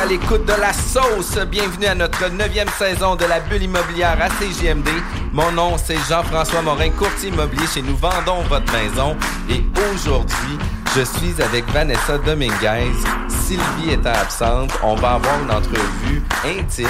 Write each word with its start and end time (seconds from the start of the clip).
À 0.00 0.06
l'écoute 0.06 0.44
de 0.46 0.52
la 0.60 0.72
sauce. 0.72 1.38
Bienvenue 1.50 1.86
à 1.86 1.94
notre 1.94 2.28
neuvième 2.30 2.68
saison 2.78 3.14
de 3.14 3.24
la 3.24 3.40
bulle 3.40 3.62
immobilière 3.62 4.16
à 4.20 4.28
CGMD. 4.30 4.88
Mon 5.32 5.52
nom, 5.52 5.76
c'est 5.78 5.96
Jean-François 6.08 6.62
Morin, 6.62 6.90
courtier 6.90 7.28
immobilier 7.28 7.66
chez 7.72 7.82
Nous 7.82 7.96
Vendons 7.96 8.42
Votre 8.48 8.72
Maison. 8.72 9.16
Et 9.50 9.62
aujourd'hui, 9.94 10.58
je 10.96 11.02
suis 11.02 11.40
avec 11.42 11.68
Vanessa 11.70 12.18
Dominguez. 12.18 12.92
Sylvie 13.28 13.92
étant 13.92 14.10
absente, 14.12 14.72
on 14.82 14.94
va 14.96 15.12
avoir 15.14 15.34
une 15.42 15.50
entrevue 15.50 16.22
intime 16.44 16.86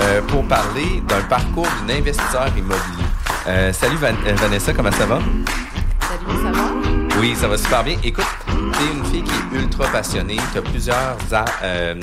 euh, 0.00 0.20
pour 0.28 0.46
parler 0.46 1.02
d'un 1.08 1.22
parcours 1.22 1.66
d'un 1.86 1.96
investisseur 1.96 2.46
immobilier. 2.56 3.06
Euh, 3.48 3.72
salut 3.72 3.96
Van- 3.96 4.08
euh, 4.26 4.34
Vanessa, 4.36 4.72
comment 4.72 4.92
ça 4.92 5.06
va? 5.06 5.18
Salut, 6.00 6.38
ça 6.42 6.50
va? 6.52 6.68
Oui, 7.18 7.34
ça 7.38 7.48
va 7.48 7.56
super 7.56 7.82
bien. 7.84 7.96
Écoute, 8.04 8.26
t'es 8.46 8.96
une 8.96 9.04
fille 9.06 9.22
qui 9.22 9.32
est 9.32 9.58
ultra 9.60 9.86
passionnée. 9.88 10.38
T'as 10.54 10.60
plusieurs 10.62 11.16
euh, 11.62 11.94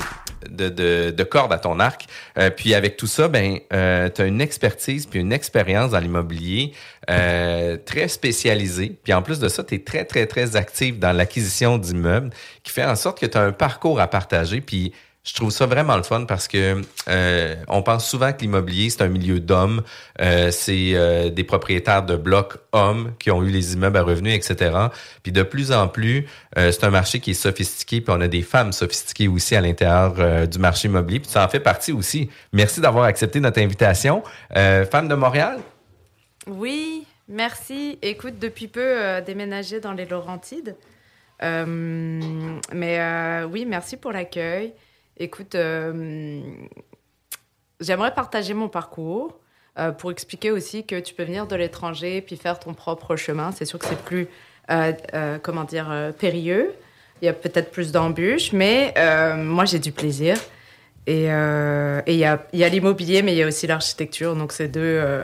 de, 0.60 0.68
de, 0.68 1.10
de 1.10 1.24
cordes 1.24 1.52
à 1.52 1.58
ton 1.58 1.80
arc. 1.80 2.06
Euh, 2.38 2.50
puis 2.50 2.74
avec 2.74 2.96
tout 2.96 3.06
ça, 3.06 3.28
ben, 3.28 3.58
euh, 3.72 4.08
t'as 4.08 4.26
une 4.26 4.40
expertise 4.40 5.06
puis 5.06 5.20
une 5.20 5.32
expérience 5.32 5.90
dans 5.92 5.98
l'immobilier 5.98 6.72
euh, 7.08 7.76
très 7.84 8.08
spécialisée. 8.08 8.96
Puis 9.02 9.12
en 9.12 9.22
plus 9.22 9.38
de 9.38 9.48
ça, 9.48 9.64
t'es 9.64 9.78
très, 9.78 10.04
très, 10.04 10.26
très 10.26 10.56
active 10.56 10.98
dans 10.98 11.12
l'acquisition 11.12 11.78
d'immeubles, 11.78 12.30
qui 12.62 12.72
fait 12.72 12.84
en 12.84 12.96
sorte 12.96 13.18
que 13.20 13.26
t'as 13.26 13.42
un 13.44 13.52
parcours 13.52 14.00
à 14.00 14.06
partager. 14.06 14.60
Puis 14.60 14.92
je 15.30 15.36
trouve 15.36 15.52
ça 15.52 15.66
vraiment 15.66 15.96
le 15.96 16.02
fun 16.02 16.24
parce 16.24 16.48
que 16.48 16.82
euh, 17.06 17.54
on 17.68 17.82
pense 17.82 18.08
souvent 18.08 18.32
que 18.32 18.40
l'immobilier 18.40 18.90
c'est 18.90 19.02
un 19.02 19.08
milieu 19.08 19.38
d'hommes, 19.38 19.82
Euh, 20.20 20.50
c'est 20.50 20.92
euh, 20.94 21.30
des 21.30 21.44
propriétaires 21.44 22.02
de 22.02 22.16
blocs 22.16 22.56
hommes 22.72 23.12
qui 23.18 23.30
ont 23.30 23.42
eu 23.42 23.48
les 23.48 23.74
immeubles 23.74 23.96
à 23.96 24.02
revenus, 24.02 24.34
etc. 24.34 24.76
Puis 25.22 25.30
de 25.30 25.44
plus 25.44 25.70
en 25.72 25.88
plus, 25.88 26.26
c'est 26.56 26.84
un 26.84 26.90
marché 26.90 27.20
qui 27.20 27.30
est 27.30 27.34
sophistiqué, 27.34 28.00
puis 28.00 28.14
on 28.14 28.20
a 28.20 28.28
des 28.28 28.42
femmes 28.42 28.72
sophistiquées 28.72 29.28
aussi 29.28 29.54
à 29.54 29.60
l'intérieur 29.60 30.48
du 30.48 30.58
marché 30.58 30.88
immobilier. 30.88 31.20
Puis 31.20 31.30
ça 31.30 31.44
en 31.44 31.48
fait 31.48 31.60
partie 31.60 31.92
aussi. 31.92 32.28
Merci 32.52 32.80
d'avoir 32.80 33.04
accepté 33.04 33.40
notre 33.40 33.60
invitation, 33.60 34.22
femme 34.52 35.08
de 35.08 35.14
Montréal? 35.14 35.58
Oui, 36.46 37.06
merci. 37.28 37.98
Écoute, 38.02 38.38
depuis 38.38 38.68
peu 38.68 39.20
déménagé 39.24 39.80
dans 39.80 39.92
les 39.92 40.06
Laurentides. 40.06 40.76
Mais 41.42 43.44
oui, 43.50 43.64
merci 43.66 43.96
pour 43.96 44.12
l'accueil. 44.12 44.72
Écoute, 45.22 45.54
euh, 45.54 46.40
j'aimerais 47.78 48.14
partager 48.14 48.54
mon 48.54 48.70
parcours 48.70 49.38
euh, 49.78 49.92
pour 49.92 50.10
expliquer 50.10 50.50
aussi 50.50 50.86
que 50.86 50.98
tu 50.98 51.12
peux 51.12 51.24
venir 51.24 51.46
de 51.46 51.54
l'étranger 51.56 52.22
puis 52.22 52.38
faire 52.38 52.58
ton 52.58 52.72
propre 52.72 53.16
chemin. 53.16 53.52
C'est 53.52 53.66
sûr 53.66 53.78
que 53.78 53.84
c'est 53.84 54.00
plus, 54.00 54.28
euh, 54.70 55.38
comment 55.42 55.64
dire, 55.64 56.14
périlleux. 56.18 56.72
Il 57.20 57.26
y 57.26 57.28
a 57.28 57.34
peut-être 57.34 57.70
plus 57.70 57.92
d'embûches, 57.92 58.54
mais 58.54 58.94
moi 59.36 59.66
j'ai 59.66 59.78
du 59.78 59.92
plaisir. 59.92 60.38
Et 61.06 61.24
il 61.24 62.16
y 62.16 62.24
a, 62.24 62.46
y 62.54 62.64
a 62.64 62.68
l'immobilier, 62.70 63.20
mais 63.20 63.34
il 63.34 63.36
y 63.36 63.42
a 63.42 63.46
aussi 63.46 63.66
l'architecture. 63.66 64.34
Donc 64.34 64.52
c'est 64.52 64.68
deux. 64.68 65.22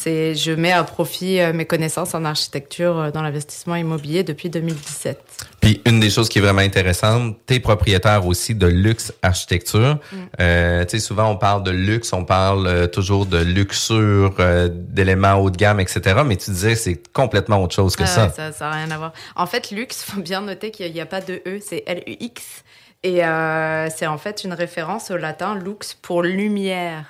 C'est, 0.00 0.36
je 0.36 0.52
mets 0.52 0.70
à 0.70 0.84
profit 0.84 1.40
euh, 1.40 1.52
mes 1.52 1.64
connaissances 1.64 2.14
en 2.14 2.24
architecture 2.24 2.96
euh, 2.96 3.10
dans 3.10 3.20
l'investissement 3.20 3.74
immobilier 3.74 4.22
depuis 4.22 4.48
2017. 4.48 5.18
Puis 5.60 5.82
une 5.86 5.98
des 5.98 6.08
choses 6.08 6.28
qui 6.28 6.38
est 6.38 6.40
vraiment 6.40 6.60
intéressante, 6.60 7.36
t'es 7.46 7.58
propriétaire 7.58 8.24
aussi 8.24 8.54
de 8.54 8.68
luxe 8.68 9.12
architecture. 9.22 9.98
Euh, 10.38 10.84
tu 10.84 10.90
sais, 10.90 11.04
souvent 11.04 11.28
on 11.32 11.36
parle 11.36 11.64
de 11.64 11.72
luxe, 11.72 12.12
on 12.12 12.24
parle 12.24 12.88
toujours 12.92 13.26
de 13.26 13.38
luxure, 13.38 14.36
euh, 14.38 14.68
d'éléments 14.72 15.34
haut 15.34 15.50
de 15.50 15.56
gamme, 15.56 15.80
etc. 15.80 16.20
Mais 16.24 16.36
tu 16.36 16.52
disais 16.52 16.76
c'est 16.76 17.02
complètement 17.12 17.60
autre 17.60 17.74
chose 17.74 17.96
que 17.96 18.04
Ah 18.04 18.06
ça. 18.06 18.26
ouais, 18.26 18.32
ça. 18.36 18.52
Ça 18.52 18.70
n'a 18.70 18.76
rien 18.76 18.90
à 18.92 18.98
voir. 18.98 19.12
En 19.34 19.46
fait, 19.46 19.72
luxe, 19.72 20.04
faut 20.04 20.20
bien 20.20 20.42
noter 20.42 20.70
qu'il 20.70 20.92
n'y 20.92 21.00
a, 21.00 21.06
pas 21.06 21.20
de 21.20 21.42
E, 21.44 21.58
c'est 21.60 21.82
L-U-X. 21.88 22.62
Et 23.04 23.24
euh, 23.24 23.88
c'est 23.90 24.06
en 24.06 24.18
fait 24.18 24.42
une 24.42 24.52
référence 24.52 25.10
au 25.10 25.16
latin 25.16 25.54
lux 25.54 25.94
pour 25.94 26.22
lumière. 26.22 27.04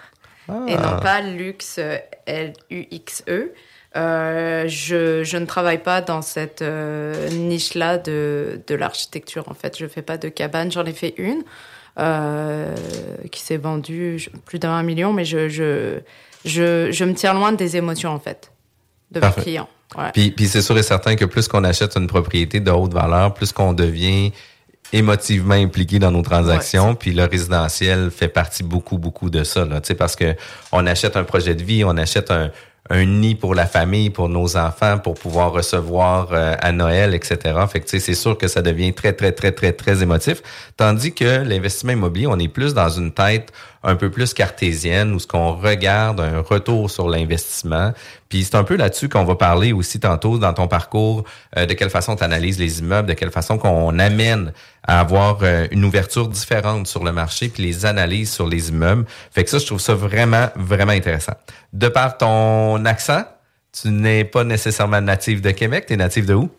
Et 0.66 0.74
Ah. 0.74 0.92
non 0.94 1.00
pas 1.00 1.20
luxe, 1.20 1.76
euh, 1.78 1.98
L-U-X-E. 2.26 3.52
Euh, 3.96 4.64
je, 4.68 5.24
je 5.24 5.36
ne 5.38 5.46
travaille 5.46 5.82
pas 5.82 6.00
dans 6.02 6.22
cette 6.22 6.62
euh, 6.62 7.28
niche-là 7.30 7.98
de, 7.98 8.60
de 8.66 8.74
l'architecture. 8.74 9.44
En 9.48 9.54
fait, 9.54 9.78
je 9.78 9.86
fais 9.86 10.02
pas 10.02 10.18
de 10.18 10.28
cabane. 10.28 10.70
J'en 10.70 10.84
ai 10.84 10.92
fait 10.92 11.14
une 11.16 11.42
euh, 11.98 12.74
qui 13.32 13.40
s'est 13.40 13.56
vendue 13.56 14.28
plus 14.44 14.58
d'un 14.58 14.82
million, 14.82 15.12
mais 15.12 15.24
je, 15.24 15.48
je, 15.48 15.98
je, 16.44 16.90
je 16.92 17.04
me 17.04 17.14
tiens 17.14 17.32
loin 17.34 17.52
des 17.52 17.76
émotions, 17.76 18.10
en 18.10 18.20
fait, 18.20 18.52
de 19.10 19.20
mes 19.20 19.32
clients. 19.42 19.68
Voilà. 19.94 20.12
Puis, 20.12 20.30
puis 20.30 20.46
c'est 20.48 20.60
sûr 20.62 20.76
et 20.76 20.82
certain 20.82 21.16
que 21.16 21.24
plus 21.24 21.48
qu'on 21.48 21.64
achète 21.64 21.96
une 21.96 22.06
propriété 22.08 22.60
de 22.60 22.70
haute 22.70 22.92
valeur, 22.92 23.32
plus 23.32 23.52
qu'on 23.52 23.72
devient 23.72 24.32
émotivement 24.92 25.54
impliqué 25.54 25.98
dans 25.98 26.10
nos 26.10 26.22
transactions. 26.22 26.94
Puis 26.94 27.12
le 27.12 27.24
résidentiel 27.24 28.10
fait 28.10 28.28
partie 28.28 28.62
beaucoup, 28.62 28.98
beaucoup 28.98 29.30
de 29.30 29.44
ça. 29.44 29.64
Là, 29.64 29.80
Tu 29.80 29.88
sais, 29.88 29.94
parce 29.94 30.16
que 30.16 30.34
on 30.72 30.86
achète 30.86 31.16
un 31.16 31.24
projet 31.24 31.54
de 31.54 31.62
vie, 31.62 31.84
on 31.84 31.96
achète 31.96 32.30
un, 32.30 32.50
un 32.90 33.04
nid 33.04 33.34
pour 33.34 33.54
la 33.54 33.66
famille, 33.66 34.10
pour 34.10 34.28
nos 34.28 34.56
enfants, 34.56 34.98
pour 34.98 35.14
pouvoir 35.14 35.52
recevoir 35.52 36.28
euh, 36.32 36.54
à 36.60 36.72
Noël, 36.72 37.14
etc. 37.14 37.38
Fait 37.70 37.80
que 37.80 37.84
tu 37.84 37.90
sais, 37.90 38.00
c'est 38.00 38.14
sûr 38.14 38.38
que 38.38 38.48
ça 38.48 38.62
devient 38.62 38.94
très, 38.94 39.12
très, 39.12 39.32
très, 39.32 39.52
très, 39.52 39.72
très 39.72 40.02
émotif. 40.02 40.42
Tandis 40.76 41.12
que 41.12 41.42
l'investissement 41.42 41.92
immobilier, 41.92 42.26
on 42.26 42.38
est 42.38 42.48
plus 42.48 42.74
dans 42.74 42.88
une 42.88 43.12
tête 43.12 43.52
un 43.82 43.94
peu 43.94 44.10
plus 44.10 44.34
cartésienne 44.34 45.12
où 45.12 45.18
ce 45.18 45.26
qu'on 45.26 45.52
regarde 45.52 46.20
un 46.20 46.40
retour 46.40 46.90
sur 46.90 47.08
l'investissement, 47.08 47.92
Puis 48.28 48.44
c'est 48.44 48.56
un 48.56 48.64
peu 48.64 48.76
là-dessus 48.76 49.08
qu'on 49.08 49.24
va 49.24 49.36
parler 49.36 49.72
aussi 49.72 50.00
tantôt 50.00 50.38
dans 50.38 50.52
ton 50.52 50.66
parcours, 50.66 51.24
euh, 51.56 51.66
de 51.66 51.74
quelle 51.74 51.90
façon 51.90 52.16
tu 52.16 52.24
analyses 52.24 52.58
les 52.58 52.80
immeubles, 52.80 53.08
de 53.08 53.14
quelle 53.14 53.30
façon 53.30 53.58
qu'on 53.58 53.98
amène 53.98 54.52
à 54.82 55.00
avoir 55.00 55.38
euh, 55.42 55.66
une 55.70 55.84
ouverture 55.84 56.28
différente 56.28 56.86
sur 56.86 57.04
le 57.04 57.12
marché, 57.12 57.48
puis 57.48 57.62
les 57.62 57.86
analyses 57.86 58.32
sur 58.32 58.46
les 58.46 58.70
immeubles. 58.70 59.06
Fait 59.30 59.44
que 59.44 59.50
ça, 59.50 59.58
je 59.58 59.66
trouve 59.66 59.80
ça 59.80 59.94
vraiment, 59.94 60.48
vraiment 60.56 60.92
intéressant. 60.92 61.34
De 61.72 61.88
par 61.88 62.18
ton 62.18 62.84
accent, 62.84 63.24
tu 63.72 63.88
n'es 63.88 64.24
pas 64.24 64.44
nécessairement 64.44 65.00
natif 65.00 65.42
de 65.42 65.50
Québec, 65.50 65.86
tu 65.86 65.94
es 65.94 65.96
natif 65.96 66.26
de 66.26 66.34
où? 66.34 66.50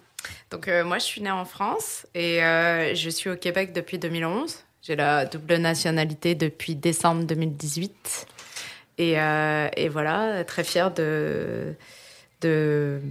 Donc 0.52 0.68
euh, 0.68 0.84
moi, 0.84 0.98
je 0.98 1.06
suis 1.06 1.22
née 1.22 1.32
en 1.32 1.46
France 1.46 2.08
et 2.16 2.44
euh, 2.44 2.96
je 2.96 3.10
suis 3.10 3.30
au 3.30 3.36
Québec 3.36 3.74
depuis 3.74 4.00
2011. 4.00 4.64
J'ai 4.82 4.96
la 4.96 5.26
double 5.26 5.56
nationalité 5.56 6.36
depuis 6.36 6.76
décembre 6.76 7.24
2018. 7.24 8.28
Et, 8.98 9.14
et 9.14 9.88
voilà, 9.88 10.44
très 10.44 10.66
fière 10.66 10.92
de, 10.92 11.74
de, 12.42 13.02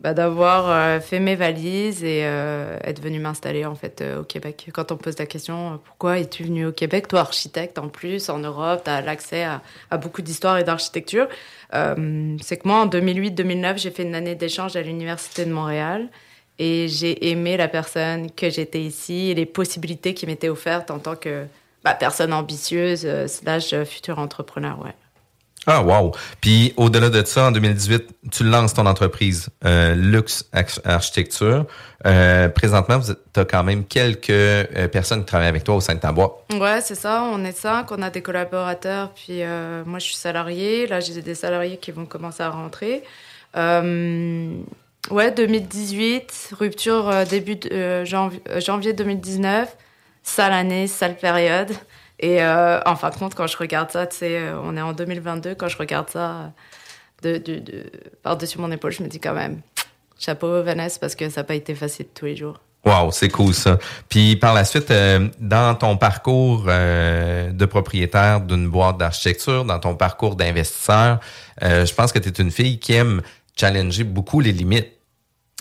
bah, 0.00 0.14
d'avoir 0.14 0.70
euh, 0.70 1.00
fait 1.00 1.20
mes 1.20 1.36
valises 1.36 2.02
et 2.02 2.22
euh, 2.24 2.78
être 2.84 3.02
venue 3.02 3.18
m'installer 3.18 3.66
en 3.66 3.74
fait 3.74 4.00
euh, 4.00 4.20
au 4.20 4.24
Québec. 4.24 4.70
Quand 4.72 4.92
on 4.92 4.96
pose 4.96 5.18
la 5.18 5.26
question, 5.26 5.78
pourquoi 5.84 6.18
es-tu 6.18 6.44
venue 6.44 6.66
au 6.66 6.72
Québec? 6.72 7.06
Toi, 7.08 7.20
architecte 7.20 7.78
en 7.78 7.88
plus, 7.88 8.30
en 8.30 8.38
Europe, 8.38 8.82
tu 8.84 8.90
as 8.90 9.02
l'accès 9.02 9.44
à, 9.44 9.62
à 9.90 9.98
beaucoup 9.98 10.22
d'histoire 10.22 10.56
et 10.58 10.64
d'architecture. 10.64 11.28
C'est 11.72 12.56
que 12.56 12.66
moi, 12.66 12.80
en 12.80 12.86
2008-2009, 12.86 13.78
j'ai 13.78 13.90
fait 13.90 14.02
une 14.02 14.14
année 14.14 14.34
d'échange 14.34 14.74
à 14.74 14.82
l'Université 14.82 15.44
de 15.44 15.52
Montréal. 15.52 16.08
Et 16.58 16.88
j'ai 16.88 17.30
aimé 17.30 17.56
la 17.56 17.68
personne 17.68 18.30
que 18.30 18.50
j'étais 18.50 18.82
ici 18.82 19.30
et 19.30 19.34
les 19.34 19.46
possibilités 19.46 20.12
qui 20.12 20.26
m'étaient 20.26 20.50
offertes 20.50 20.90
en 20.90 20.98
tant 20.98 21.16
que 21.16 21.46
bah, 21.84 21.94
personne 21.94 22.34
ambitieuse, 22.34 23.06
euh, 23.06 23.26
slash 23.26 23.74
futur 23.84 24.18
entrepreneur, 24.18 24.78
ouais. 24.84 24.94
Ah, 25.66 25.82
wow. 25.82 26.12
Puis 26.40 26.72
au-delà 26.76 27.10
de 27.10 27.22
ça, 27.24 27.44
en 27.48 27.50
2018, 27.52 28.08
tu 28.32 28.44
lances 28.44 28.72
ton 28.74 28.86
entreprise 28.86 29.48
euh, 29.66 29.94
Arch- 30.52 30.80
Architecture. 30.84 31.66
Euh, 32.06 32.48
présentement, 32.48 32.98
tu 33.00 33.40
as 33.40 33.44
quand 33.44 33.62
même 33.62 33.84
quelques 33.84 34.30
euh, 34.30 34.88
personnes 34.88 35.20
qui 35.20 35.26
travaillent 35.26 35.48
avec 35.48 35.64
toi 35.64 35.74
au 35.76 35.80
sein 35.80 35.94
de 35.94 36.00
ta 36.00 36.12
boîte. 36.12 36.32
Ouais, 36.58 36.80
c'est 36.80 36.94
ça. 36.94 37.22
On 37.30 37.44
est 37.44 37.52
cinq, 37.56 37.92
on 37.92 38.00
a 38.00 38.08
des 38.08 38.22
collaborateurs, 38.22 39.10
puis 39.10 39.42
euh, 39.42 39.82
moi 39.84 39.98
je 39.98 40.06
suis 40.06 40.14
salarié. 40.16 40.86
Là, 40.86 41.00
j'ai 41.00 41.20
des 41.20 41.34
salariés 41.34 41.76
qui 41.76 41.90
vont 41.90 42.06
commencer 42.06 42.42
à 42.42 42.48
rentrer. 42.48 43.02
Ouais, 45.10 45.30
2018, 45.32 46.54
rupture 46.58 47.10
début 47.28 47.58
janvier 48.58 48.92
2019, 48.92 49.76
sale 50.22 50.52
année, 50.52 50.86
sale 50.86 51.16
période. 51.16 51.70
Et 52.22 52.42
euh, 52.42 52.80
en 52.84 52.96
fin 52.96 53.08
de 53.10 53.14
compte, 53.16 53.34
quand 53.34 53.46
je 53.46 53.56
regarde 53.56 53.90
ça, 53.90 54.06
tu 54.06 54.18
sais, 54.18 54.38
euh, 54.38 54.60
on 54.62 54.76
est 54.76 54.80
en 54.82 54.92
2022, 54.92 55.54
quand 55.54 55.68
je 55.68 55.78
regarde 55.78 56.10
ça 56.10 56.52
de, 57.22 57.38
de, 57.38 57.58
de- 57.58 57.90
par-dessus 58.22 58.58
mon 58.58 58.70
épaule, 58.70 58.92
je 58.92 59.02
me 59.02 59.08
dis 59.08 59.18
quand 59.20 59.32
même, 59.32 59.62
chapeau 60.18 60.62
Vanessa, 60.62 60.98
parce 61.00 61.14
que 61.14 61.28
ça 61.30 61.40
n'a 61.40 61.44
pas 61.44 61.54
été 61.54 61.74
facile 61.74 62.06
tous 62.14 62.26
les 62.26 62.36
jours. 62.36 62.60
Wow, 62.84 63.10
c'est 63.10 63.28
cool 63.28 63.52
ça. 63.54 63.78
Puis 64.08 64.36
par 64.36 64.52
la 64.54 64.64
suite, 64.64 64.90
euh, 64.90 65.28
dans 65.38 65.74
ton 65.74 65.96
parcours 65.96 66.64
euh, 66.68 67.50
de 67.52 67.64
propriétaire 67.66 68.40
d'une 68.40 68.68
boîte 68.68 68.98
d'architecture, 68.98 69.64
dans 69.64 69.78
ton 69.78 69.94
parcours 69.94 70.36
d'investisseur, 70.36 71.20
je 71.62 71.92
pense 71.94 72.10
que 72.12 72.18
tu 72.18 72.28
es 72.30 72.32
une 72.42 72.50
fille 72.50 72.78
qui 72.78 72.94
aime 72.94 73.20
challenger 73.58 74.04
beaucoup 74.04 74.40
les 74.40 74.52
limites. 74.52 74.88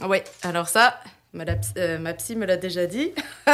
Oui, 0.05 0.19
alors 0.43 0.69
ça, 0.69 0.97
euh, 1.35 1.97
ma 1.99 2.13
psy 2.13 2.35
me 2.35 2.45
l'a 2.45 2.57
déjà 2.57 2.85
dit. 2.85 3.11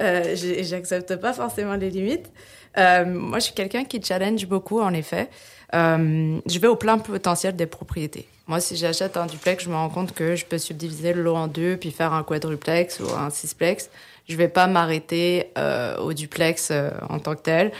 Euh, 0.00 0.34
J'accepte 0.62 1.16
pas 1.16 1.32
forcément 1.32 1.74
les 1.74 1.90
limites. 1.90 2.30
Euh, 2.78 3.04
moi, 3.04 3.38
je 3.38 3.44
suis 3.44 3.54
quelqu'un 3.54 3.84
qui 3.84 4.02
challenge 4.02 4.46
beaucoup, 4.46 4.80
en 4.80 4.92
effet. 4.94 5.28
Euh, 5.74 6.38
je 6.46 6.58
vais 6.58 6.66
au 6.66 6.76
plein 6.76 6.98
potentiel 6.98 7.54
des 7.54 7.66
propriétés. 7.66 8.26
Moi, 8.46 8.58
si 8.60 8.76
j'achète 8.76 9.16
un 9.16 9.26
duplex, 9.26 9.64
je 9.64 9.68
me 9.68 9.74
rends 9.74 9.90
compte 9.90 10.12
que 10.12 10.34
je 10.34 10.44
peux 10.44 10.58
subdiviser 10.58 11.12
le 11.12 11.22
lot 11.22 11.36
en 11.36 11.46
deux, 11.46 11.76
puis 11.76 11.90
faire 11.90 12.12
un 12.14 12.22
quadruplex 12.22 13.00
ou 13.00 13.12
un 13.14 13.30
sixplex. 13.30 13.90
Je 14.28 14.36
vais 14.36 14.48
pas 14.48 14.66
m'arrêter 14.66 15.52
au 16.00 16.12
duplex 16.12 16.72
en 17.08 17.18
tant 17.18 17.34
que 17.34 17.42
tel. 17.42 17.72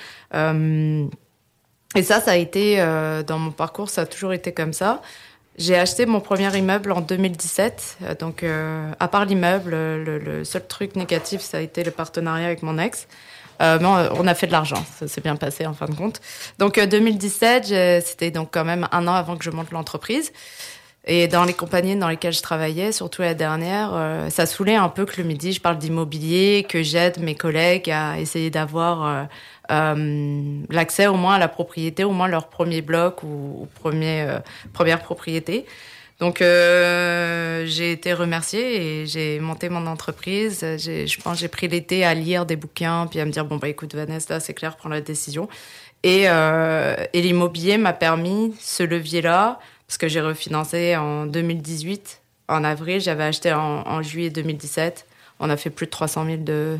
Et 1.94 2.02
ça, 2.02 2.20
ça 2.20 2.32
a 2.32 2.36
été, 2.36 2.76
dans 3.26 3.38
mon 3.38 3.52
parcours, 3.52 3.88
ça 3.90 4.02
a 4.02 4.06
toujours 4.06 4.32
été 4.32 4.52
comme 4.52 4.72
ça. 4.72 5.00
J'ai 5.58 5.76
acheté 5.76 6.06
mon 6.06 6.20
premier 6.20 6.56
immeuble 6.56 6.92
en 6.92 7.00
2017. 7.00 7.98
euh, 8.04 8.14
Donc, 8.14 8.42
euh, 8.42 8.90
à 8.98 9.08
part 9.08 9.24
l'immeuble, 9.26 9.70
le, 9.72 10.18
le 10.18 10.44
seul 10.44 10.66
truc 10.66 10.96
négatif, 10.96 11.40
ça 11.42 11.58
a 11.58 11.60
été 11.60 11.84
le 11.84 11.90
partenariat 11.90 12.46
avec 12.46 12.62
mon 12.62 12.78
ex. 12.78 13.06
Euh, 13.60 13.78
mais 13.80 13.86
on, 13.86 14.26
a 14.26 14.34
fait 14.34 14.46
de 14.48 14.52
l'argent, 14.52 14.82
ça 14.98 15.06
s'est 15.06 15.20
bien 15.20 15.36
passé 15.36 15.66
en 15.66 15.74
fin 15.74 15.86
de 15.86 15.94
compte. 15.94 16.20
Donc, 16.58 16.78
euh, 16.78 16.86
2017, 16.86 17.68
j'ai- 17.68 18.00
c'était 18.00 18.30
donc 18.32 18.48
quand 18.50 18.64
même 18.64 18.88
un 18.90 19.06
an 19.06 19.14
avant 19.14 19.36
que 19.36 19.44
je 19.44 19.50
monte 19.50 19.70
l'entreprise. 19.70 20.32
Et 21.04 21.26
dans 21.26 21.44
les 21.44 21.52
compagnies 21.52 21.96
dans 21.96 22.08
lesquelles 22.08 22.32
je 22.32 22.42
travaillais, 22.42 22.92
surtout 22.92 23.22
la 23.22 23.34
dernière, 23.34 23.90
euh, 23.92 24.30
ça 24.30 24.46
saoulait 24.46 24.76
un 24.76 24.88
peu 24.88 25.04
que 25.04 25.20
le 25.20 25.26
midi, 25.26 25.52
je 25.52 25.60
parle 25.60 25.78
d'immobilier, 25.78 26.64
que 26.68 26.82
j'aide 26.84 27.18
mes 27.18 27.34
collègues 27.34 27.90
à 27.90 28.20
essayer 28.20 28.50
d'avoir 28.50 29.04
euh, 29.04 29.24
euh, 29.72 30.60
l'accès 30.70 31.08
au 31.08 31.14
moins 31.14 31.34
à 31.34 31.38
la 31.40 31.48
propriété, 31.48 32.04
au 32.04 32.12
moins 32.12 32.28
leur 32.28 32.48
premier 32.48 32.82
bloc 32.82 33.24
ou, 33.24 33.66
premier, 33.74 34.28
première 34.72 35.00
propriété. 35.00 35.66
Donc, 36.20 36.38
j'ai 36.38 37.90
été 37.90 38.12
remerciée 38.12 38.76
et 39.02 39.06
j'ai 39.06 39.40
monté 39.40 39.68
mon 39.68 39.88
entreprise. 39.88 40.60
Je 40.60 41.20
pense 41.20 41.40
j'ai 41.40 41.48
pris 41.48 41.66
l'été 41.66 42.04
à 42.04 42.14
lire 42.14 42.46
des 42.46 42.54
bouquins, 42.54 43.08
puis 43.10 43.18
à 43.18 43.24
me 43.24 43.32
dire, 43.32 43.44
bon, 43.44 43.56
bah 43.56 43.68
écoute, 43.68 43.92
Vanessa, 43.96 44.38
c'est 44.38 44.54
clair, 44.54 44.76
prends 44.76 44.88
la 44.88 45.00
décision. 45.00 45.48
Et 46.04 46.28
l'immobilier 47.12 47.76
m'a 47.76 47.92
permis 47.92 48.54
ce 48.60 48.84
levier-là, 48.84 49.58
parce 49.92 49.98
que 49.98 50.08
j'ai 50.08 50.22
refinancé 50.22 50.96
en 50.96 51.26
2018. 51.26 52.22
En 52.48 52.64
avril, 52.64 52.98
j'avais 52.98 53.24
acheté 53.24 53.52
en, 53.52 53.86
en 53.86 54.00
juillet 54.00 54.30
2017. 54.30 55.04
On 55.38 55.50
a 55.50 55.56
fait 55.58 55.68
plus 55.68 55.84
de 55.84 55.90
300 55.90 56.24
000 56.24 56.36
de, 56.38 56.78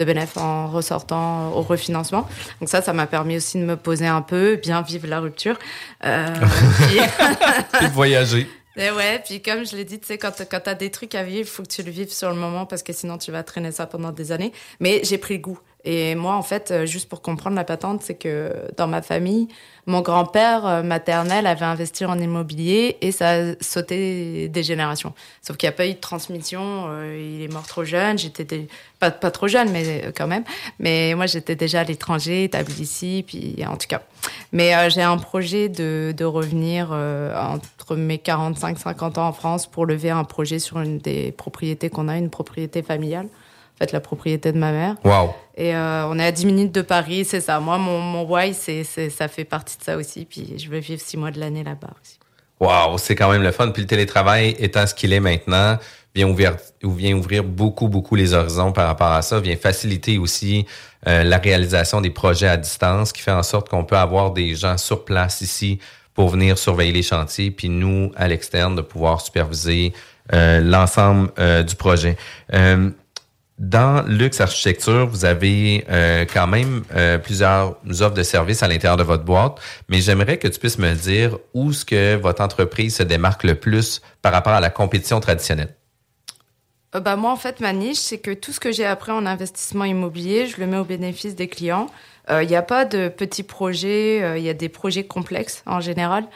de 0.00 0.04
bénéfices 0.04 0.36
en 0.36 0.66
ressortant 0.66 1.52
au 1.52 1.62
refinancement. 1.62 2.28
Donc 2.58 2.68
ça, 2.68 2.82
ça 2.82 2.92
m'a 2.92 3.06
permis 3.06 3.36
aussi 3.36 3.56
de 3.56 3.64
me 3.64 3.76
poser 3.76 4.08
un 4.08 4.20
peu, 4.20 4.56
bien 4.56 4.82
vivre 4.82 5.06
la 5.06 5.20
rupture. 5.20 5.60
Euh, 6.04 6.26
puis- 6.88 7.86
de 7.86 7.92
voyager. 7.92 8.48
et 8.76 8.90
ouais, 8.90 9.22
puis 9.24 9.40
comme 9.40 9.64
je 9.64 9.76
l'ai 9.76 9.84
dit, 9.84 10.00
tu 10.00 10.08
sais, 10.08 10.18
quand, 10.18 10.32
quand 10.50 10.60
t'as 10.64 10.74
des 10.74 10.90
trucs 10.90 11.14
à 11.14 11.22
vivre, 11.22 11.42
il 11.42 11.46
faut 11.46 11.62
que 11.62 11.68
tu 11.68 11.84
le 11.84 11.92
vives 11.92 12.12
sur 12.12 12.30
le 12.30 12.36
moment 12.36 12.66
parce 12.66 12.82
que 12.82 12.92
sinon 12.92 13.16
tu 13.16 13.30
vas 13.30 13.44
traîner 13.44 13.70
ça 13.70 13.86
pendant 13.86 14.10
des 14.10 14.32
années. 14.32 14.52
Mais 14.80 15.02
j'ai 15.04 15.18
pris 15.18 15.34
le 15.34 15.40
goût. 15.42 15.60
Et 15.84 16.14
moi, 16.14 16.34
en 16.34 16.42
fait, 16.42 16.70
euh, 16.70 16.86
juste 16.86 17.08
pour 17.08 17.22
comprendre 17.22 17.56
la 17.56 17.64
patente, 17.64 18.02
c'est 18.02 18.14
que 18.14 18.52
dans 18.76 18.86
ma 18.86 19.00
famille, 19.00 19.48
mon 19.86 20.02
grand-père 20.02 20.66
euh, 20.66 20.82
maternel 20.82 21.46
avait 21.46 21.64
investi 21.64 22.04
en 22.04 22.18
immobilier 22.18 22.98
et 23.00 23.12
ça 23.12 23.30
a 23.30 23.54
sauté 23.60 24.48
des 24.48 24.62
générations. 24.62 25.14
Sauf 25.40 25.56
qu'il 25.56 25.68
n'y 25.68 25.74
a 25.74 25.76
pas 25.76 25.86
eu 25.86 25.94
de 25.94 25.98
transmission. 25.98 26.86
euh, 26.88 27.18
il 27.18 27.42
est 27.42 27.52
mort 27.52 27.66
trop 27.66 27.84
jeune. 27.84 28.18
J'étais 28.18 28.66
pas, 28.98 29.10
pas 29.10 29.30
trop 29.30 29.48
jeune, 29.48 29.70
mais 29.70 30.12
quand 30.14 30.26
même. 30.26 30.44
Mais 30.78 31.14
moi, 31.14 31.26
j'étais 31.26 31.56
déjà 31.56 31.80
à 31.80 31.84
l'étranger, 31.84 32.44
établie 32.44 32.82
ici, 32.82 33.24
puis 33.26 33.56
en 33.66 33.76
tout 33.76 33.88
cas. 33.88 34.02
Mais 34.52 34.90
j'ai 34.90 35.02
un 35.02 35.16
projet 35.16 35.70
de, 35.70 36.12
de 36.14 36.24
revenir 36.26 36.90
entre 36.90 37.96
mes 37.96 38.18
45-50 38.18 39.18
ans 39.18 39.28
en 39.28 39.32
France 39.32 39.66
pour 39.66 39.86
lever 39.86 40.10
un 40.10 40.24
projet 40.24 40.58
sur 40.58 40.78
une 40.80 40.98
des 40.98 41.32
propriétés 41.32 41.88
qu'on 41.88 42.08
a, 42.08 42.18
une 42.18 42.28
propriété 42.28 42.82
familiale. 42.82 43.28
Fait, 43.80 43.92
la 43.92 44.00
propriété 44.00 44.52
de 44.52 44.58
ma 44.58 44.72
mère. 44.72 44.96
Wow. 45.04 45.34
Et 45.56 45.74
euh, 45.74 46.06
on 46.06 46.18
est 46.18 46.26
à 46.26 46.32
10 46.32 46.44
minutes 46.44 46.74
de 46.74 46.82
Paris, 46.82 47.24
c'est 47.24 47.40
ça. 47.40 47.60
Moi, 47.60 47.78
mon, 47.78 47.98
mon 47.98 48.24
why, 48.24 48.52
c'est, 48.52 48.84
ça 48.84 49.26
fait 49.26 49.44
partie 49.44 49.78
de 49.78 49.82
ça 49.82 49.96
aussi. 49.96 50.26
Puis 50.26 50.58
je 50.58 50.68
veux 50.68 50.80
vivre 50.80 51.00
six 51.00 51.16
mois 51.16 51.30
de 51.30 51.40
l'année 51.40 51.64
là-bas 51.64 51.90
aussi. 52.02 52.18
Wow, 52.60 52.98
c'est 52.98 53.14
quand 53.14 53.32
même 53.32 53.42
le 53.42 53.52
fun. 53.52 53.70
Puis 53.70 53.82
le 53.82 53.88
télétravail 53.88 54.54
étant 54.58 54.86
ce 54.86 54.94
qu'il 54.94 55.14
est 55.14 55.20
maintenant, 55.20 55.78
vient 56.14 56.28
ouvrir, 56.28 56.56
ou 56.84 56.90
vient 56.90 57.16
ouvrir 57.16 57.42
beaucoup, 57.42 57.88
beaucoup 57.88 58.16
les 58.16 58.34
horizons 58.34 58.72
par 58.72 58.86
rapport 58.86 59.12
à 59.12 59.22
ça, 59.22 59.40
vient 59.40 59.56
faciliter 59.56 60.18
aussi 60.18 60.66
euh, 61.08 61.24
la 61.24 61.38
réalisation 61.38 62.02
des 62.02 62.10
projets 62.10 62.48
à 62.48 62.58
distance, 62.58 63.12
qui 63.12 63.22
fait 63.22 63.30
en 63.30 63.42
sorte 63.42 63.70
qu'on 63.70 63.84
peut 63.84 63.96
avoir 63.96 64.32
des 64.32 64.54
gens 64.54 64.76
sur 64.76 65.04
place 65.04 65.40
ici 65.40 65.78
pour 66.12 66.28
venir 66.28 66.58
surveiller 66.58 66.92
les 66.92 67.02
chantiers, 67.02 67.50
puis 67.50 67.70
nous, 67.70 68.12
à 68.16 68.28
l'externe, 68.28 68.76
de 68.76 68.82
pouvoir 68.82 69.20
superviser 69.22 69.94
euh, 70.34 70.60
l'ensemble 70.60 71.30
euh, 71.38 71.62
du 71.62 71.76
projet. 71.76 72.16
Euh, 73.60 73.64
dans 73.64 74.02
Luxe 74.06 74.40
Architecture, 74.40 75.06
vous 75.06 75.24
avez 75.24 75.84
euh, 75.90 76.24
quand 76.32 76.46
même 76.46 76.82
euh, 76.94 77.18
plusieurs 77.18 77.76
offres 77.86 78.14
de 78.14 78.22
services 78.22 78.62
à 78.62 78.68
l'intérieur 78.68 78.96
de 78.96 79.02
votre 79.02 79.24
boîte, 79.24 79.60
mais 79.88 80.00
j'aimerais 80.00 80.38
que 80.38 80.48
tu 80.48 80.58
puisses 80.58 80.78
me 80.78 80.94
dire 80.94 81.38
où 81.54 81.70
est-ce 81.70 81.84
que 81.84 82.16
votre 82.16 82.42
entreprise 82.42 82.96
se 82.96 83.02
démarque 83.02 83.44
le 83.44 83.54
plus 83.54 84.00
par 84.22 84.32
rapport 84.32 84.52
à 84.52 84.60
la 84.60 84.70
compétition 84.70 85.20
traditionnelle. 85.20 85.74
Euh, 86.94 87.00
bah, 87.00 87.16
moi, 87.16 87.30
en 87.30 87.36
fait, 87.36 87.60
ma 87.60 87.72
niche, 87.72 87.98
c'est 87.98 88.18
que 88.18 88.32
tout 88.32 88.52
ce 88.52 88.60
que 88.60 88.72
j'ai 88.72 88.86
appris 88.86 89.12
en 89.12 89.26
investissement 89.26 89.84
immobilier, 89.84 90.46
je 90.46 90.58
le 90.60 90.66
mets 90.66 90.78
au 90.78 90.84
bénéfice 90.84 91.34
des 91.34 91.48
clients. 91.48 91.86
Il 92.30 92.46
n'y 92.46 92.54
a 92.54 92.62
pas 92.62 92.84
de 92.84 93.08
petits 93.08 93.42
projets, 93.42 94.38
il 94.38 94.44
y 94.44 94.48
a 94.48 94.54
des 94.54 94.68
projets 94.68 95.02
complexes 95.02 95.64
en 95.66 95.80
général. 95.80 96.28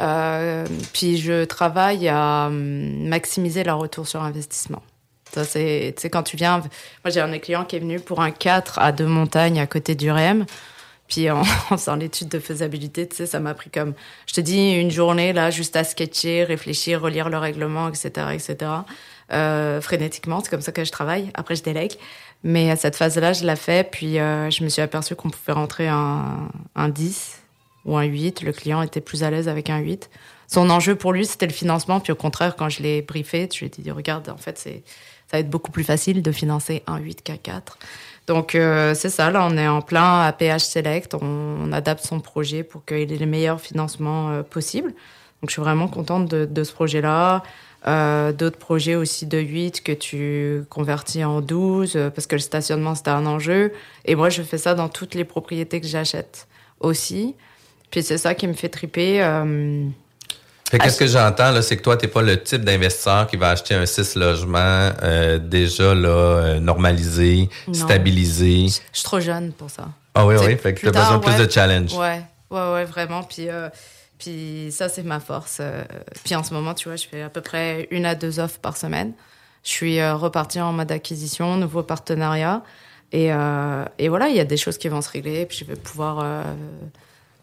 Euh, 0.00 0.66
puis 0.92 1.16
je 1.18 1.44
travaille 1.44 2.08
à 2.08 2.46
hum, 2.46 3.08
maximiser 3.08 3.64
leur 3.64 3.78
retour 3.78 4.06
sur 4.06 4.22
investissement. 4.22 4.82
C'est, 5.32 5.94
tu 5.96 6.02
sais, 6.02 6.10
quand 6.10 6.22
tu 6.22 6.36
viens, 6.36 6.58
moi 6.58 7.10
j'ai 7.10 7.20
un 7.20 7.28
des 7.28 7.40
clients 7.40 7.64
qui 7.64 7.76
est 7.76 7.80
venu 7.80 8.00
pour 8.00 8.20
un 8.20 8.30
4 8.30 8.78
à 8.78 8.92
deux 8.92 9.06
montagnes 9.06 9.60
à 9.60 9.66
côté 9.66 9.94
du 9.94 10.10
REM. 10.10 10.46
Puis 11.08 11.30
en, 11.30 11.40
en 11.70 11.76
faisant 11.76 11.96
l'étude 11.96 12.28
de 12.28 12.38
faisabilité, 12.38 13.08
tu 13.08 13.16
sais, 13.16 13.26
ça 13.26 13.40
m'a 13.40 13.54
pris 13.54 13.70
comme, 13.70 13.94
je 14.26 14.34
te 14.34 14.40
dis, 14.40 14.72
une 14.72 14.90
journée 14.90 15.32
là, 15.32 15.50
juste 15.50 15.74
à 15.76 15.84
sketcher, 15.84 16.44
réfléchir, 16.44 17.00
relire 17.00 17.28
le 17.28 17.38
règlement, 17.38 17.88
etc., 17.88 18.28
etc. 18.32 18.70
Euh, 19.32 19.80
frénétiquement, 19.80 20.40
c'est 20.42 20.50
comme 20.50 20.60
ça 20.60 20.72
que 20.72 20.84
je 20.84 20.92
travaille. 20.92 21.30
Après, 21.34 21.54
je 21.54 21.62
délègue. 21.62 21.92
Mais 22.44 22.70
à 22.70 22.76
cette 22.76 22.96
phase-là, 22.96 23.32
je 23.32 23.44
l'ai 23.44 23.56
fait. 23.56 23.88
Puis 23.90 24.18
euh, 24.18 24.50
je 24.50 24.62
me 24.62 24.68
suis 24.68 24.82
aperçue 24.82 25.16
qu'on 25.16 25.30
pouvait 25.30 25.52
rentrer 25.52 25.88
un, 25.88 26.48
un 26.76 26.88
10 26.88 27.42
ou 27.84 27.96
un 27.96 28.04
8. 28.04 28.42
Le 28.42 28.52
client 28.52 28.82
était 28.82 29.00
plus 29.00 29.22
à 29.24 29.30
l'aise 29.30 29.48
avec 29.48 29.70
un 29.70 29.78
8. 29.78 30.08
Son 30.46 30.70
enjeu 30.70 30.94
pour 30.94 31.12
lui, 31.12 31.26
c'était 31.26 31.46
le 31.46 31.52
financement. 31.52 32.00
Puis 32.00 32.12
au 32.12 32.16
contraire, 32.16 32.56
quand 32.56 32.68
je 32.68 32.82
l'ai 32.82 33.02
briefé, 33.02 33.48
je 33.52 33.58
lui 33.58 33.66
ai 33.66 33.68
dit, 33.68 33.90
regarde, 33.90 34.28
en 34.30 34.38
fait, 34.38 34.58
c'est, 34.58 34.82
ça 35.30 35.36
va 35.36 35.40
être 35.40 35.50
beaucoup 35.50 35.70
plus 35.70 35.84
facile 35.84 36.22
de 36.22 36.32
financer 36.32 36.82
un 36.86 36.98
8 36.98 37.22
qu'un 37.22 37.36
4. 37.36 37.78
Donc 38.26 38.54
euh, 38.54 38.94
c'est 38.94 39.10
ça, 39.10 39.30
là 39.30 39.46
on 39.48 39.56
est 39.56 39.68
en 39.68 39.82
plein 39.82 40.22
APH 40.22 40.60
Select, 40.60 41.14
on, 41.14 41.70
adapte 41.72 42.04
son 42.04 42.20
projet 42.20 42.62
pour 42.62 42.84
qu'il 42.84 42.96
ait 43.12 43.16
les 43.16 43.26
meilleurs 43.26 43.60
financements 43.60 44.30
euh, 44.30 44.42
possibles. 44.42 44.88
Donc 45.40 45.50
je 45.50 45.52
suis 45.52 45.62
vraiment 45.62 45.86
contente 45.86 46.28
de, 46.30 46.46
de 46.46 46.64
ce 46.64 46.72
projet-là. 46.72 47.42
Euh, 47.86 48.32
D'autres 48.32 48.58
projets 48.58 48.96
aussi 48.96 49.26
de 49.26 49.38
8 49.38 49.82
que 49.82 49.92
tu 49.92 50.64
convertis 50.68 51.24
en 51.24 51.40
12 51.40 51.94
euh, 51.94 52.10
parce 52.10 52.26
que 52.26 52.36
le 52.36 52.40
stationnement 52.40 52.94
c'était 52.94 53.10
un 53.10 53.26
enjeu. 53.26 53.72
Et 54.06 54.14
moi 54.14 54.30
je 54.30 54.42
fais 54.42 54.58
ça 54.58 54.74
dans 54.74 54.88
toutes 54.88 55.14
les 55.14 55.24
propriétés 55.24 55.80
que 55.80 55.86
j'achète 55.86 56.48
aussi. 56.80 57.34
Puis 57.90 58.02
c'est 58.02 58.18
ça 58.18 58.34
qui 58.34 58.48
me 58.48 58.54
fait 58.54 58.68
triper. 58.68 59.22
Fait 60.70 60.78
qu'est-ce 60.78 60.98
que 60.98 61.06
j'entends, 61.06 61.50
là, 61.50 61.62
c'est 61.62 61.76
que 61.78 61.82
toi, 61.82 61.96
t'es 61.96 62.08
pas 62.08 62.20
le 62.20 62.42
type 62.42 62.62
d'investisseur 62.62 63.26
qui 63.26 63.36
va 63.38 63.50
acheter 63.50 63.74
un 63.74 63.86
6 63.86 64.16
logements 64.16 64.90
euh, 65.02 65.38
déjà 65.38 65.94
là, 65.94 66.08
euh, 66.08 66.60
normalisé, 66.60 67.48
Non. 67.66 67.72
stabilisé. 67.74 68.66
je 68.68 68.72
suis 68.98 69.04
trop 69.04 69.18
jeune 69.20 69.52
pour 69.52 69.70
ça. 69.70 69.88
Ah 70.14 70.26
oui, 70.26 70.34
oui, 70.38 70.56
fait 70.58 70.74
que 70.74 70.88
t'as 70.90 71.00
besoin 71.00 71.18
de 71.18 71.24
plus 71.24 71.46
de 71.46 71.50
challenge. 71.50 71.94
Ouais, 71.94 72.20
ouais, 72.50 72.72
ouais, 72.72 72.84
vraiment. 72.84 73.22
Puis, 73.22 73.48
euh, 73.48 73.70
puis 74.18 74.68
ça, 74.70 74.90
c'est 74.90 75.04
ma 75.04 75.20
force. 75.20 75.58
Euh, 75.60 75.84
Puis 76.24 76.34
en 76.34 76.42
ce 76.44 76.52
moment, 76.52 76.74
tu 76.74 76.88
vois, 76.88 76.96
je 76.96 77.06
fais 77.06 77.22
à 77.22 77.30
peu 77.30 77.40
près 77.40 77.88
une 77.90 78.04
à 78.04 78.14
deux 78.14 78.38
offres 78.38 78.58
par 78.58 78.76
semaine. 78.76 79.12
Je 79.64 79.70
suis 79.70 80.02
repartie 80.10 80.60
en 80.60 80.72
mode 80.72 80.92
acquisition, 80.92 81.56
nouveau 81.56 81.82
partenariat. 81.82 82.62
Et, 83.12 83.26
et 83.98 84.08
voilà, 84.08 84.28
il 84.28 84.36
y 84.36 84.40
a 84.40 84.44
des 84.44 84.56
choses 84.56 84.76
qui 84.78 84.88
vont 84.88 85.00
se 85.02 85.10
régler. 85.10 85.44
Puis 85.46 85.58
je 85.58 85.64
vais 85.64 85.76
pouvoir 85.76 86.44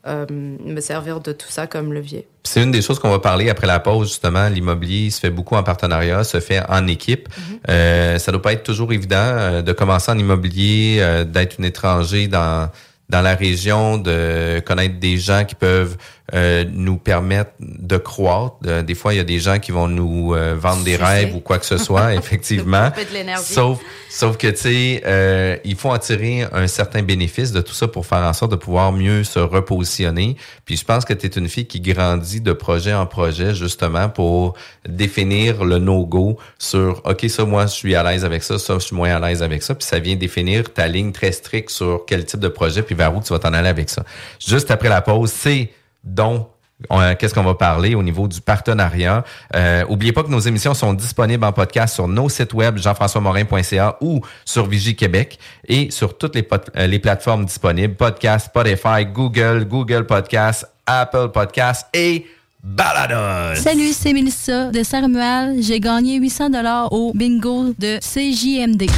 euh, 0.08 0.26
me 0.30 0.80
servir 0.82 1.20
de 1.20 1.32
tout 1.32 1.50
ça 1.50 1.68
comme 1.68 1.94
levier. 1.94 2.28
C'est 2.44 2.62
une 2.62 2.72
des 2.72 2.82
choses 2.82 3.00
qu'on 3.00 3.10
va 3.10 3.20
parler 3.20 3.50
après 3.50 3.68
la 3.68 3.80
pause, 3.80 4.10
justement. 4.10 4.48
L'immobilier 4.50 5.10
se 5.10 5.20
fait 5.20 5.30
beaucoup 5.30 5.56
en 5.56 5.64
partenariat, 5.64 6.24
se 6.24 6.40
fait 6.40 6.62
en 6.70 6.86
équipe. 6.88 7.28
Euh, 7.70 8.20
ça 8.20 8.32
doit 8.32 8.42
pas 8.42 8.54
être 8.54 8.64
toujours 8.64 8.94
évident 8.94 9.16
euh, 9.18 9.62
de 9.62 9.72
commencer 9.74 10.12
en 10.12 10.18
immobilier, 10.18 10.98
euh, 11.00 11.24
d'être 11.24 11.60
un 11.60 11.64
étranger 11.64 12.28
dans 12.28 12.70
dans 13.10 13.22
la 13.22 13.36
région, 13.36 13.98
de 13.98 14.60
connaître 14.66 15.00
des 15.00 15.18
gens 15.18 15.46
qui 15.46 15.56
peuvent 15.56 15.96
euh, 16.34 16.66
nous 16.72 16.98
permettre 16.98 17.52
de 17.60 17.98
croître. 17.98 18.56
Euh, 18.66 18.82
des 18.82 18.96
fois, 18.96 19.14
il 19.14 19.18
y 19.18 19.20
a 19.20 19.24
des 19.24 19.40
gens 19.40 19.60
qui 19.60 19.72
vont 19.72 19.88
nous 19.88 20.34
euh, 20.34 20.56
vendre 20.58 20.84
des 20.84 20.96
rêves 20.96 21.36
ou 21.36 21.40
quoi 21.40 21.60
que 21.60 21.66
ce 21.68 21.78
soit, 21.78 22.16
effectivement. 22.16 22.90
de. 22.90 23.44
Sauf, 23.44 23.80
sauf 24.10 24.36
que, 24.38 24.48
tu 24.48 24.58
sais, 24.58 25.04
euh, 25.06 25.58
il 25.64 25.76
faut 25.76 25.92
en 25.92 26.00
tirer 26.00 26.48
un 26.52 26.66
certain 26.66 27.04
bénéfice 27.04 27.52
de 27.52 27.62
tout 27.62 27.74
ça 27.74 27.88
pour 27.88 28.08
faire 28.08 28.24
en 28.24 28.34
sorte 28.34 28.52
de 28.52 28.56
pouvoir 28.56 28.92
mieux 28.92 29.24
se 29.24 29.38
repositionner. 29.38 30.36
Puis 30.66 30.78
je 30.78 30.84
pense 30.84 31.06
que 31.06 31.14
tu 31.14 31.28
es 31.28 31.30
une 31.30 31.48
fille 31.48 31.68
qui 31.68 31.80
grandit 31.80 32.42
de 32.42 32.54
projet 32.54 32.94
en 32.94 33.06
projet, 33.06 33.54
justement, 33.54 34.10
pour 34.10 34.56
définir 34.88 35.64
le 35.64 35.78
no-go 35.78 36.40
sur, 36.58 37.02
OK, 37.06 37.26
ça, 37.30 37.46
moi, 37.46 37.68
je 37.68 37.74
suis 37.74 37.94
à 37.94 38.04
l'aise 38.04 38.26
avec 38.26 38.42
ça, 38.42 38.58
ça, 38.58 38.76
je 38.80 38.86
suis 38.86 38.96
moins 38.96 39.16
à 39.16 39.20
l'aise 39.20 39.44
avec 39.44 39.62
ça. 39.62 39.76
Puis 39.76 39.86
ça 39.86 40.00
vient 40.00 40.16
définir 40.16 40.74
ta 40.74 40.88
ligne 40.88 41.12
très 41.12 41.32
stricte 41.32 41.70
sur 41.70 42.04
quel 42.08 42.26
type 42.26 42.40
de 42.40 42.48
projet, 42.48 42.82
puis 42.82 42.96
vers 42.96 43.16
où 43.16 43.22
tu 43.22 43.32
vas 43.32 43.38
t'en 43.38 43.54
aller 43.54 43.70
avec 43.70 43.92
ça. 43.92 44.04
Juste 44.40 44.72
après 44.72 44.90
la 44.90 45.02
pause, 45.02 45.32
c'est 45.32 45.70
donc 46.06 46.48
on- 46.90 47.16
Qu'est-ce 47.16 47.34
qu'on 47.34 47.44
va 47.44 47.56
parler 47.56 47.96
au 47.96 48.04
niveau 48.04 48.28
du 48.28 48.42
partenariat? 48.42 49.24
Euh, 49.56 49.86
oubliez 49.88 50.12
pas 50.12 50.24
que 50.24 50.30
nos 50.30 50.40
émissions 50.42 50.74
sont 50.74 50.94
disponibles 50.94 51.44
en 51.46 51.54
podcast 51.54 51.96
sur 51.96 52.08
nos 52.08 52.28
sites 52.30 52.54
web 52.54 52.78
jean-françois-morin.ca 52.78 53.96
ou 54.02 54.20
sur 54.44 54.66
Vigie 54.68 54.96
Québec 54.96 55.40
et 55.68 55.90
sur 55.90 56.18
toutes 56.18 56.36
les, 56.36 56.46
euh, 56.78 56.88
les 56.88 57.00
plateformes 57.00 57.46
disponibles 57.46 57.96
podcast, 57.96 58.48
Spotify, 58.48 59.06
Google, 59.12 59.66
Google 59.66 60.06
Podcast, 60.06 60.68
Apple 60.86 61.30
Podcast 61.34 61.88
et 61.94 62.26
Balados. 62.62 63.56
Salut, 63.62 63.94
c'est 63.94 64.12
Mélissa 64.12 64.70
de 64.72 64.84
Saint-Romuald. 64.84 65.62
J'ai 65.64 65.80
gagné 65.80 66.18
800 66.18 66.50
dollars 66.50 66.92
au 66.92 67.14
bingo 67.14 67.74
de 67.80 68.00
CJMD. 68.00 68.90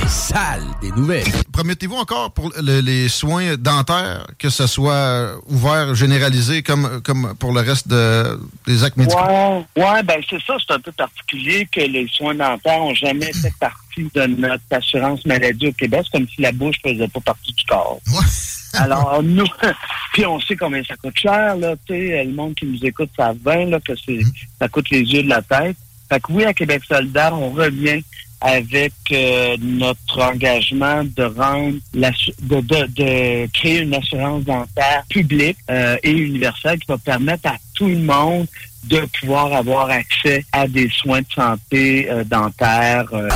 Les 0.00 0.08
salles 0.08 0.64
des 0.80 0.90
nouvelles. 0.92 1.24
Promettez-vous 1.52 1.96
encore 1.96 2.30
pour 2.32 2.52
le- 2.60 2.80
les 2.80 3.08
soins 3.08 3.56
dentaires 3.56 4.26
que 4.38 4.48
ce 4.48 4.66
soit 4.66 5.32
ouvert, 5.48 5.94
généralisé 5.94 6.62
comme, 6.62 7.00
comme 7.02 7.34
pour 7.38 7.52
le 7.52 7.60
reste 7.60 7.88
de- 7.88 8.38
des 8.66 8.84
actes 8.84 8.96
médicaux? 8.96 9.18
Ouais, 9.20 9.64
ouais, 9.76 10.02
ben 10.04 10.20
c'est 10.28 10.40
ça, 10.46 10.54
c'est 10.66 10.74
un 10.74 10.80
peu 10.80 10.92
particulier 10.92 11.68
que 11.70 11.80
les 11.80 12.06
soins 12.08 12.34
dentaires 12.34 12.82
ont 12.82 12.94
jamais 12.94 13.32
fait 13.32 13.52
partie 13.58 14.08
de 14.14 14.26
notre 14.26 14.62
assurance 14.70 15.24
maladie 15.26 15.68
au 15.68 15.72
Québec. 15.72 16.02
C'est 16.04 16.18
comme 16.18 16.28
si 16.28 16.40
la 16.42 16.52
bouche 16.52 16.76
faisait 16.84 17.08
pas 17.08 17.20
partie 17.20 17.52
du 17.52 17.64
corps. 17.64 18.00
Alors, 18.74 19.22
nous, 19.22 19.46
puis 20.12 20.26
on 20.26 20.38
sait 20.40 20.54
combien 20.56 20.82
ça 20.84 20.94
coûte 20.96 21.18
cher, 21.18 21.56
là, 21.56 21.74
tu 21.86 21.94
sais, 21.94 22.24
le 22.24 22.32
monde 22.32 22.54
qui 22.54 22.66
nous 22.66 22.78
écoute 22.84 23.10
savent 23.16 23.36
bien, 23.38 23.64
là, 23.66 23.80
que 23.80 23.92
c'est, 24.06 24.20
ça 24.60 24.68
coûte 24.68 24.90
les 24.90 25.00
yeux 25.00 25.22
de 25.22 25.28
la 25.28 25.42
tête. 25.42 25.76
Fait 26.08 26.20
que 26.20 26.32
oui, 26.32 26.44
à 26.44 26.54
Québec 26.54 26.82
solidaire, 26.88 27.32
on 27.34 27.50
revient 27.50 28.02
avec 28.40 28.92
euh, 29.12 29.56
notre 29.60 30.22
engagement 30.22 31.02
de 31.04 31.24
rendre 31.24 31.76
la, 31.94 32.10
de, 32.42 32.60
de, 32.60 32.86
de 32.86 33.46
créer 33.52 33.78
une 33.80 33.94
assurance 33.94 34.44
dentaire 34.44 35.02
publique 35.08 35.58
euh, 35.70 35.96
et 36.02 36.10
universelle 36.12 36.78
qui 36.78 36.86
va 36.88 36.98
permettre 36.98 37.48
à 37.48 37.56
tout 37.74 37.88
le 37.88 37.98
monde 37.98 38.46
de 38.84 39.00
pouvoir 39.20 39.52
avoir 39.52 39.90
accès 39.90 40.44
à 40.52 40.68
des 40.68 40.88
soins 40.90 41.20
de 41.20 41.26
santé 41.34 42.08
euh, 42.10 42.22
dentaires. 42.24 43.06
euh. 43.12 43.28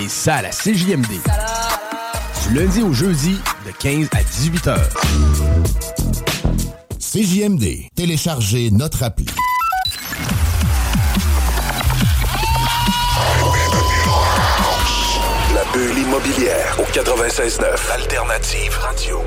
Les 0.00 0.08
salles 0.08 0.46
à 0.46 0.50
CJMD. 0.50 1.06
Du 2.48 2.54
lundi 2.58 2.82
au 2.82 2.92
jeudi, 2.92 3.36
de 3.66 3.72
15 3.78 4.08
à 4.12 4.22
18 4.22 4.66
heures. 4.68 4.90
CJMD. 6.98 7.88
Téléchargez 7.94 8.70
notre 8.70 9.02
appli. 9.02 9.26
La 15.78 15.84
bulle 15.84 15.98
immobilière 15.98 16.80
au 16.80 16.84
96.9 16.84 17.92
Alternative 17.92 18.76
Radio. 18.78 19.22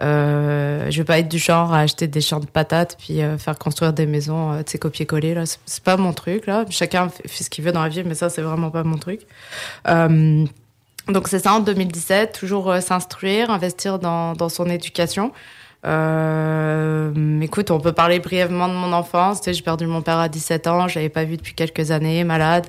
Euh, 0.00 0.90
je 0.90 0.98
vais 0.98 1.04
pas 1.04 1.18
être 1.18 1.28
du 1.28 1.38
genre 1.38 1.72
à 1.72 1.80
acheter 1.80 2.06
des 2.06 2.20
champs 2.20 2.38
de 2.38 2.46
patates 2.46 2.96
puis 2.98 3.20
euh, 3.20 3.36
faire 3.36 3.58
construire 3.58 3.92
des 3.92 4.06
maisons, 4.06 4.52
euh, 4.52 4.62
sais, 4.64 4.78
copier-coller 4.78 5.34
là. 5.34 5.42
C'est 5.44 5.82
pas 5.82 5.96
mon 5.96 6.12
truc 6.12 6.46
là. 6.46 6.64
Chacun 6.70 7.08
fait 7.08 7.44
ce 7.44 7.50
qu'il 7.50 7.64
veut 7.64 7.72
dans 7.72 7.82
la 7.82 7.88
vie, 7.88 8.04
mais 8.04 8.14
ça 8.14 8.30
c'est 8.30 8.42
vraiment 8.42 8.70
pas 8.70 8.84
mon 8.84 8.96
truc. 8.96 9.22
Euh, 9.88 10.44
donc 11.08 11.26
c'est 11.26 11.40
ça 11.40 11.54
en 11.54 11.60
2017, 11.60 12.38
toujours 12.38 12.70
euh, 12.70 12.80
s'instruire, 12.80 13.50
investir 13.50 13.98
dans, 13.98 14.34
dans 14.34 14.48
son 14.48 14.66
éducation. 14.70 15.32
Euh, 15.84 17.40
écoute, 17.40 17.70
on 17.70 17.80
peut 17.80 17.92
parler 17.92 18.20
brièvement 18.20 18.68
de 18.68 18.74
mon 18.74 18.92
enfance. 18.92 19.40
Tu 19.40 19.46
sais, 19.46 19.54
j'ai 19.54 19.62
perdu 19.62 19.86
mon 19.86 20.02
père 20.02 20.18
à 20.18 20.28
17 20.28 20.66
ans, 20.68 20.86
j'avais 20.86 21.08
pas 21.08 21.24
vu 21.24 21.36
depuis 21.36 21.54
quelques 21.54 21.90
années, 21.90 22.22
malade. 22.24 22.66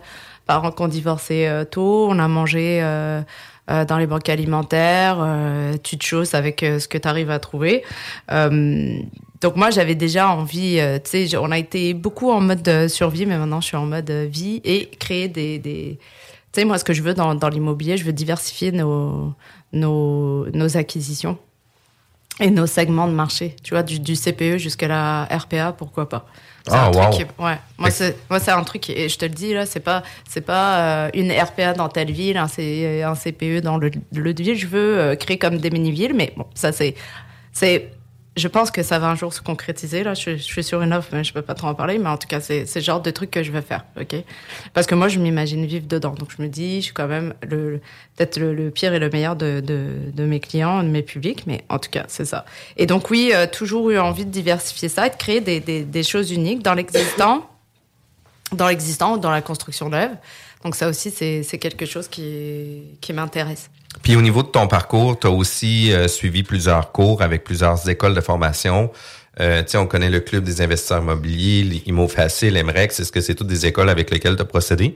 Parents 0.48 0.72
qui 0.72 0.82
ont 0.82 0.88
divorcé 0.88 1.48
tôt, 1.70 2.08
on 2.10 2.18
a 2.18 2.28
mangé 2.28 2.80
euh, 2.82 3.22
euh, 3.70 3.86
dans 3.86 3.98
les 3.98 4.08
banques 4.08 4.30
alimentaires, 4.30 5.18
euh, 5.20 5.76
tu 5.84 5.98
te 5.98 6.04
chausses 6.04 6.34
avec 6.34 6.64
euh, 6.64 6.80
ce 6.80 6.88
que 6.88 6.98
tu 6.98 7.08
arrives 7.08 7.32
à 7.32 7.40
trouver. 7.40 7.84
Euh, 8.32 9.00
donc 9.42 9.56
moi, 9.56 9.70
j'avais 9.70 9.96
déjà 9.96 10.30
envie, 10.30 10.80
euh, 10.80 11.00
tu 11.00 11.28
sais, 11.28 11.38
on 11.38 11.52
a 11.52 11.58
été 11.58 11.94
beaucoup 11.94 12.30
en 12.32 12.42
mode 12.42 12.88
survie, 12.88 13.26
mais 13.26 13.38
maintenant 13.38 13.62
je 13.62 13.68
suis 13.68 13.78
en 13.78 13.86
mode 13.86 14.12
vie 14.12 14.62
et 14.64 14.90
créer 15.00 15.28
des... 15.28 15.60
des... 15.60 16.00
Tu 16.52 16.62
sais, 16.62 16.66
moi, 16.66 16.78
ce 16.80 16.84
que 16.84 16.94
je 16.94 17.04
veux 17.04 17.14
dans, 17.14 17.36
dans 17.36 17.50
l'immobilier, 17.50 17.96
je 17.96 18.04
veux 18.04 18.14
diversifier 18.14 18.72
nos, 18.72 19.34
nos, 19.72 20.48
nos 20.52 20.78
acquisitions 20.78 21.38
et 22.40 22.50
nos 22.50 22.66
segments 22.68 23.08
de 23.08 23.14
marché. 23.14 23.56
Tu 23.64 23.74
vois, 23.74 23.84
du, 23.84 24.00
du 24.00 24.16
CPE 24.16 24.58
jusqu'à 24.58 24.88
la 24.88 25.26
RPA, 25.32 25.74
pourquoi 25.74 26.08
pas. 26.08 26.26
Ah, 26.72 26.92
wow. 26.92 27.10
qui- 27.12 27.24
ouais. 27.40 27.58
Moi, 27.78 27.90
c'est, 27.90 28.16
moi, 28.30 28.40
c'est 28.40 28.52
un 28.52 28.64
truc, 28.64 28.90
et 28.90 29.10
je 29.10 29.18
te 29.18 29.26
le 29.26 29.32
dis, 29.32 29.54
là, 29.54 29.66
c'est 29.66 29.80
pas, 29.80 30.04
c'est 30.28 30.42
pas 30.42 30.78
euh, 31.08 31.10
une 31.14 31.32
RPA 31.32 31.74
dans 31.74 31.90
telle 31.90 32.12
ville, 32.12 32.38
un, 32.38 32.48
C- 32.48 33.02
un 33.04 33.16
CPE 33.16 33.62
dans 33.62 33.78
l'autre 33.78 33.98
ville. 34.44 34.56
Je 34.58 34.68
veux 34.68 35.00
euh, 35.00 35.16
créer 35.16 35.38
comme 35.38 35.58
des 35.58 35.70
mini-villes, 35.72 36.14
mais 36.14 36.34
bon, 36.38 36.46
ça, 36.54 36.72
c'est, 36.72 36.96
c'est, 37.52 37.92
je 38.40 38.48
pense 38.48 38.72
que 38.72 38.84
ça 38.84 39.00
va 39.00 39.08
un 39.08 39.16
jour 39.16 39.34
se 39.34 39.42
concrétiser. 39.42 40.04
Là, 40.04 40.14
je, 40.14 40.38
suis 40.38 40.64
sur 40.64 40.82
une 40.82 40.94
offre, 40.94 41.10
mais 41.12 41.24
je 41.24 41.34
peux 41.34 41.42
pas 41.42 41.54
trop 41.54 41.68
en 41.68 41.76
parler. 41.76 42.00
Mais 42.00 42.10
en 42.10 42.18
tout 42.18 42.28
cas, 42.28 42.40
c'est 42.40 42.66
le 42.74 42.82
genre 42.82 43.02
de 43.02 43.12
truc 43.12 43.32
que 43.32 43.44
je 43.44 43.52
vais 43.52 43.62
faire, 43.62 43.86
ok? 44.00 44.16
Parce 44.74 44.88
que 44.88 44.96
moi, 44.96 45.08
je 45.08 45.20
m'imagine 45.20 45.66
vivre 45.66 45.86
dedans. 45.88 46.14
Donc, 46.14 46.30
je 46.36 46.42
me 46.42 46.48
dis, 46.48 46.78
je 46.78 46.86
suis 46.86 46.94
quand 46.94 47.08
même 47.08 47.34
peut-être 47.42 48.40
le, 48.40 48.72
pire 48.72 48.94
et 48.94 49.00
le 49.00 49.10
meilleur 49.10 49.36
de, 49.36 49.62
mes 50.18 50.40
clients, 50.40 50.84
de 50.84 50.90
mes 50.90 51.04
publics. 51.04 51.46
Mais 51.46 51.64
en 51.70 51.80
tout 51.80 51.90
cas, 51.90 52.06
c'est 52.08 52.26
ça. 52.26 52.46
Et 52.78 52.86
donc, 52.86 53.10
oui, 53.10 53.32
euh, 53.34 53.46
toujours 53.46 53.90
eu 53.90 54.00
envie 54.00 54.26
de 54.26 54.32
diversifier 54.32 54.90
ça 54.90 55.08
et 55.08 55.10
de 55.10 55.16
créer 55.16 55.42
des, 55.42 56.04
choses 56.04 56.32
uniques 56.32 56.64
dans 56.64 56.74
l'existant, 56.74 57.50
dans 58.54 58.68
l'existant, 58.68 59.18
dans 59.18 59.32
la 59.32 59.42
construction 59.42 59.90
neuve. 59.90 60.12
Donc, 60.64 60.76
ça 60.76 60.88
aussi, 60.90 61.12
c'est 61.12 61.58
quelque 61.60 61.86
chose 61.86 62.08
qui 62.08 63.14
m'intéresse. 63.14 63.70
Puis 64.04 64.16
au 64.16 64.22
niveau 64.22 64.44
de 64.44 64.48
ton 64.48 64.68
parcours, 64.68 65.20
tu 65.20 65.28
as 65.28 65.32
aussi 65.32 65.94
euh, 65.94 66.08
suivi 66.08 66.44
plusieurs 66.44 66.92
cours 66.92 67.22
avec 67.22 67.44
plusieurs 67.44 67.88
écoles 67.90 68.14
de 68.14 68.22
formation. 68.22 68.92
Euh, 69.40 69.64
on 69.76 69.86
connaît 69.86 70.10
le 70.10 70.20
Club 70.20 70.44
des 70.44 70.62
investisseurs 70.62 71.02
immobiliers, 71.02 71.64
l'IMO 71.64 72.08
Facile, 72.08 72.62
MREX. 72.64 73.00
Est-ce 73.00 73.12
que 73.12 73.22
c'est 73.22 73.36
toutes 73.36 73.48
des 73.48 73.66
écoles 73.66 73.90
avec 73.90 74.10
lesquelles 74.12 74.36
tu 74.36 74.42
as 74.42 74.46
procédé? 74.46 74.96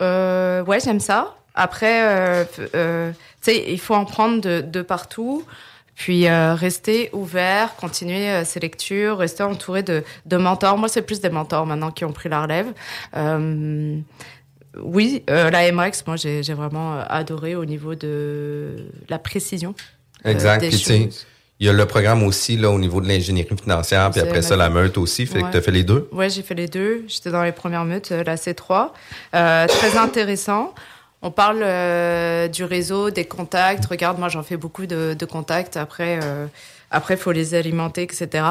Euh, 0.00 0.64
ouais, 0.64 0.80
j'aime 0.80 1.00
ça. 1.00 1.36
Après, 1.54 2.02
euh, 2.04 2.44
euh, 2.74 3.12
il 3.46 3.80
faut 3.80 3.94
en 3.94 4.04
prendre 4.04 4.40
de, 4.60 4.82
partout. 4.82 5.44
Puis 5.94 6.26
euh, 6.26 6.54
rester 6.54 7.10
ouvert, 7.12 7.76
continuer 7.76 8.44
ses 8.44 8.60
lectures, 8.60 9.18
rester 9.18 9.42
entouré 9.42 9.82
de, 9.82 10.02
de 10.24 10.36
mentors. 10.38 10.78
Moi, 10.78 10.88
c'est 10.88 11.02
plus 11.02 11.20
des 11.20 11.28
mentors 11.28 11.66
maintenant 11.66 11.90
qui 11.90 12.06
ont 12.06 12.12
pris 12.12 12.30
la 12.30 12.42
relève. 12.42 12.72
Oui, 14.80 15.22
euh, 15.28 15.50
la 15.50 15.70
MREX, 15.72 16.06
moi, 16.06 16.16
j'ai 16.16 16.40
vraiment 16.54 16.94
euh, 16.98 17.04
adoré 17.08 17.54
au 17.54 17.64
niveau 17.64 17.94
de 17.94 18.76
la 19.08 19.18
précision. 19.18 19.74
euh, 20.24 20.30
Exact. 20.30 20.60
des 20.60 20.70
choses. 20.70 21.26
il 21.60 21.66
y 21.66 21.68
a 21.68 21.72
le 21.72 21.86
programme 21.86 22.22
aussi 22.22 22.56
là 22.56 22.70
au 22.70 22.78
niveau 22.78 23.00
de 23.00 23.06
l'ingénierie 23.08 23.56
financière, 23.56 24.10
puis 24.10 24.20
après 24.20 24.42
ça, 24.42 24.56
la 24.56 24.70
meute 24.70 24.96
aussi. 24.98 25.26
Fait 25.26 25.38
Ouais. 25.38 25.44
que 25.44 25.50
tu 25.52 25.56
as 25.58 25.62
fait 25.62 25.70
les 25.70 25.84
deux? 25.84 26.08
Ouais, 26.12 26.30
j'ai 26.30 26.42
fait 26.42 26.54
les 26.54 26.68
deux. 26.68 27.04
J'étais 27.06 27.30
dans 27.30 27.42
les 27.44 27.52
premières 27.52 27.84
meutes, 27.84 28.10
la 28.10 28.36
C3. 28.36 28.92
Euh, 29.34 29.66
très 29.66 29.96
intéressant. 29.98 30.74
On 31.24 31.30
parle 31.30 31.60
euh, 31.62 32.48
du 32.48 32.64
réseau, 32.64 33.10
des 33.10 33.24
contacts. 33.26 33.84
Regarde, 33.86 34.18
moi, 34.18 34.28
j'en 34.28 34.42
fais 34.42 34.56
beaucoup 34.56 34.86
de, 34.86 35.14
de 35.16 35.24
contacts. 35.24 35.76
Après, 35.76 36.18
euh, 36.22 36.46
après, 36.90 37.16
faut 37.16 37.30
les 37.30 37.54
alimenter, 37.54 38.02
etc. 38.02 38.44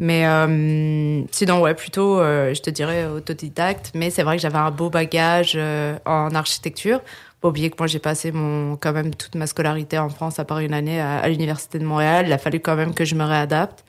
Mais 0.00 0.26
euh, 0.26 1.22
sinon, 1.32 1.60
ouais, 1.60 1.74
plutôt, 1.74 2.20
euh, 2.20 2.54
je 2.54 2.62
te 2.62 2.70
dirais 2.70 3.06
autodidacte. 3.06 3.90
Mais 3.94 4.10
c'est 4.10 4.22
vrai 4.22 4.36
que 4.36 4.42
j'avais 4.42 4.58
un 4.58 4.70
beau 4.70 4.90
bagage 4.90 5.54
euh, 5.56 5.96
en 6.06 6.34
architecture. 6.34 7.00
Pas 7.40 7.48
oublier 7.48 7.68
que 7.70 7.76
moi, 7.78 7.86
j'ai 7.88 7.98
passé 7.98 8.30
mon, 8.32 8.76
quand 8.76 8.92
même 8.92 9.14
toute 9.14 9.34
ma 9.34 9.46
scolarité 9.48 9.98
en 9.98 10.08
France, 10.08 10.38
à 10.38 10.44
part 10.44 10.60
une 10.60 10.72
année 10.74 11.00
à, 11.00 11.18
à 11.18 11.28
l'université 11.28 11.78
de 11.78 11.84
Montréal. 11.84 12.26
Il 12.28 12.32
a 12.32 12.38
fallu 12.38 12.60
quand 12.60 12.76
même 12.76 12.94
que 12.94 13.04
je 13.04 13.14
me 13.16 13.24
réadapte. 13.24 13.84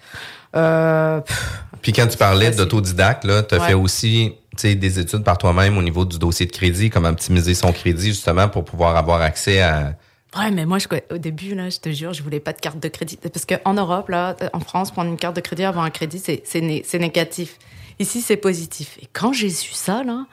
Euh, 0.56 1.22
pff, 1.22 1.64
Puis 1.84 1.94
quand 1.94 2.08
tu 2.08 2.18
parlais 2.18 2.52
d'autodidacte, 2.52 3.24
là, 3.26 3.44
tu 3.44 3.54
as 3.56 3.60
Ouais. 3.60 3.68
fait 3.68 3.74
aussi 3.76 4.34
tu 4.58 4.68
sais, 4.68 4.76
des 4.76 5.00
études 5.00 5.24
par 5.24 5.38
toi-même 5.38 5.78
au 5.78 5.82
niveau 5.84 6.06
du 6.06 6.18
dossier 6.18 6.46
de 6.48 6.52
crédit, 6.52 6.90
comment 6.90 7.10
optimiser 7.10 7.54
son 7.54 7.72
crédit 7.72 8.08
justement 8.08 8.50
pour 8.50 8.66
pouvoir 8.66 8.98
avoir 8.98 9.22
accès 9.22 9.62
à. 9.62 9.94
Ouais, 10.38 10.52
mais 10.52 10.66
moi, 10.66 10.78
je, 10.78 10.88
au 11.14 11.18
début, 11.18 11.56
là, 11.56 11.70
je 11.70 11.80
te 11.80 11.90
jure, 11.90 12.14
je 12.14 12.22
voulais 12.22 12.40
pas 12.40 12.54
de 12.54 12.60
carte 12.60 12.80
de 12.80 12.88
crédit. 12.88 13.18
Parce 13.18 13.46
qu'en 13.46 13.74
Europe, 13.74 14.10
là, 14.10 14.36
en 14.54 14.60
France, 14.60 14.92
prendre 14.92 15.10
une 15.10 15.18
carte 15.18 15.36
de 15.36 15.42
crédit, 15.42 15.64
avoir 15.64 15.86
un 15.86 15.90
crédit, 15.90 16.20
c'est, 16.20 16.44
c'est, 16.46 16.62
né- 16.62 16.84
c'est 16.86 17.00
négatif. 17.00 17.58
Ici, 17.98 18.22
c'est 18.22 18.38
positif. 18.38 18.98
Et 19.02 19.08
quand 19.12 19.34
j'ai 19.34 19.50
su 19.50 19.74
ça, 19.74 20.04
là, 20.04 20.26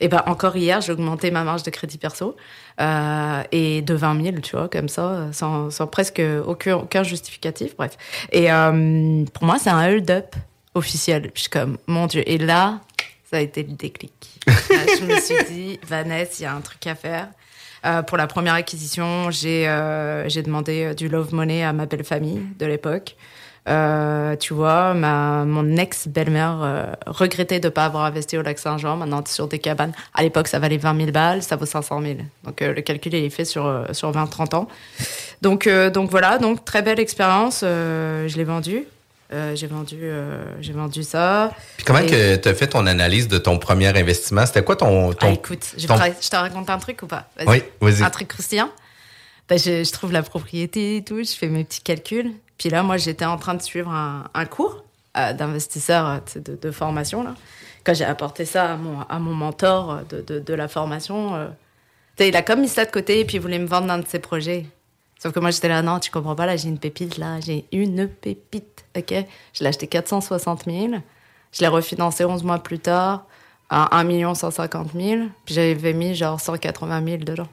et 0.00 0.08
ben, 0.08 0.22
encore 0.26 0.56
hier, 0.56 0.80
j'ai 0.80 0.92
augmenté 0.92 1.30
ma 1.30 1.44
marge 1.44 1.62
de 1.62 1.70
crédit 1.70 1.98
perso, 1.98 2.34
euh, 2.80 3.42
et 3.52 3.82
de 3.82 3.94
20 3.94 4.22
000, 4.24 4.36
tu 4.40 4.56
vois, 4.56 4.68
comme 4.68 4.88
ça, 4.88 5.28
sans, 5.32 5.70
sans 5.70 5.86
presque 5.86 6.20
aucun, 6.46 6.76
aucun 6.76 7.02
justificatif, 7.02 7.76
bref. 7.76 7.96
Et, 8.32 8.50
euh, 8.50 9.24
pour 9.34 9.44
moi, 9.44 9.58
c'est 9.60 9.70
un 9.70 9.86
hold-up 9.86 10.34
officiel. 10.74 11.22
Puis 11.24 11.32
je 11.36 11.40
suis 11.42 11.50
comme, 11.50 11.76
mon 11.86 12.06
Dieu. 12.06 12.22
Et 12.26 12.38
là, 12.38 12.80
ça 13.30 13.36
a 13.36 13.40
été 13.40 13.62
le 13.62 13.74
déclic. 13.74 14.12
Là, 14.46 14.52
je 14.98 15.04
me 15.04 15.20
suis 15.20 15.44
dit, 15.54 15.80
Vanessa, 15.86 16.32
il 16.40 16.42
y 16.42 16.46
a 16.46 16.54
un 16.54 16.60
truc 16.60 16.84
à 16.86 16.94
faire. 16.94 17.28
Euh, 17.84 18.02
pour 18.02 18.16
la 18.16 18.26
première 18.26 18.54
acquisition, 18.54 19.30
j'ai 19.30 19.64
euh, 19.66 20.28
demandé 20.28 20.84
euh, 20.84 20.94
du 20.94 21.08
love 21.08 21.34
money 21.34 21.64
à 21.64 21.72
ma 21.72 21.86
belle 21.86 22.04
famille 22.04 22.40
de 22.58 22.66
l'époque. 22.66 23.16
Euh, 23.68 24.34
tu 24.36 24.54
vois, 24.54 24.92
ma, 24.94 25.44
mon 25.44 25.76
ex-belle-mère 25.76 26.60
euh, 26.62 26.92
regrettait 27.06 27.60
de 27.60 27.68
ne 27.68 27.70
pas 27.70 27.84
avoir 27.84 28.04
investi 28.04 28.36
au 28.36 28.42
lac 28.42 28.58
Saint-Jean. 28.58 28.96
Maintenant, 28.96 29.22
sur 29.26 29.46
des 29.46 29.58
cabanes. 29.58 29.92
À 30.14 30.22
l'époque, 30.22 30.48
ça 30.48 30.58
valait 30.58 30.78
20 30.78 30.96
000 30.96 31.10
balles, 31.12 31.42
ça 31.42 31.56
vaut 31.56 31.66
500 31.66 32.02
000. 32.02 32.14
Donc, 32.44 32.60
le 32.60 32.80
calcul 32.80 33.14
il 33.14 33.24
est 33.24 33.30
fait 33.30 33.44
sur, 33.44 33.86
sur 33.92 34.10
20-30 34.10 34.56
ans. 34.56 34.68
Donc, 35.42 35.68
donc 35.68 36.10
voilà, 36.10 36.38
donc 36.38 36.64
très 36.64 36.82
belle 36.82 37.00
expérience. 37.00 37.60
je 37.62 38.36
l'ai 38.36 38.44
vendu. 38.44 38.84
Euh, 39.32 39.56
j'ai 39.56 39.66
vendu, 39.66 39.98
euh, 40.02 40.44
j'ai 40.60 40.72
vendu 40.74 41.02
ça. 41.02 41.52
Puis 41.76 41.84
comment 41.86 42.00
Et- 42.00 42.06
que 42.06 42.36
tu 42.36 42.48
as 42.48 42.54
fait 42.54 42.66
ton 42.66 42.86
analyse 42.86 43.28
de 43.28 43.38
ton 43.38 43.58
premier 43.58 43.86
investissement? 43.88 44.44
C'était 44.44 44.62
quoi 44.62 44.76
ton. 44.76 45.12
ton 45.14 45.28
ah, 45.28 45.32
écoute, 45.32 45.74
je, 45.78 45.86
ton- 45.86 45.96
te, 45.96 46.02
je 46.20 46.28
te 46.28 46.36
raconte 46.36 46.68
un 46.68 46.78
truc 46.78 47.02
ou 47.02 47.06
pas? 47.06 47.28
Oui, 47.46 47.62
vas-y. 47.80 48.02
Un 48.02 48.10
truc 48.10 48.28
croustillant? 48.28 48.68
Ben, 49.48 49.58
je, 49.58 49.84
je 49.84 49.92
trouve 49.92 50.12
la 50.12 50.22
propriété 50.22 50.98
et 50.98 51.04
tout, 51.04 51.22
je 51.24 51.32
fais 51.32 51.48
mes 51.48 51.64
petits 51.64 51.80
calculs. 51.80 52.30
Puis 52.58 52.68
là, 52.68 52.82
moi, 52.82 52.96
j'étais 52.98 53.24
en 53.24 53.38
train 53.38 53.54
de 53.54 53.62
suivre 53.62 53.90
un, 53.90 54.24
un 54.34 54.44
cours 54.44 54.84
euh, 55.16 55.32
d'investisseur 55.32 56.06
euh, 56.06 56.40
de, 56.40 56.56
de 56.60 56.70
formation. 56.70 57.22
Là. 57.24 57.34
Quand 57.84 57.94
j'ai 57.94 58.04
apporté 58.04 58.44
ça 58.44 58.72
à 58.72 58.76
mon, 58.76 59.00
à 59.00 59.18
mon 59.18 59.32
mentor 59.34 60.00
de, 60.10 60.20
de, 60.20 60.38
de 60.40 60.54
la 60.54 60.68
formation, 60.68 61.50
il 62.20 62.36
a 62.36 62.42
comme 62.42 62.60
mis 62.60 62.68
ça 62.68 62.84
de 62.84 62.90
côté 62.90 63.18
et 63.20 63.24
puis 63.24 63.36
il 63.36 63.40
voulait 63.40 63.58
me 63.58 63.66
vendre 63.66 63.90
un 63.90 63.98
de 63.98 64.06
ses 64.06 64.20
projets. 64.20 64.66
Sauf 65.22 65.32
que 65.32 65.38
moi, 65.38 65.52
j'étais 65.52 65.68
là, 65.68 65.82
non, 65.82 66.00
tu 66.00 66.10
comprends 66.10 66.34
pas, 66.34 66.46
là, 66.46 66.56
j'ai 66.56 66.68
une 66.68 66.80
pépite, 66.80 67.16
là, 67.16 67.38
j'ai 67.38 67.64
une 67.70 68.08
pépite, 68.08 68.84
ok? 68.98 69.24
Je 69.52 69.62
l'ai 69.62 69.68
acheté 69.68 69.86
460 69.86 70.64
000, 70.64 70.94
je 71.52 71.60
l'ai 71.60 71.68
refinancé 71.68 72.24
11 72.24 72.42
mois 72.42 72.58
plus 72.58 72.80
tard 72.80 73.24
à 73.70 74.00
1 74.00 74.34
150 74.34 74.94
000, 74.94 75.26
puis 75.44 75.54
j'avais 75.54 75.92
mis 75.92 76.16
genre 76.16 76.40
180 76.40 77.04
000 77.04 77.16
dedans. 77.18 77.46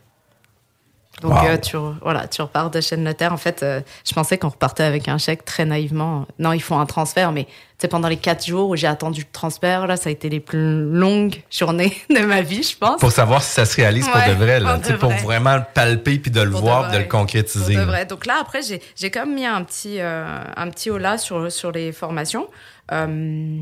Donc, 1.21 1.33
Wow. 1.33 1.47
euh, 1.49 1.57
tu, 1.57 1.77
voilà, 2.01 2.27
tu 2.27 2.41
repars 2.41 2.69
de 2.69 2.79
chez 2.81 2.95
le 2.95 3.01
notaire. 3.03 3.33
En 3.33 3.37
fait, 3.37 3.61
euh, 3.63 3.81
je 4.07 4.13
pensais 4.13 4.37
qu'on 4.37 4.49
repartait 4.49 4.83
avec 4.83 5.07
un 5.07 5.17
chèque 5.17 5.43
très 5.45 5.65
naïvement. 5.65 6.25
Non, 6.39 6.53
ils 6.53 6.61
font 6.61 6.79
un 6.79 6.85
transfert, 6.85 7.31
mais 7.33 7.45
sais, 7.77 7.87
pendant 7.87 8.07
les 8.07 8.17
quatre 8.17 8.45
jours 8.45 8.69
où 8.69 8.75
j'ai 8.75 8.87
attendu 8.87 9.21
le 9.21 9.27
transfert, 9.31 9.85
là, 9.87 9.97
ça 9.97 10.09
a 10.09 10.11
été 10.11 10.29
les 10.29 10.39
plus 10.39 10.83
longues 10.91 11.41
journées 11.51 11.93
de 12.09 12.19
ma 12.19 12.41
vie, 12.41 12.63
je 12.63 12.77
pense. 12.77 12.99
Pour 12.99 13.11
savoir 13.11 13.41
si 13.43 13.51
ça 13.51 13.65
se 13.65 13.75
réalise 13.75 14.05
pour 14.07 14.15
Ouais, 14.15 14.29
de 14.29 14.33
vrai, 14.33 14.59
là. 14.59 14.73
pour 14.75 14.81
Tu 14.81 14.87
sais, 14.87 14.93
de 14.93 14.97
Pour 14.97 15.09
vrai. 15.11 15.21
vraiment 15.23 15.55
le 15.57 15.63
palper 15.73 16.19
puis 16.19 16.31
de 16.31 16.41
le 16.41 16.51
Pour 16.51 16.61
voir, 16.61 16.83
de 16.83 16.87
vrai. 16.89 16.99
le 16.99 17.05
concrétiser. 17.05 17.73
Pour 17.75 17.83
de 17.85 17.89
vrai. 17.89 18.05
Donc 18.05 18.25
là, 18.25 18.35
après, 18.41 18.61
j'ai, 18.61 18.81
j'ai 18.95 19.09
quand 19.11 19.25
même 19.25 19.35
mis 19.35 19.45
un 19.45 19.63
petit, 19.63 19.97
euh, 19.99 20.25
un 20.55 20.69
petit 20.69 20.89
holà 20.89 21.17
sur, 21.17 21.51
sur 21.51 21.71
les 21.71 21.91
formations. 21.91 22.47
Euh, 22.91 23.57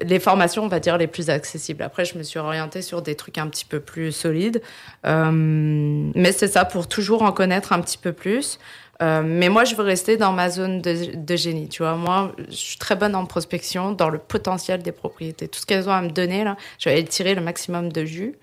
les 0.00 0.18
formations, 0.18 0.64
on 0.64 0.68
va 0.68 0.80
dire, 0.80 0.96
les 0.96 1.06
plus 1.06 1.30
accessibles. 1.30 1.82
Après, 1.82 2.04
je 2.04 2.16
me 2.16 2.22
suis 2.22 2.38
orientée 2.38 2.82
sur 2.82 3.02
des 3.02 3.14
trucs 3.14 3.38
un 3.38 3.48
petit 3.48 3.64
peu 3.64 3.80
plus 3.80 4.12
solides. 4.12 4.62
Euh, 5.06 5.30
mais 5.32 6.32
c'est 6.32 6.48
ça, 6.48 6.64
pour 6.64 6.88
toujours 6.88 7.22
en 7.22 7.32
connaître 7.32 7.72
un 7.72 7.80
petit 7.80 7.98
peu 7.98 8.12
plus. 8.12 8.58
Euh, 9.02 9.22
mais 9.24 9.48
moi, 9.48 9.64
je 9.64 9.74
veux 9.74 9.82
rester 9.82 10.16
dans 10.16 10.32
ma 10.32 10.48
zone 10.48 10.80
de, 10.80 11.36
génie, 11.36 11.68
tu 11.68 11.82
vois. 11.82 11.96
Moi, 11.96 12.32
je 12.48 12.54
suis 12.54 12.78
très 12.78 12.96
bonne 12.96 13.14
en 13.14 13.26
prospection, 13.26 13.92
dans 13.92 14.08
le 14.08 14.18
potentiel 14.18 14.82
des 14.82 14.92
propriétés. 14.92 15.48
Tout 15.48 15.60
ce 15.60 15.66
qu'elles 15.66 15.88
ont 15.88 15.92
à 15.92 16.00
me 16.00 16.10
donner, 16.10 16.44
là, 16.44 16.56
je 16.78 16.88
vais 16.88 16.96
aller 16.96 17.04
tirer 17.04 17.34
le 17.34 17.42
maximum 17.42 17.92
de 17.92 18.04
jus 18.04 18.34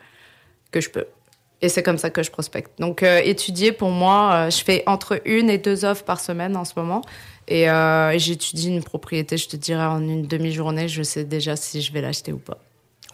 que 0.72 0.80
je 0.80 0.90
peux. 0.90 1.06
Et 1.64 1.70
c'est 1.70 1.84
comme 1.84 1.98
ça 1.98 2.10
que 2.10 2.24
je 2.24 2.32
prospecte. 2.32 2.72
Donc, 2.80 3.02
euh, 3.02 3.22
étudier, 3.24 3.72
pour 3.72 3.90
moi, 3.90 4.50
je 4.50 4.64
fais 4.64 4.84
entre 4.88 5.22
une 5.26 5.50
et 5.50 5.58
deux 5.58 5.86
offres 5.86 6.04
par 6.04 6.20
semaine 6.20 6.56
en 6.58 6.66
ce 6.66 6.74
moment. 6.76 7.02
Et 7.48 7.70
euh, 7.70 8.18
j'étudie 8.18 8.70
une 8.70 8.84
propriété, 8.84 9.38
je 9.38 9.48
te 9.48 9.56
dirais, 9.56 9.84
en 9.84 10.02
une 10.02 10.28
demi-journée, 10.28 10.88
je 10.88 11.04
sais 11.04 11.24
déjà 11.24 11.56
si 11.56 11.82
je 11.82 11.92
vais 11.92 12.02
l'acheter 12.02 12.32
ou 12.32 12.38
pas. 12.38 12.58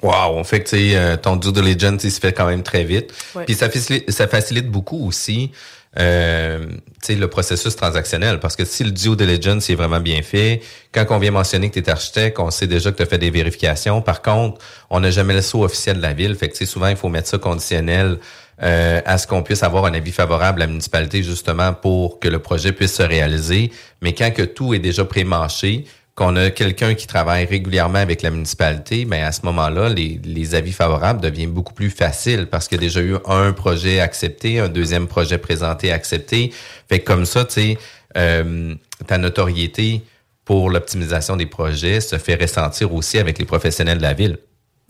Wow, 0.03 0.35
on 0.35 0.43
fait 0.43 0.61
que 0.61 0.69
tu 0.69 0.91
sais, 0.91 1.17
ton 1.17 1.37
due 1.37 1.51
diligence, 1.51 2.03
il 2.03 2.11
se 2.11 2.19
fait 2.19 2.31
quand 2.31 2.45
même 2.45 2.61
très 2.61 2.83
vite. 2.83 3.11
Ouais. 3.33 3.45
Puis 3.45 3.55
ça 3.55 3.67
facilite, 3.67 4.11
ça 4.11 4.27
facilite 4.27 4.69
beaucoup 4.69 5.07
aussi 5.07 5.51
euh, 5.99 6.67
le 7.09 7.27
processus 7.27 7.75
transactionnel. 7.75 8.39
Parce 8.39 8.55
que 8.55 8.65
si 8.65 8.83
le 8.83 8.91
due 8.91 9.15
diligence 9.15 9.69
est 9.69 9.75
vraiment 9.75 9.99
bien 9.99 10.21
fait, 10.21 10.61
quand 10.91 11.05
on 11.09 11.19
vient 11.19 11.31
mentionner 11.31 11.69
que 11.69 11.79
tu 11.79 11.85
es 11.85 11.89
architecte, 11.89 12.39
on 12.39 12.51
sait 12.51 12.67
déjà 12.67 12.91
que 12.91 12.97
tu 12.97 13.03
as 13.03 13.05
fait 13.05 13.17
des 13.17 13.31
vérifications. 13.31 14.01
Par 14.01 14.21
contre, 14.21 14.61
on 14.89 14.99
n'a 14.99 15.09
jamais 15.09 15.33
le 15.33 15.41
saut 15.41 15.63
officiel 15.63 15.97
de 15.97 16.01
la 16.01 16.13
ville. 16.13 16.35
Fait 16.35 16.49
que 16.49 16.65
souvent, 16.65 16.87
il 16.87 16.97
faut 16.97 17.09
mettre 17.09 17.29
ça 17.29 17.37
conditionnel 17.37 18.19
euh, 18.63 19.01
à 19.05 19.17
ce 19.17 19.27
qu'on 19.27 19.43
puisse 19.43 19.63
avoir 19.63 19.85
un 19.85 19.93
avis 19.93 20.11
favorable 20.11 20.61
à 20.61 20.65
la 20.65 20.71
municipalité 20.71 21.21
justement 21.21 21.73
pour 21.73 22.19
que 22.19 22.27
le 22.27 22.39
projet 22.39 22.71
puisse 22.71 22.95
se 22.95 23.03
réaliser. 23.03 23.71
Mais 24.01 24.13
quand 24.13 24.31
que 24.31 24.41
tout 24.41 24.73
est 24.73 24.79
déjà 24.79 25.05
pré-mâché, 25.05 25.85
qu'on 26.15 26.35
a 26.35 26.49
quelqu'un 26.49 26.95
qui 26.95 27.05
travaille 27.05 27.45
régulièrement 27.45 27.99
avec 27.99 28.23
la 28.23 28.31
municipalité, 28.31 29.05
mais 29.05 29.21
à 29.21 29.31
ce 29.31 29.41
moment-là, 29.43 29.89
les, 29.89 30.19
les, 30.23 30.55
avis 30.55 30.71
favorables 30.71 31.21
deviennent 31.21 31.51
beaucoup 31.51 31.75
plus 31.75 31.91
faciles 31.91 32.47
parce 32.47 32.67
qu'il 32.67 32.77
y 32.77 32.79
a 32.79 32.87
déjà 32.87 33.01
eu 33.01 33.17
un 33.27 33.53
projet 33.53 33.99
accepté, 33.99 34.59
un 34.59 34.67
deuxième 34.67 35.05
projet 35.05 35.37
présenté 35.37 35.91
accepté. 35.91 36.51
Fait 36.89 36.99
que 36.99 37.05
comme 37.05 37.25
ça, 37.25 37.45
tu 37.45 37.53
sais, 37.53 37.77
euh, 38.17 38.73
ta 39.05 39.19
notoriété 39.19 40.01
pour 40.43 40.71
l'optimisation 40.71 41.35
des 41.35 41.45
projets 41.45 42.01
se 42.01 42.17
fait 42.17 42.35
ressentir 42.35 42.93
aussi 42.93 43.19
avec 43.19 43.37
les 43.37 43.45
professionnels 43.45 43.99
de 43.99 44.03
la 44.03 44.13
ville. 44.13 44.39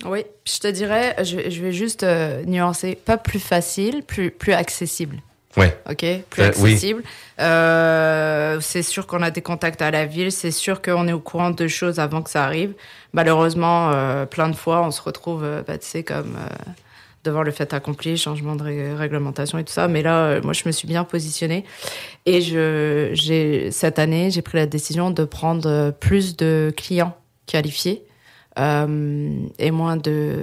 Oui, 0.05 0.23
je 0.45 0.59
te 0.59 0.67
dirais, 0.67 1.15
je, 1.23 1.49
je 1.49 1.61
vais 1.61 1.71
juste 1.71 2.03
euh, 2.03 2.43
nuancer, 2.45 2.95
pas 2.95 3.17
plus 3.17 3.39
facile, 3.39 4.03
plus, 4.03 4.29
plus 4.31 4.53
accessible. 4.53 5.17
Oui. 5.57 5.65
OK, 5.89 6.05
plus 6.29 6.43
Euh, 6.43 6.51
oui. 6.59 6.73
accessible. 6.73 7.03
Euh, 7.39 8.59
c'est 8.61 8.83
sûr 8.83 9.07
qu'on 9.07 9.23
a 9.23 9.31
des 9.31 9.41
contacts 9.41 9.81
à 9.81 9.89
la 9.89 10.05
ville, 10.05 10.31
c'est 10.31 10.51
sûr 10.51 10.83
qu'on 10.83 11.07
est 11.07 11.13
au 11.13 11.19
courant 11.19 11.49
de 11.49 11.67
choses 11.67 11.99
avant 11.99 12.21
que 12.21 12.29
ça 12.29 12.43
arrive. 12.43 12.73
Malheureusement, 13.13 13.89
euh, 13.91 14.25
plein 14.27 14.49
de 14.49 14.55
fois, 14.55 14.83
on 14.83 14.91
se 14.91 15.01
retrouve, 15.01 15.43
bah, 15.65 15.79
tu 15.79 15.87
sais, 15.87 16.03
comme 16.03 16.35
euh, 16.35 16.71
devant 17.23 17.41
le 17.41 17.49
fait 17.49 17.73
accompli, 17.73 18.17
changement 18.17 18.55
de 18.55 18.61
ré- 18.63 18.93
réglementation 18.93 19.57
et 19.57 19.63
tout 19.63 19.73
ça. 19.73 19.87
Mais 19.87 20.03
là, 20.03 20.25
euh, 20.25 20.41
moi, 20.43 20.53
je 20.53 20.61
me 20.67 20.71
suis 20.71 20.87
bien 20.87 21.05
positionnée. 21.05 21.65
Et 22.27 22.41
je, 22.41 23.69
cette 23.71 23.97
année, 23.97 24.29
j'ai 24.29 24.43
pris 24.43 24.59
la 24.59 24.67
décision 24.67 25.09
de 25.09 25.23
prendre 25.25 25.89
plus 25.99 26.37
de 26.37 26.71
clients 26.77 27.17
qualifiés 27.47 28.03
et 28.57 29.71
moins 29.71 29.97
de, 29.97 30.35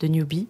de 0.00 0.06
newbies 0.08 0.48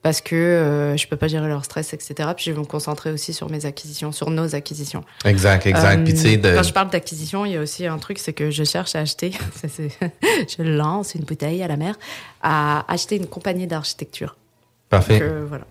parce 0.00 0.20
que 0.20 0.36
euh, 0.36 0.96
je 0.96 1.08
peux 1.08 1.16
pas 1.16 1.26
gérer 1.26 1.48
leur 1.48 1.64
stress, 1.64 1.92
etc. 1.92 2.14
Puis 2.36 2.44
je 2.46 2.52
vais 2.52 2.58
me 2.58 2.64
concentrer 2.64 3.10
aussi 3.10 3.32
sur 3.34 3.50
mes 3.50 3.66
acquisitions, 3.66 4.12
sur 4.12 4.30
nos 4.30 4.54
acquisitions. 4.54 5.02
Exact, 5.24 5.66
exact. 5.66 6.00
Euh, 6.00 6.04
Puis 6.04 6.38
de- 6.38 6.54
Quand 6.54 6.62
je 6.62 6.72
parle 6.72 6.90
d'acquisition, 6.90 7.44
il 7.44 7.52
y 7.52 7.56
a 7.56 7.60
aussi 7.60 7.84
un 7.86 7.98
truc, 7.98 8.18
c'est 8.20 8.32
que 8.32 8.50
je 8.50 8.62
cherche 8.62 8.94
à 8.94 9.00
acheter, 9.00 9.32
je 9.62 10.62
lance 10.62 11.14
une 11.14 11.24
bouteille 11.24 11.62
à 11.64 11.68
la 11.68 11.76
mer, 11.76 11.96
à 12.42 12.90
acheter 12.92 13.16
une 13.16 13.26
compagnie 13.26 13.66
d'architecture. 13.66 14.36
Parfait. 14.88 15.14
Donc, 15.18 15.22
euh, 15.22 15.46
voilà. 15.48 15.64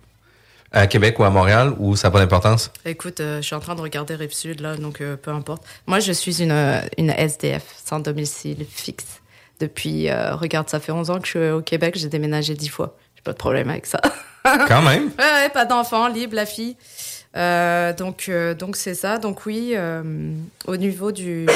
À 0.73 0.85
Québec 0.87 1.17
ou 1.19 1.23
à 1.23 1.29
Montréal, 1.29 1.73
ou 1.79 1.95
ça 1.95 2.09
n'a 2.09 2.11
pas 2.11 2.19
d'importance? 2.19 2.71
Écoute, 2.83 3.21
euh, 3.21 3.37
je 3.37 3.45
suis 3.45 3.55
en 3.55 3.61
train 3.61 3.75
de 3.75 3.81
regarder 3.81 4.15
Rive-Sud, 4.15 4.59
là, 4.59 4.75
donc 4.75 4.99
euh, 4.99 5.15
peu 5.15 5.31
importe. 5.31 5.63
Moi, 5.87 6.01
je 6.01 6.11
suis 6.11 6.43
une, 6.43 6.51
euh, 6.51 6.81
une 6.97 7.11
SDF, 7.11 7.63
sans 7.83 8.01
domicile 8.01 8.65
fixe. 8.69 9.21
Depuis, 9.59 10.09
euh, 10.09 10.35
regarde, 10.35 10.69
ça 10.69 10.79
fait 10.79 10.91
11 10.91 11.09
ans 11.09 11.19
que 11.19 11.25
je 11.25 11.37
suis 11.37 11.49
au 11.49 11.61
Québec, 11.61 11.95
j'ai 11.97 12.09
déménagé 12.09 12.53
10 12.53 12.69
fois. 12.69 12.95
J'ai 13.15 13.21
pas 13.23 13.33
de 13.33 13.37
problème 13.37 13.69
avec 13.69 13.85
ça. 13.85 13.99
Quand 14.67 14.81
même. 14.81 15.05
Ouais, 15.17 15.43
ouais, 15.43 15.49
pas 15.49 15.65
d'enfant, 15.65 16.07
libre, 16.07 16.35
la 16.35 16.45
fille. 16.45 16.75
Euh, 17.35 17.93
donc, 17.93 18.25
euh, 18.29 18.53
donc 18.53 18.75
c'est 18.75 18.93
ça. 18.93 19.17
Donc 19.17 19.45
oui, 19.45 19.75
au 20.67 20.77
niveau 20.77 21.11
du, 21.11 21.47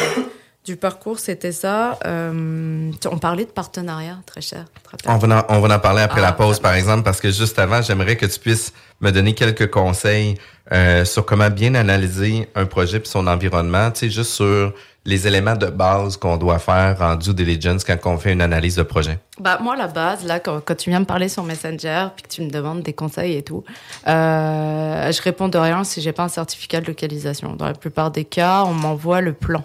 du 0.65 0.75
parcours, 0.75 1.17
c'était 1.19 1.51
ça. 1.51 1.97
Euh, 2.05 2.91
on 3.09 3.17
parlait 3.17 3.45
de 3.45 3.49
partenariat, 3.49 4.17
très 4.25 4.41
cher. 4.41 4.65
Très 4.83 4.97
On 5.09 5.17
va, 5.17 5.45
en, 5.49 5.55
on 5.55 5.59
va 5.59 5.75
en 5.75 5.79
parler 5.79 6.03
après 6.03 6.21
Ah, 6.21 6.25
la 6.25 6.31
pause, 6.33 6.59
par 6.59 6.73
exemple, 6.75 7.03
parce 7.03 7.19
que 7.19 7.31
juste 7.31 7.57
avant, 7.57 7.81
j'aimerais 7.81 8.15
que 8.15 8.27
tu 8.27 8.39
puisses 8.39 8.71
me 8.99 9.11
donner 9.11 9.33
quelques 9.33 9.71
conseils 9.71 10.37
euh, 10.71 11.03
sur 11.03 11.25
comment 11.25 11.49
bien 11.49 11.73
analyser 11.73 12.47
un 12.53 12.65
projet 12.65 12.97
et 12.97 13.05
son 13.05 13.25
environnement, 13.25 13.89
tu 13.89 14.01
sais, 14.01 14.09
juste 14.11 14.31
sur 14.31 14.71
les 15.03 15.25
éléments 15.25 15.55
de 15.55 15.65
base 15.65 16.15
qu'on 16.15 16.37
doit 16.37 16.59
faire 16.59 16.97
en 17.01 17.15
due 17.15 17.33
diligence 17.33 17.83
quand 17.83 17.97
on 18.05 18.19
fait 18.19 18.33
une 18.33 18.41
analyse 18.41 18.75
de 18.75 18.83
projet. 18.83 19.17
Bah, 19.39 19.57
moi, 19.59 19.75
la 19.75 19.87
base, 19.87 20.23
là, 20.25 20.39
quand, 20.39 20.61
quand 20.63 20.75
tu 20.75 20.91
viens 20.91 20.99
me 20.99 21.05
parler 21.05 21.27
sur 21.27 21.43
Messenger, 21.43 22.09
puis 22.15 22.21
que 22.21 22.27
tu 22.29 22.43
me 22.43 22.51
demandes 22.51 22.83
des 22.83 22.93
conseils 22.93 23.35
et 23.35 23.41
tout, 23.41 23.63
euh, 24.07 25.11
je 25.11 25.21
réponds 25.23 25.47
de 25.47 25.57
rien 25.57 25.83
si 25.83 26.01
j'ai 26.01 26.11
pas 26.11 26.23
un 26.23 26.27
certificat 26.29 26.81
de 26.81 26.85
localisation. 26.85 27.55
Dans 27.55 27.65
la 27.65 27.73
plupart 27.73 28.11
des 28.11 28.25
cas, 28.25 28.63
on 28.63 28.73
m'envoie 28.73 29.21
le 29.21 29.33
plan. 29.33 29.63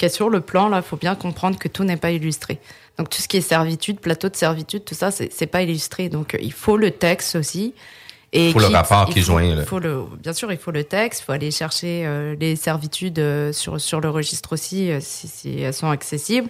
Qu'est 0.00 0.08
sur 0.08 0.30
le 0.30 0.40
plan, 0.40 0.70
là, 0.70 0.78
il 0.78 0.82
faut 0.82 0.96
bien 0.96 1.14
comprendre 1.14 1.58
que 1.58 1.68
tout 1.68 1.84
n'est 1.84 1.98
pas 1.98 2.10
illustré. 2.10 2.58
Donc, 2.96 3.10
tout 3.10 3.20
ce 3.20 3.28
qui 3.28 3.36
est 3.36 3.42
servitude, 3.42 4.00
plateau 4.00 4.30
de 4.30 4.34
servitude, 4.34 4.82
tout 4.82 4.94
ça, 4.94 5.10
c'est 5.10 5.46
pas 5.46 5.60
illustré. 5.60 6.08
Donc, 6.08 6.38
il 6.40 6.54
faut 6.54 6.78
le 6.78 6.90
texte 6.90 7.36
aussi. 7.36 7.74
Et 8.32 8.50
Faut 8.50 8.60
le 8.60 8.68
rapport 8.68 9.04
il 9.08 9.12
qui 9.12 9.20
joint, 9.20 9.42
là. 9.54 9.60
il 9.60 9.66
faut 9.66 9.78
le, 9.78 10.04
bien 10.18 10.32
sûr, 10.32 10.50
il 10.52 10.56
faut 10.56 10.70
le 10.70 10.84
texte. 10.84 11.20
Il 11.20 11.24
faut 11.26 11.32
aller 11.32 11.50
chercher 11.50 12.04
euh, 12.06 12.34
les 12.40 12.56
servitudes 12.56 13.18
euh, 13.18 13.52
sur, 13.52 13.78
sur 13.78 14.00
le 14.00 14.08
registre 14.08 14.54
aussi, 14.54 14.90
euh, 14.90 15.00
si, 15.02 15.28
si 15.28 15.60
elles 15.60 15.74
sont 15.74 15.90
accessibles. 15.90 16.48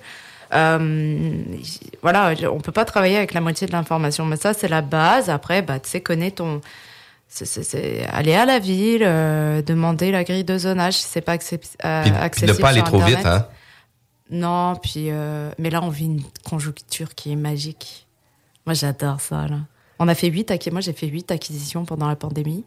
Voilà, 0.52 2.32
on 2.52 2.60
peut 2.60 2.70
pas 2.70 2.84
travailler 2.84 3.16
avec 3.16 3.34
la 3.34 3.40
moitié 3.40 3.66
de 3.66 3.72
l'information, 3.72 4.26
mais 4.26 4.36
ça 4.36 4.54
c'est 4.54 4.68
la 4.68 4.80
base. 4.80 5.28
Après, 5.28 5.60
bah, 5.60 5.80
tu 5.80 5.90
sais, 5.90 6.00
connais 6.00 6.30
ton, 6.30 6.60
c'est- 7.62 8.04
aller 8.10 8.34
à 8.34 8.44
la 8.44 8.58
ville, 8.58 9.02
euh, 9.04 9.62
demander 9.62 10.10
la 10.10 10.24
grille 10.24 10.44
de 10.44 10.58
zonage 10.58 10.94
si 10.94 11.06
c'est 11.06 11.20
pas 11.20 11.36
accep- 11.36 11.76
euh, 11.84 12.02
Puis, 12.02 12.10
puis 12.10 12.20
accessible. 12.20 12.56
de 12.56 12.60
pas 12.62 12.68
aller 12.70 12.82
trop 12.82 12.98
vite, 13.00 13.24
hein? 13.24 13.46
Non, 14.30 14.76
puis 14.76 15.06
euh, 15.10 15.50
mais 15.58 15.70
là 15.70 15.80
on 15.82 15.88
vit 15.88 16.06
une 16.06 16.22
conjoncture 16.48 17.14
qui 17.14 17.32
est 17.32 17.36
magique. 17.36 18.06
Moi 18.66 18.74
j'adore 18.74 19.20
ça 19.20 19.46
là. 19.48 19.58
On 19.98 20.08
a 20.08 20.14
fait 20.14 20.28
huit 20.28 20.50
moi 20.72 20.80
j'ai 20.80 20.92
fait 20.92 21.06
huit 21.08 21.30
acquisitions 21.30 21.84
pendant 21.84 22.08
la 22.08 22.16
pandémie. 22.16 22.64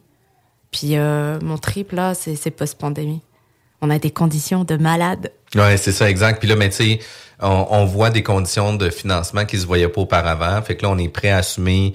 Puis 0.72 0.98
euh, 0.98 1.40
mon 1.42 1.58
trip 1.58 1.92
là 1.92 2.14
c'est 2.16 2.36
c'est 2.36 2.52
post-pandémie. 2.52 3.22
On 3.82 3.90
a 3.90 4.00
des 4.00 4.12
conditions 4.12 4.64
de 4.64 4.78
malade. 4.78 5.32
Ouais, 5.56 5.76
c'est 5.76 5.92
ça, 5.92 6.10
exact. 6.10 6.40
Puis 6.40 6.48
là, 6.48 6.56
mais 6.56 6.70
tu 6.70 6.76
sais, 6.78 7.00
on, 7.42 7.68
on 7.70 7.84
voit 7.86 8.10
des 8.12 8.24
conditions 8.24 8.74
de 8.74 8.90
financement 8.90 9.44
qui 9.44 9.58
se 9.60 9.66
voyaient 9.66 9.90
pas 9.90 10.00
auparavant. 10.02 10.62
Fait 10.62 10.78
que 10.78 10.84
là, 10.84 10.90
on 10.90 10.98
est 10.98 11.10
prêt 11.10 11.32
à 11.32 11.38
assumer 11.40 11.94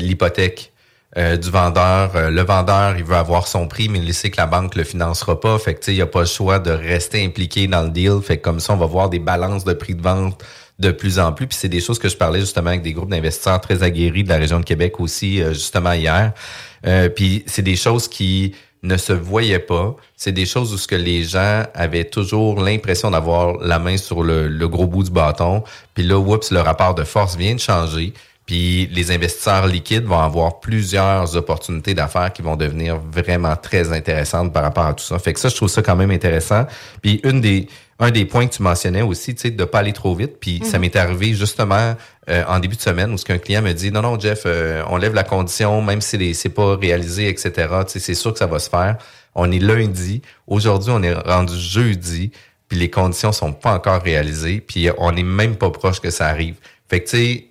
l'hypothèque 0.00 0.72
euh, 1.18 1.36
du 1.36 1.50
vendeur. 1.50 2.14
Euh, 2.14 2.30
le 2.30 2.42
vendeur, 2.42 2.96
il 2.96 3.02
veut 3.02 3.16
avoir 3.16 3.48
son 3.48 3.66
prix, 3.66 3.88
mais 3.88 3.98
il 3.98 4.14
sait 4.14 4.30
que 4.30 4.36
la 4.36 4.46
banque 4.46 4.76
le 4.76 4.84
financera 4.84 5.40
pas. 5.40 5.58
Fait 5.58 5.74
que 5.74 5.90
il 5.90 5.94
n'y 5.94 6.00
a 6.00 6.06
pas 6.06 6.20
le 6.20 6.26
choix 6.26 6.60
de 6.60 6.70
rester 6.70 7.24
impliqué 7.24 7.66
dans 7.66 7.82
le 7.82 7.90
deal. 7.90 8.20
Fait 8.22 8.38
que 8.38 8.44
comme 8.44 8.60
ça, 8.60 8.72
on 8.72 8.76
va 8.76 8.86
voir 8.86 9.08
des 9.10 9.18
balances 9.18 9.64
de 9.64 9.72
prix 9.72 9.96
de 9.96 10.02
vente 10.02 10.44
de 10.78 10.92
plus 10.92 11.18
en 11.18 11.32
plus. 11.32 11.48
Puis 11.48 11.58
c'est 11.60 11.68
des 11.68 11.80
choses 11.80 11.98
que 11.98 12.08
je 12.08 12.16
parlais 12.16 12.38
justement 12.38 12.68
avec 12.68 12.82
des 12.82 12.92
groupes 12.92 13.10
d'investisseurs 13.10 13.60
très 13.60 13.82
aguerris 13.82 14.22
de 14.22 14.28
la 14.28 14.36
région 14.36 14.60
de 14.60 14.64
Québec 14.64 15.00
aussi, 15.00 15.42
euh, 15.42 15.52
justement 15.52 15.92
hier. 15.92 16.32
Puis 17.16 17.42
c'est 17.46 17.62
des 17.62 17.74
choses 17.74 18.06
qui 18.06 18.54
ne 18.84 18.96
se 18.96 19.12
voyaient 19.12 19.58
pas. 19.58 19.96
C'est 20.16 20.30
des 20.30 20.46
choses 20.46 20.72
où 20.72 20.78
ce 20.78 20.86
que 20.86 20.94
les 20.94 21.24
gens 21.24 21.64
avaient 21.74 22.04
toujours 22.04 22.60
l'impression 22.60 23.10
d'avoir 23.10 23.58
la 23.58 23.80
main 23.80 23.96
sur 23.96 24.22
le, 24.22 24.46
le 24.46 24.68
gros 24.68 24.86
bout 24.86 25.02
du 25.02 25.10
bâton. 25.10 25.64
Puis 25.94 26.04
là, 26.04 26.16
oups, 26.16 26.52
le 26.52 26.60
rapport 26.60 26.94
de 26.94 27.02
force 27.02 27.36
vient 27.36 27.56
de 27.56 27.60
changer. 27.60 28.12
Puis 28.48 28.86
les 28.90 29.12
investisseurs 29.12 29.66
liquides 29.66 30.04
vont 30.06 30.18
avoir 30.20 30.58
plusieurs 30.60 31.36
opportunités 31.36 31.92
d'affaires 31.92 32.32
qui 32.32 32.40
vont 32.40 32.56
devenir 32.56 32.96
vraiment 32.96 33.54
très 33.56 33.92
intéressantes 33.92 34.54
par 34.54 34.62
rapport 34.62 34.86
à 34.86 34.94
tout 34.94 35.04
ça. 35.04 35.18
Fait 35.18 35.34
que 35.34 35.38
ça, 35.38 35.50
je 35.50 35.54
trouve 35.56 35.68
ça 35.68 35.82
quand 35.82 35.96
même 35.96 36.10
intéressant. 36.10 36.64
Puis 37.02 37.20
une 37.24 37.42
des 37.42 37.68
un 38.00 38.10
des 38.12 38.24
points 38.24 38.46
que 38.46 38.54
tu 38.54 38.62
mentionnais 38.62 39.02
aussi, 39.02 39.34
tu 39.34 39.42
sais, 39.42 39.50
de 39.50 39.64
pas 39.64 39.80
aller 39.80 39.92
trop 39.92 40.14
vite. 40.14 40.36
Puis 40.40 40.62
ça 40.64 40.78
Mhm. 40.78 40.82
m'est 40.82 40.96
arrivé 40.96 41.34
justement 41.34 41.94
euh, 42.30 42.44
en 42.48 42.58
début 42.60 42.76
de 42.76 42.80
semaine 42.80 43.12
où 43.12 43.18
ce 43.18 43.24
qu'un 43.26 43.38
client 43.38 43.60
me 43.60 43.72
dit 43.72 43.90
non 43.90 44.00
non 44.02 44.18
Jeff, 44.18 44.44
euh, 44.46 44.82
on 44.88 44.96
lève 44.96 45.12
la 45.14 45.24
condition 45.24 45.82
même 45.82 46.00
si 46.00 46.34
c'est 46.34 46.48
pas 46.48 46.76
réalisé, 46.76 47.28
etc. 47.28 47.50
Tu 47.86 47.92
sais, 47.92 47.98
c'est 47.98 48.14
sûr 48.14 48.32
que 48.32 48.38
ça 48.38 48.46
va 48.46 48.60
se 48.60 48.70
faire. 48.70 48.96
On 49.34 49.50
est 49.52 49.58
lundi. 49.58 50.22
Aujourd'hui, 50.46 50.90
on 50.94 51.02
est 51.02 51.12
rendu 51.12 51.58
jeudi. 51.58 52.30
Puis 52.68 52.78
les 52.78 52.88
conditions 52.88 53.32
sont 53.32 53.52
pas 53.52 53.74
encore 53.74 54.00
réalisées. 54.00 54.62
Puis 54.66 54.88
on 54.96 55.14
est 55.16 55.22
même 55.22 55.56
pas 55.56 55.68
proche 55.70 56.00
que 56.00 56.08
ça 56.10 56.28
arrive. 56.28 56.54
Fait 56.88 57.00
que 57.00 57.10
tu 57.10 57.16
sais, 57.16 57.47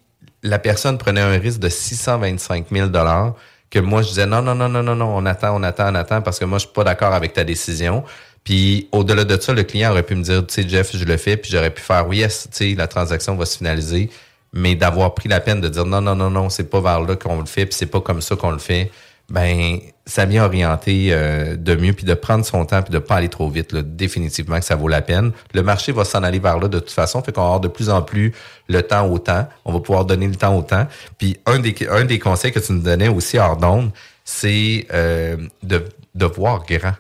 la 0.47 0.60
personne 0.60 0.97
prenait 0.97 1.21
un 1.21 1.38
risque 1.38 1.60
de 1.60 1.69
625 1.69 2.67
000 2.71 2.88
dollars 2.88 3.36
que 3.69 3.79
moi 3.79 4.01
je 4.01 4.10
disais 4.10 4.25
non 4.25 4.41
non 4.41 4.55
non 4.55 4.69
non 4.69 4.81
non 4.81 4.95
non 4.95 5.17
on 5.17 5.25
attend 5.25 5.55
on 5.55 5.63
attend 5.63 5.91
on 5.91 5.95
attend 5.95 6.21
parce 6.21 6.39
que 6.39 6.45
moi 6.45 6.57
je 6.57 6.65
suis 6.65 6.73
pas 6.73 6.83
d'accord 6.83 7.13
avec 7.13 7.33
ta 7.33 7.43
décision. 7.43 8.03
Puis 8.43 8.88
au-delà 8.93 9.25
de 9.25 9.39
ça 9.39 9.53
le 9.53 9.63
client 9.63 9.91
aurait 9.91 10.03
pu 10.03 10.15
me 10.15 10.23
dire 10.23 10.45
tu 10.47 10.53
sais 10.53 10.67
Jeff 10.67 10.95
je 10.95 11.03
le 11.03 11.17
fais 11.17 11.38
puis 11.38 11.51
j'aurais 11.51 11.71
pu 11.71 11.81
faire 11.81 12.07
oui 12.07 12.17
yes 12.17 12.47
tu 12.51 12.69
sais 12.69 12.75
la 12.75 12.88
transaction 12.88 13.36
va 13.36 13.45
se 13.45 13.57
finaliser. 13.57 14.10
Mais 14.53 14.75
d'avoir 14.75 15.13
pris 15.13 15.27
la 15.27 15.41
peine 15.41 15.60
de 15.60 15.67
dire 15.67 15.86
non 15.86 16.01
non 16.01 16.15
non 16.15 16.29
non 16.29 16.49
c'est 16.49 16.69
pas 16.69 16.79
vers 16.79 17.01
là 17.01 17.15
qu'on 17.17 17.39
le 17.39 17.45
fait 17.45 17.65
puis 17.65 17.75
c'est 17.75 17.88
pas 17.88 17.99
comme 17.99 18.21
ça 18.21 18.36
qu'on 18.36 18.51
le 18.51 18.60
fait 18.60 18.91
ben 19.29 19.79
ça 20.05 20.25
vient 20.25 20.45
orienter 20.45 21.09
euh, 21.11 21.57
de 21.57 21.75
mieux, 21.75 21.93
puis 21.93 22.05
de 22.05 22.13
prendre 22.13 22.45
son 22.45 22.65
temps, 22.65 22.81
puis 22.81 22.93
de 22.93 22.99
pas 22.99 23.15
aller 23.15 23.27
trop 23.27 23.49
vite. 23.49 23.73
Là, 23.73 23.81
définitivement 23.81 24.59
que 24.59 24.65
ça 24.65 24.75
vaut 24.75 24.87
la 24.87 25.01
peine. 25.01 25.31
Le 25.53 25.63
marché 25.63 25.91
va 25.91 26.05
s'en 26.05 26.23
aller 26.23 26.39
vers 26.39 26.59
là 26.59 26.69
de 26.69 26.79
toute 26.79 26.91
façon, 26.91 27.21
fait 27.21 27.33
qu'on 27.33 27.41
va 27.41 27.47
avoir 27.47 27.59
de 27.59 27.67
plus 27.67 27.89
en 27.89 28.01
plus 28.01 28.33
le 28.69 28.81
temps 28.83 29.07
au 29.09 29.19
temps. 29.19 29.47
On 29.65 29.73
va 29.73 29.79
pouvoir 29.79 30.05
donner 30.05 30.27
le 30.27 30.35
temps 30.35 30.57
au 30.57 30.61
temps. 30.61 30.87
Puis 31.17 31.37
un 31.45 31.59
des, 31.59 31.75
un 31.89 32.05
des 32.05 32.19
conseils 32.19 32.53
que 32.53 32.59
tu 32.59 32.71
nous 32.71 32.81
donnais 32.81 33.09
aussi 33.09 33.37
hors 33.37 33.57
d'onde, 33.57 33.91
c'est 34.23 34.87
euh, 34.93 35.35
de, 35.63 35.83
de 36.15 36.25
voir 36.25 36.65
grand. 36.65 36.95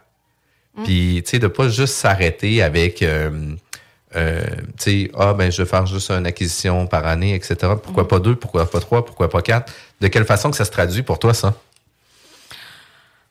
Puis, 0.83 1.23
tu 1.25 1.31
sais, 1.31 1.39
de 1.39 1.47
pas 1.47 1.69
juste 1.69 1.95
s'arrêter 1.95 2.61
avec... 2.61 3.01
Euh, 3.01 3.55
euh, 4.15 4.41
tu 4.77 5.05
sais, 5.05 5.11
ah 5.17 5.33
ben 5.33 5.51
je 5.51 5.61
vais 5.61 5.67
faire 5.67 5.85
juste 5.85 6.09
une 6.11 6.25
acquisition 6.25 6.87
par 6.87 7.05
année, 7.05 7.35
etc. 7.35 7.73
Pourquoi 7.81 8.07
pas 8.07 8.19
deux, 8.19 8.35
pourquoi 8.35 8.69
pas 8.69 8.79
trois, 8.79 9.05
pourquoi 9.05 9.29
pas 9.29 9.41
quatre? 9.41 9.73
De 9.99 10.07
quelle 10.07 10.25
façon 10.25 10.49
que 10.49 10.55
ça 10.55 10.65
se 10.65 10.71
traduit 10.71 11.03
pour 11.03 11.19
toi, 11.19 11.33
ça? 11.33 11.53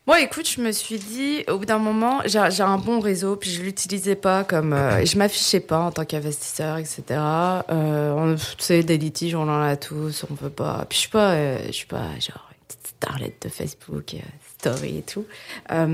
Moi, 0.07 0.21
écoute, 0.21 0.47
je 0.47 0.61
me 0.61 0.71
suis 0.71 0.99
dit, 0.99 1.43
au 1.49 1.57
bout 1.57 1.65
d'un 1.65 1.79
moment, 1.79 2.21
j'ai 2.25 2.39
un 2.63 2.77
bon 2.77 3.01
réseau, 3.01 3.35
puis 3.35 3.49
je 3.49 3.61
l'utilisais 3.61 4.15
pas 4.15 4.45
comme, 4.45 4.71
euh, 4.71 5.03
je 5.05 5.17
m'affichais 5.17 5.59
pas 5.59 5.79
en 5.81 5.91
tant 5.91 6.05
qu'investisseur, 6.05 6.77
etc. 6.77 7.03
Euh, 7.09 8.13
on- 8.13 8.35
tu 8.35 8.41
sais, 8.59 8.83
des 8.83 8.97
litiges, 8.97 9.35
on 9.35 9.41
en 9.49 9.61
a 9.61 9.75
tous, 9.75 10.25
on 10.31 10.35
peut 10.35 10.49
pas. 10.49 10.85
Puis 10.87 10.95
je 10.95 10.99
suis 11.01 11.09
pas, 11.09 11.31
euh, 11.33 11.59
je 11.67 11.71
suis 11.73 11.85
pas 11.87 12.03
genre 12.21 12.47
une 12.51 12.65
petite 12.67 12.87
starlette 12.87 13.41
de 13.41 13.49
Facebook, 13.49 14.13
euh, 14.13 14.19
story 14.59 14.99
et 14.99 15.01
tout. 15.01 15.25
Euh, 15.73 15.85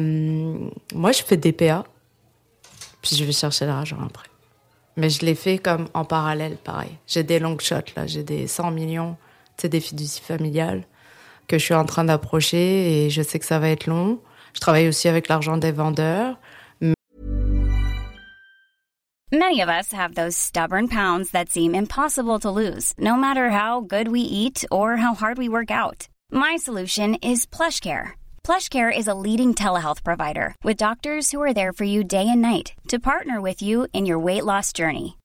moi, 0.93 1.11
je 1.11 1.23
fais 1.23 1.37
des 1.37 1.51
PA, 1.51 1.83
puis 3.01 3.15
je 3.15 3.23
vais 3.25 3.31
chercher 3.31 3.65
l'argent 3.65 3.97
après. 4.05 4.27
Mais 4.95 5.09
je 5.09 5.25
l'ai 5.25 5.33
fait 5.33 5.57
comme 5.57 5.87
en 5.95 6.05
parallèle, 6.05 6.57
pareil. 6.57 6.91
J'ai 7.07 7.23
des 7.23 7.39
long 7.39 7.57
shots 7.59 7.93
là, 7.95 8.05
j'ai 8.05 8.21
des 8.21 8.45
100 8.45 8.69
millions, 8.69 9.17
tu 9.57 9.63
sais, 9.63 9.69
des 9.69 9.79
fiducies 9.79 10.21
familiales 10.21 10.83
que 11.47 11.57
je 11.57 11.63
suis 11.63 11.73
en 11.73 11.85
train 11.85 12.03
d'approcher 12.03 13.05
et 13.05 13.09
je 13.09 13.21
sais 13.21 13.39
que 13.39 13.45
ça 13.45 13.59
va 13.59 13.69
être 13.69 13.87
long. 13.87 14.19
Je 14.53 14.59
travaille 14.59 14.87
aussi 14.87 15.07
avec 15.07 15.27
l'argent 15.27 15.57
des 15.57 15.71
vendeurs. 15.71 16.37
Many 19.31 19.61
of 19.61 19.69
us 19.69 19.91
have 19.93 20.13
those 20.13 20.37
stubborn 20.37 20.87
pounds 20.87 21.31
that 21.31 21.49
seem 21.49 21.73
impossible 21.73 22.37
to 22.41 22.51
lose, 22.51 22.93
no 22.99 23.15
matter 23.15 23.49
how 23.49 23.81
good 23.81 24.09
we 24.09 24.21
eat 24.21 24.63
or 24.69 24.97
how 24.97 25.15
hard 25.15 25.39
we 25.39 25.49
work 25.49 25.71
out. 25.71 26.07
My 26.31 26.55
solution 26.55 27.15
is 27.15 27.47
PlushCare. 27.47 28.11
PlushCare 28.43 28.95
is 28.95 29.07
a 29.07 29.15
leading 29.15 29.55
telehealth 29.55 30.03
provider 30.03 30.53
with 30.63 30.77
doctors 30.77 31.31
who 31.31 31.41
are 31.41 31.53
there 31.53 31.73
for 31.73 31.83
you 31.83 32.03
day 32.03 32.27
and 32.29 32.43
night 32.43 32.73
to 32.89 32.99
partner 32.99 33.41
with 33.41 33.59
you 33.63 33.87
in 33.91 34.05
your 34.05 34.19
weight 34.19 34.45
loss 34.45 34.71
journey. 34.71 35.17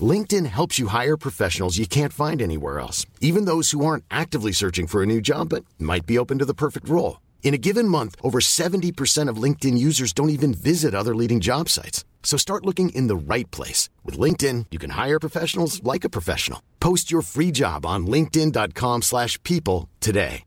LinkedIn 0.00 0.46
helps 0.46 0.78
you 0.78 0.88
hire 0.88 1.16
professionals 1.16 1.78
you 1.78 1.86
can't 1.86 2.12
find 2.12 2.42
anywhere 2.42 2.80
else, 2.80 3.06
even 3.20 3.44
those 3.44 3.70
who 3.70 3.84
aren't 3.84 4.04
actively 4.10 4.50
searching 4.50 4.88
for 4.88 5.02
a 5.02 5.06
new 5.06 5.20
job 5.20 5.50
but 5.50 5.64
might 5.78 6.06
be 6.06 6.18
open 6.18 6.38
to 6.38 6.44
the 6.44 6.54
perfect 6.64 6.88
role. 6.88 7.20
In 7.44 7.54
a 7.54 7.58
given 7.58 7.86
month, 7.86 8.16
over 8.22 8.40
70% 8.40 9.28
of 9.28 9.36
LinkedIn 9.36 9.78
users 9.78 10.12
don't 10.12 10.30
even 10.30 10.52
visit 10.52 10.94
other 10.94 11.14
leading 11.14 11.38
job 11.40 11.68
sites. 11.68 12.04
So 12.24 12.36
start 12.36 12.66
looking 12.66 12.88
in 12.88 13.06
the 13.06 13.16
right 13.16 13.48
place. 13.52 13.88
With 14.02 14.18
LinkedIn, 14.18 14.66
you 14.72 14.80
can 14.80 14.90
hire 14.90 15.20
professionals 15.20 15.80
like 15.84 16.04
a 16.04 16.10
professional. 16.10 16.60
Post 16.80 17.12
your 17.12 17.22
free 17.22 17.52
job 17.52 17.86
on 17.86 18.06
linkedin.com/people 18.08 19.02
slash 19.02 19.38
people 19.44 19.88
today. 20.00 20.44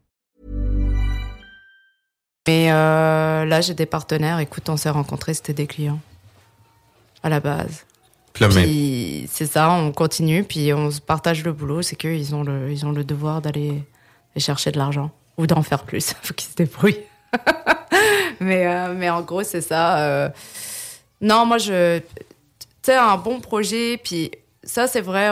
Mais 2.48 2.72
euh, 2.72 3.46
là, 3.46 3.60
j'ai 3.60 3.74
des 3.74 3.86
partenaires. 3.86 4.40
Écoute, 4.40 4.70
on 4.70 4.78
s'est 4.78 4.90
rencontrés, 4.90 5.34
c'était 5.34 5.54
des 5.54 5.68
clients 5.68 6.00
à 7.22 7.30
la 7.30 7.42
base. 7.42 7.87
C'est 9.32 9.46
ça, 9.46 9.72
on 9.72 9.92
continue, 9.92 10.44
puis 10.44 10.74
on 10.74 10.92
se 10.92 11.02
partage 11.02 11.44
le 11.44 11.54
boulot. 11.54 11.82
C'est 11.82 11.96
qu'ils 11.96 12.34
ont 12.36 12.44
le, 12.44 12.74
ont 12.86 12.92
le 12.92 13.04
devoir 13.04 13.42
d'aller 13.42 13.70
aller 14.36 14.40
chercher 14.42 14.72
de 14.72 14.78
l'argent 14.78 15.12
ou 15.38 15.48
d'en 15.48 15.64
faire 15.64 15.84
plus. 15.84 16.14
Faut 16.24 16.34
qu'ils 16.34 16.50
se 16.50 16.56
débrouillent. 16.56 17.00
mais, 18.40 18.68
euh, 18.68 18.94
mais 18.96 19.10
en 19.10 19.22
gros, 19.22 19.44
c'est 19.44 19.62
ça. 19.62 20.00
euh. 20.00 20.30
Non, 21.22 21.46
moi, 21.46 21.58
je. 21.58 22.00
Tu 22.00 22.06
sais, 22.84 22.96
un 22.96 23.18
bon 23.18 23.40
projet, 23.40 23.98
puis 24.02 24.32
ça, 24.64 24.88
c'est 24.88 25.02
vrai, 25.02 25.32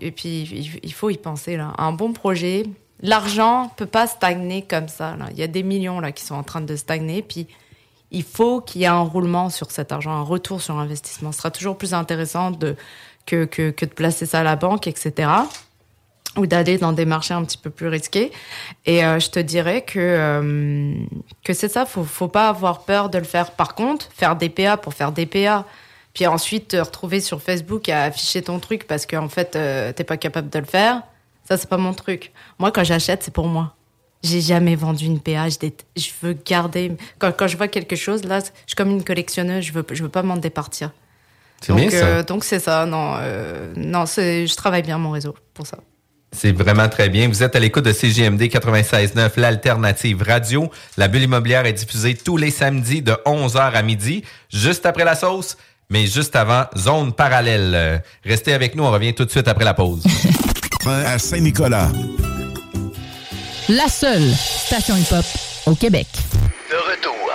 et 0.00 0.10
puis 0.10 0.42
il- 0.42 0.80
il 0.82 0.92
faut 0.92 1.10
y 1.10 1.16
penser, 1.18 1.56
là. 1.56 1.72
Un 1.78 1.92
bon 1.92 2.12
projet, 2.12 2.64
l'argent 3.02 3.70
peut 3.76 3.86
pas 3.86 4.06
stagner 4.06 4.62
comme 4.62 4.88
ça. 4.88 5.16
Il 5.32 5.38
y 5.38 5.42
a 5.42 5.46
des 5.46 5.62
millions, 5.62 6.00
là, 6.00 6.12
qui 6.12 6.24
sont 6.24 6.34
en 6.36 6.42
train 6.42 6.60
de 6.60 6.76
stagner, 6.76 7.22
puis 7.22 7.46
il 8.16 8.24
faut 8.24 8.62
qu'il 8.62 8.80
y 8.80 8.84
ait 8.84 8.88
un 8.88 9.00
roulement 9.00 9.50
sur 9.50 9.70
cet 9.70 9.92
argent, 9.92 10.10
un 10.10 10.22
retour 10.22 10.62
sur 10.62 10.78
investissement. 10.78 11.32
Ce 11.32 11.38
sera 11.38 11.50
toujours 11.50 11.76
plus 11.76 11.92
intéressant 11.92 12.50
de, 12.50 12.74
que, 13.26 13.44
que, 13.44 13.84
de 13.84 13.90
placer 13.90 14.24
ça 14.24 14.40
à 14.40 14.42
la 14.42 14.56
banque, 14.56 14.86
etc. 14.86 15.28
Ou 16.38 16.46
d'aller 16.46 16.78
dans 16.78 16.94
des 16.94 17.04
marchés 17.04 17.34
un 17.34 17.44
petit 17.44 17.58
peu 17.58 17.68
plus 17.68 17.88
risqués. 17.88 18.32
Et 18.86 19.04
euh, 19.04 19.18
je 19.18 19.28
te 19.28 19.38
dirais 19.38 19.82
que, 19.82 19.98
euh, 19.98 20.94
que 21.44 21.52
c'est 21.52 21.68
ça, 21.68 21.84
faut, 21.84 22.04
faut 22.04 22.28
pas 22.28 22.48
avoir 22.48 22.86
peur 22.86 23.10
de 23.10 23.18
le 23.18 23.24
faire. 23.24 23.50
Par 23.50 23.74
contre, 23.74 24.08
faire 24.14 24.34
des 24.34 24.48
PA 24.48 24.78
pour 24.78 24.94
faire 24.94 25.12
des 25.12 25.26
PA, 25.26 25.66
puis 26.14 26.26
ensuite 26.26 26.68
te 26.68 26.76
retrouver 26.78 27.20
sur 27.20 27.42
Facebook 27.42 27.90
à 27.90 28.04
afficher 28.04 28.40
ton 28.40 28.60
truc 28.60 28.86
parce 28.86 29.04
qu'en 29.04 29.28
fait, 29.28 29.56
euh, 29.56 29.92
t'es 29.92 30.04
pas 30.04 30.16
capable 30.16 30.48
de 30.48 30.58
le 30.58 30.64
faire, 30.64 31.02
ça, 31.46 31.58
c'est 31.58 31.68
pas 31.68 31.76
mon 31.76 31.92
truc. 31.92 32.32
Moi, 32.58 32.72
quand 32.72 32.82
j'achète, 32.82 33.22
c'est 33.22 33.34
pour 33.34 33.46
moi. 33.46 33.75
J'ai 34.26 34.40
jamais 34.40 34.76
vendu 34.76 35.04
une 35.06 35.20
PA. 35.20 35.48
Je, 35.48 35.58
dé- 35.58 35.74
je 35.96 36.08
veux 36.22 36.34
garder. 36.44 36.92
Quand, 37.18 37.32
quand 37.36 37.46
je 37.46 37.56
vois 37.56 37.68
quelque 37.68 37.96
chose, 37.96 38.24
là, 38.24 38.40
je 38.40 38.44
suis 38.66 38.76
comme 38.76 38.90
une 38.90 39.04
collectionneuse. 39.04 39.64
Je 39.64 39.72
veux, 39.72 39.84
je 39.92 40.02
veux 40.02 40.08
pas 40.08 40.22
m'en 40.22 40.36
départir. 40.36 40.90
C'est 41.60 41.68
donc, 41.72 41.80
bien, 41.80 41.90
ça. 41.90 41.96
euh, 42.06 42.22
donc 42.22 42.44
c'est 42.44 42.58
ça. 42.58 42.84
Non, 42.86 43.14
euh, 43.18 43.72
non, 43.76 44.04
je 44.04 44.54
travaille 44.56 44.82
bien 44.82 44.98
mon 44.98 45.10
réseau 45.10 45.34
pour 45.54 45.66
ça. 45.66 45.78
C'est 46.32 46.52
vraiment 46.52 46.88
très 46.88 47.08
bien. 47.08 47.28
Vous 47.28 47.42
êtes 47.42 47.56
à 47.56 47.60
l'écoute 47.60 47.84
de 47.84 47.92
CGMD 47.92 48.42
96.9, 48.42 49.30
l'alternative 49.40 50.22
radio. 50.22 50.70
La 50.98 51.08
bulle 51.08 51.22
immobilière 51.22 51.64
est 51.64 51.72
diffusée 51.72 52.14
tous 52.14 52.36
les 52.36 52.50
samedis 52.50 53.00
de 53.00 53.12
11h 53.24 53.72
à 53.72 53.82
midi, 53.82 54.22
juste 54.52 54.84
après 54.84 55.04
la 55.04 55.14
sauce, 55.14 55.56
mais 55.88 56.06
juste 56.06 56.36
avant, 56.36 56.64
zone 56.76 57.12
parallèle. 57.14 57.72
Euh, 57.74 57.98
Restez 58.24 58.52
avec 58.52 58.74
nous, 58.74 58.82
on 58.84 58.90
revient 58.90 59.14
tout 59.14 59.24
de 59.24 59.30
suite 59.30 59.48
après 59.48 59.64
la 59.64 59.72
pause. 59.74 60.04
À 60.86 61.18
Saint-Nicolas. 61.18 61.88
La 63.68 63.88
seule 63.88 64.32
station 64.32 64.94
hip-hop 64.96 65.24
au 65.66 65.74
Québec. 65.74 66.06
De 66.70 66.76
retour 66.76 67.32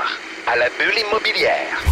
à 0.47 0.55
la 0.55 0.67
bulle 0.79 0.97
immobilière. 0.97 1.83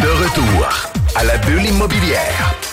De 0.00 0.08
retour 0.08 0.68
à 1.14 1.24
la 1.24 1.36
bulle 1.36 1.66
immobilière. 1.66 2.71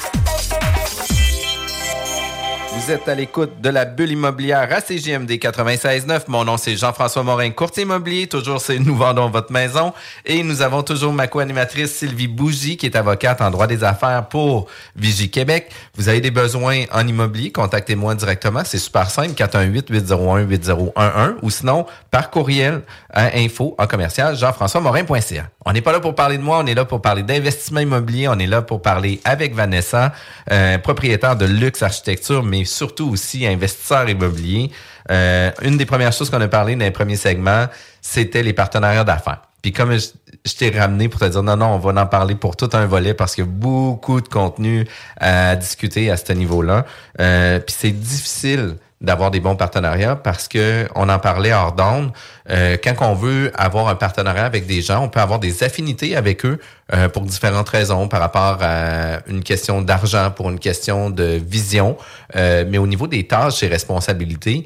Vous 2.89 2.95
êtes 2.95 3.07
à 3.07 3.13
l'écoute 3.13 3.61
de 3.61 3.69
la 3.69 3.85
bulle 3.85 4.13
immobilière 4.13 4.67
à 4.71 4.81
CGMD 4.81 5.33
96.9. 5.33 6.21
Mon 6.27 6.43
nom, 6.43 6.57
c'est 6.57 6.75
Jean-François 6.75 7.21
Morin, 7.21 7.51
courtier 7.51 7.83
immobilier. 7.83 8.25
Toujours, 8.25 8.59
c'est 8.59 8.79
Nous 8.79 8.95
vendons 8.95 9.29
votre 9.29 9.51
maison. 9.51 9.93
Et 10.25 10.41
nous 10.41 10.63
avons 10.63 10.81
toujours 10.81 11.13
ma 11.13 11.27
co-animatrice 11.27 11.91
Sylvie 11.91 12.27
Bougie, 12.27 12.77
qui 12.77 12.87
est 12.87 12.95
avocate 12.95 13.41
en 13.41 13.51
droit 13.51 13.67
des 13.67 13.83
affaires 13.83 14.27
pour 14.27 14.65
Vigie 14.95 15.29
Québec. 15.29 15.69
Vous 15.97 16.09
avez 16.09 16.19
des 16.19 16.31
besoins 16.31 16.85
en 16.91 17.07
immobilier, 17.07 17.51
contactez-moi 17.51 18.15
directement. 18.15 18.63
C'est 18.65 18.79
super 18.79 19.11
simple, 19.11 19.33
418-801-8011 19.33 21.35
ou 21.43 21.51
sinon 21.51 21.85
par 22.09 22.31
courriel 22.31 22.81
à 23.13 23.37
info 23.37 23.75
en 23.77 23.85
commercial 23.85 24.35
jean-françois-morin.ca. 24.35 25.49
On 25.63 25.73
n'est 25.73 25.81
pas 25.81 25.91
là 25.91 25.99
pour 25.99 26.15
parler 26.15 26.39
de 26.39 26.43
moi, 26.43 26.59
on 26.63 26.65
est 26.65 26.73
là 26.73 26.85
pour 26.85 27.03
parler 27.03 27.21
d'investissement 27.21 27.81
immobilier, 27.81 28.27
on 28.27 28.39
est 28.39 28.47
là 28.47 28.63
pour 28.63 28.81
parler 28.81 29.21
avec 29.25 29.53
Vanessa, 29.53 30.11
euh, 30.51 30.79
propriétaire 30.79 31.35
de 31.35 31.45
Luxe 31.45 31.83
Architecture, 31.83 32.41
mais 32.41 32.65
surtout 32.79 33.09
aussi 33.09 33.45
investisseur 33.45 34.09
immobilier. 34.09 34.71
Euh, 35.11 35.51
une 35.61 35.77
des 35.77 35.85
premières 35.85 36.13
choses 36.13 36.29
qu'on 36.29 36.41
a 36.41 36.47
parlé 36.47 36.75
dans 36.75 36.85
les 36.85 36.91
premiers 36.91 37.17
segments, 37.17 37.67
c'était 38.01 38.41
les 38.41 38.53
partenariats 38.53 39.03
d'affaires. 39.03 39.41
Puis 39.61 39.73
comme 39.73 39.91
je, 39.91 40.07
je 40.45 40.53
t'ai 40.55 40.69
ramené 40.69 41.09
pour 41.09 41.19
te 41.19 41.25
dire 41.25 41.43
non, 41.43 41.57
non, 41.57 41.67
on 41.75 41.79
va 41.79 42.01
en 42.01 42.07
parler 42.07 42.35
pour 42.35 42.55
tout 42.55 42.69
un 42.73 42.85
volet 42.85 43.13
parce 43.13 43.35
qu'il 43.35 43.43
y 43.43 43.47
a 43.47 43.51
beaucoup 43.51 44.21
de 44.21 44.29
contenu 44.29 44.87
à 45.19 45.57
discuter 45.57 46.09
à 46.09 46.15
ce 46.15 46.31
niveau-là. 46.31 46.85
Euh, 47.19 47.59
puis 47.59 47.75
c'est 47.77 47.91
difficile 47.91 48.77
d'avoir 49.01 49.31
des 49.31 49.39
bons 49.39 49.55
partenariats 49.55 50.17
parce 50.17 50.49
que 50.49 50.87
on 50.93 51.07
en 51.07 51.19
parlait 51.19 51.53
hors 51.53 51.71
d'onde. 51.71 52.11
Euh, 52.49 52.75
quand 52.83 52.95
on 52.99 53.13
veut 53.13 53.51
avoir 53.55 53.87
un 53.87 53.95
partenariat 53.95 54.45
avec 54.45 54.65
des 54.65 54.81
gens, 54.81 55.03
on 55.03 55.09
peut 55.09 55.21
avoir 55.21 55.39
des 55.39 55.63
affinités 55.63 56.17
avec 56.17 56.45
eux 56.45 56.59
euh, 56.93 57.07
pour 57.07 57.23
différentes 57.23 57.69
raisons, 57.69 58.09
par 58.09 58.19
rapport 58.19 58.57
à 58.61 59.19
une 59.27 59.41
question 59.41 59.81
d'argent, 59.81 60.31
pour 60.31 60.49
une 60.49 60.59
question 60.59 61.09
de 61.09 61.39
vision. 61.41 61.97
Euh, 62.35 62.65
mais 62.67 62.77
au 62.77 62.87
niveau 62.87 63.07
des 63.07 63.25
tâches 63.25 63.63
et 63.63 63.67
responsabilités, 63.67 64.65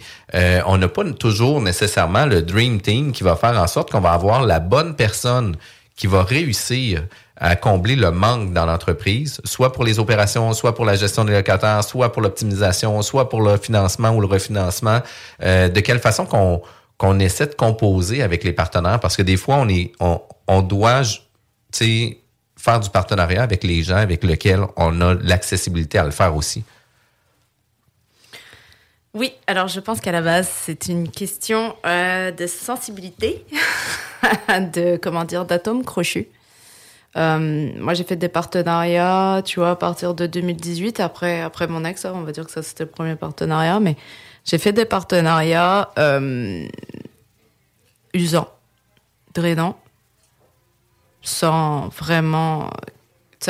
on 0.65 0.78
n'a 0.78 0.88
pas 0.88 1.04
toujours 1.12 1.62
nécessairement 1.62 2.26
le 2.26 2.41
dream 2.41 2.82
team 2.82 3.12
qui 3.12 3.24
va 3.24 3.36
faire 3.36 3.60
en 3.62 3.67
sorte 3.67 3.91
qu'on 3.91 4.00
va 4.00 4.13
avoir 4.13 4.43
la 4.43 4.60
bonne 4.60 4.96
personne 4.96 5.56
qui 5.96 6.08
va 6.08 6.24
réussir 6.24 7.04
à 7.43 7.58
combler 7.58 7.97
le 7.97 8.10
manque 8.10 8.53
dans 8.53 8.65
l'entreprise, 8.65 9.41
soit 9.43 9.73
pour 9.73 9.84
les 9.84 9.99
opérations, 9.99 10.53
soit 10.53 10.73
pour 10.73 10.86
la 10.86 10.95
gestion 10.95 11.25
des 11.25 11.34
locataires, 11.34 11.84
soit 11.84 12.10
pour 12.10 12.21
l'optimisation, 12.21 13.01
soit 13.01 13.27
pour 13.27 13.41
le 13.41 13.58
financement 13.58 14.12
ou 14.12 14.21
le 14.21 14.27
refinancement. 14.27 15.01
Euh, 15.41 15.67
de 15.67 15.79
quelle 15.82 15.99
façon 15.99 16.25
qu'on 16.25 16.62
qu'on 16.97 17.19
essaie 17.19 17.47
de 17.47 17.53
composer 17.53 18.21
avec 18.21 18.45
les 18.45 18.53
partenaires, 18.53 18.99
parce 18.99 19.17
que 19.17 19.23
des 19.23 19.36
fois, 19.36 19.56
on 19.56 19.67
est 19.67 19.91
on, 19.99 20.21
on 20.47 20.62
doit 20.62 21.01
faire 22.58 22.79
du 22.79 22.89
partenariat 22.89 23.43
avec 23.43 23.65
les 23.65 23.84
gens 23.84 23.97
avec 23.97 24.23
lesquels 24.23 24.62
on 24.77 25.01
a 25.01 25.13
l'accessibilité 25.15 25.97
à 25.97 26.06
le 26.06 26.12
faire 26.12 26.34
aussi. 26.38 26.63
Oui, 29.13 29.34
alors 29.47 29.67
je 29.67 29.82
pense 29.82 29.99
qu'à 29.99 30.13
la 30.13 30.21
base, 30.21 30.49
c'est 30.49 30.88
une 30.88 31.10
question 31.10 31.75
euh, 31.86 32.32
de 32.32 32.47
sensibilité, 32.47 33.45
de 34.73 34.95
comment 34.95 35.25
dire, 35.25 35.43
d'atomes 35.43 35.84
crochus. 35.84 36.29
Euh, 37.15 37.71
moi, 37.78 37.93
j'ai 37.93 38.04
fait 38.04 38.15
des 38.15 38.30
partenariats, 38.30 39.41
tu 39.45 39.60
vois, 39.60 39.71
à 39.71 39.76
partir 39.76 40.13
de 40.15 40.26
2018, 40.26 40.99
après, 40.99 41.41
après 41.41 41.67
mon 41.67 41.86
ex, 41.86 42.06
on 42.06 42.21
va 42.21 42.32
dire 42.32 42.45
que 42.45 42.52
ça 42.52 42.63
c'était 42.63 42.86
le 42.86 42.89
premier 42.89 43.15
partenariat, 43.15 43.80
mais 43.80 43.95
j'ai 44.45 44.58
fait 44.58 44.73
des 44.73 44.86
partenariats 44.86 45.91
euh, 45.99 46.65
usants, 48.13 48.49
drainants, 49.34 49.80
sans 51.21 51.89
vraiment 51.89 52.69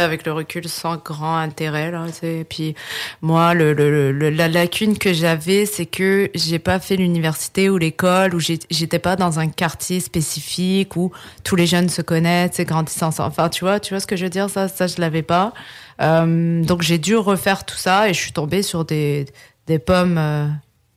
avec 0.01 0.25
le 0.25 0.33
recul, 0.33 0.67
sans 0.67 0.97
grand 0.97 1.37
intérêt. 1.37 1.91
Là, 1.91 2.05
puis 2.49 2.75
moi, 3.21 3.53
la 3.53 4.47
lacune 4.47 4.97
que 4.97 5.13
j'avais, 5.13 5.65
c'est 5.65 5.85
que 5.85 6.29
j'ai 6.33 6.59
pas 6.59 6.79
fait 6.79 6.95
l'université 6.95 7.69
ou 7.69 7.77
l'école, 7.77 8.35
où 8.35 8.39
j'étais 8.39 8.99
pas 8.99 9.15
dans 9.15 9.39
un 9.39 9.47
quartier 9.47 9.99
spécifique 9.99 10.95
où 10.95 11.11
tous 11.43 11.55
les 11.55 11.67
jeunes 11.67 11.89
se 11.89 12.01
connaissent, 12.01 12.59
et 12.59 12.65
grandissent 12.65 13.03
ensemble. 13.03 13.29
Enfin, 13.29 13.49
tu 13.49 13.63
vois, 13.63 13.79
tu 13.79 13.93
vois 13.93 13.99
ce 13.99 14.07
que 14.07 14.15
je 14.15 14.23
veux 14.23 14.29
dire? 14.29 14.49
Ça, 14.49 14.67
ça, 14.67 14.87
je 14.87 14.99
l'avais 14.99 15.23
pas. 15.23 15.53
Euh, 16.01 16.63
donc 16.63 16.81
j'ai 16.81 16.97
dû 16.97 17.15
refaire 17.15 17.65
tout 17.65 17.75
ça 17.75 18.09
et 18.09 18.13
je 18.13 18.19
suis 18.19 18.31
tombée 18.31 18.63
sur 18.63 18.83
des, 18.83 19.25
des 19.67 19.77
pommes 19.77 20.17
euh, 20.17 20.47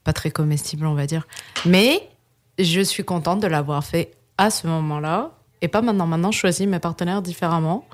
pas 0.04 0.12
très 0.12 0.30
comestibles, 0.30 0.87
on 0.87 0.94
va 0.94 1.06
dire. 1.06 1.26
Mais 1.64 2.09
je 2.59 2.80
suis 2.80 3.04
contente 3.04 3.40
de 3.40 3.46
l'avoir 3.46 3.85
fait 3.85 4.12
à 4.38 4.50
ce 4.50 4.66
moment-là 4.66 5.32
et 5.61 5.68
pas 5.68 5.82
maintenant. 5.82 6.06
Maintenant, 6.06 6.30
je 6.30 6.38
choisis 6.38 6.66
mes 6.66 6.78
partenaires 6.78 7.22
différemment. 7.22 7.87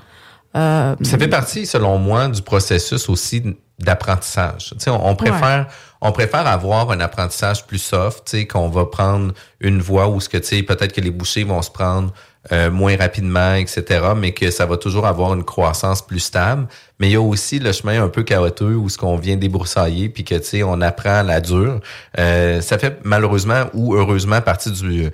Euh, 0.54 0.96
ça 1.02 1.18
fait 1.18 1.28
partie, 1.28 1.66
selon 1.66 1.98
moi, 1.98 2.28
du 2.28 2.42
processus 2.42 3.08
aussi 3.08 3.56
d'apprentissage. 3.78 4.74
Tu 4.78 4.90
on, 4.90 5.08
on 5.08 5.16
préfère, 5.16 5.66
on 6.00 6.12
préfère 6.12 6.46
avoir 6.46 6.90
un 6.90 7.00
apprentissage 7.00 7.66
plus 7.66 7.78
soft, 7.78 8.24
tu 8.26 8.38
sais, 8.38 8.46
qu'on 8.46 8.68
va 8.68 8.84
prendre 8.84 9.32
une 9.60 9.80
voie 9.80 10.08
où 10.08 10.20
ce 10.20 10.28
que 10.28 10.36
tu 10.36 10.48
sais, 10.48 10.62
peut-être 10.62 10.92
que 10.92 11.00
les 11.00 11.10
bouchées 11.10 11.44
vont 11.44 11.62
se 11.62 11.70
prendre 11.70 12.12
euh, 12.50 12.70
moins 12.70 12.96
rapidement, 12.96 13.54
etc., 13.54 13.84
mais 14.16 14.32
que 14.32 14.50
ça 14.50 14.66
va 14.66 14.76
toujours 14.76 15.06
avoir 15.06 15.32
une 15.32 15.44
croissance 15.44 16.02
plus 16.02 16.20
stable. 16.20 16.66
Mais 17.00 17.08
il 17.08 17.12
y 17.12 17.16
a 17.16 17.20
aussi 17.20 17.58
le 17.58 17.72
chemin 17.72 18.02
un 18.02 18.08
peu 18.08 18.22
chaotique 18.22 18.66
où 18.66 18.88
ce 18.88 18.98
qu'on 18.98 19.16
vient 19.16 19.36
débroussailler, 19.36 20.10
puis 20.10 20.22
que 20.22 20.34
tu 20.34 20.44
sais, 20.44 20.62
on 20.62 20.80
apprend 20.82 21.20
à 21.20 21.22
la 21.22 21.40
dure. 21.40 21.80
Euh, 22.18 22.60
ça 22.60 22.78
fait 22.78 22.98
malheureusement 23.04 23.64
ou 23.72 23.94
heureusement 23.94 24.40
partie 24.40 24.70
du 24.70 25.10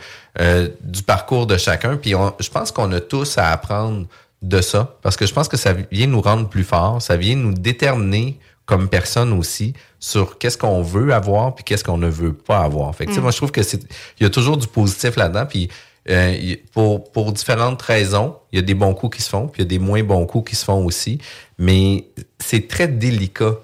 du 0.85 1.03
parcours 1.03 1.49
de 1.49 1.57
chacun. 1.57 1.97
Puis 1.97 2.15
je 2.39 2.51
pense 2.51 2.71
qu'on 2.71 2.93
a 2.93 3.01
tous 3.01 3.39
à 3.39 3.51
apprendre 3.51 4.07
de 4.43 4.61
ça, 4.61 4.97
parce 5.03 5.17
que 5.17 5.27
je 5.27 5.35
pense 5.35 5.49
que 5.49 5.57
ça 5.57 5.73
vient 5.91 6.07
nous 6.07 6.21
rendre 6.21 6.49
plus 6.49 6.65
forts, 6.65 7.03
ça 7.03 7.17
vient 7.17 7.37
nous 7.37 7.53
déterminer 7.53 8.39
comme 8.67 8.89
personne 8.89 9.33
aussi 9.33 9.73
sur 9.99 10.39
qu'est-ce 10.39 10.59
qu'on 10.59 10.83
veut 10.83 11.13
avoir 11.15 11.55
puis 11.55 11.65
qu'est-ce 11.65 11.83
qu'on 11.83 11.97
ne 11.97 12.09
veut 12.09 12.35
pas 12.35 12.61
avoir. 12.61 12.95
Fait 12.95 13.07
que, 13.07 13.13
mm. 13.13 13.21
moi, 13.21 13.31
je 13.31 13.39
trouve 13.39 13.51
que 13.51 13.63
c'est, 13.63 13.83
il 14.21 14.25
y 14.25 14.27
a 14.27 14.31
toujours 14.31 14.59
du 14.59 14.69
positif 14.69 15.17
là-dedans. 15.17 15.47
Puis 15.47 15.71
euh, 16.11 16.55
pour, 16.73 17.11
pour 17.11 17.33
différentes 17.33 17.81
raisons, 17.81 18.37
il 18.53 18.57
y 18.57 18.59
a 18.59 18.63
des 18.63 18.75
bons 18.75 18.95
coups 18.95 19.17
qui 19.17 19.23
se 19.23 19.31
font, 19.31 19.49
puis 19.49 19.63
il 19.63 19.65
y 19.65 19.67
a 19.67 19.69
des 19.69 19.79
moins 19.79 20.03
bons 20.03 20.27
coups 20.27 20.51
qui 20.51 20.57
se 20.57 20.65
font 20.65 20.85
aussi. 20.85 21.19
Mais 21.59 22.05
c'est 22.39 22.69
très 22.69 22.89
délicat 22.89 23.55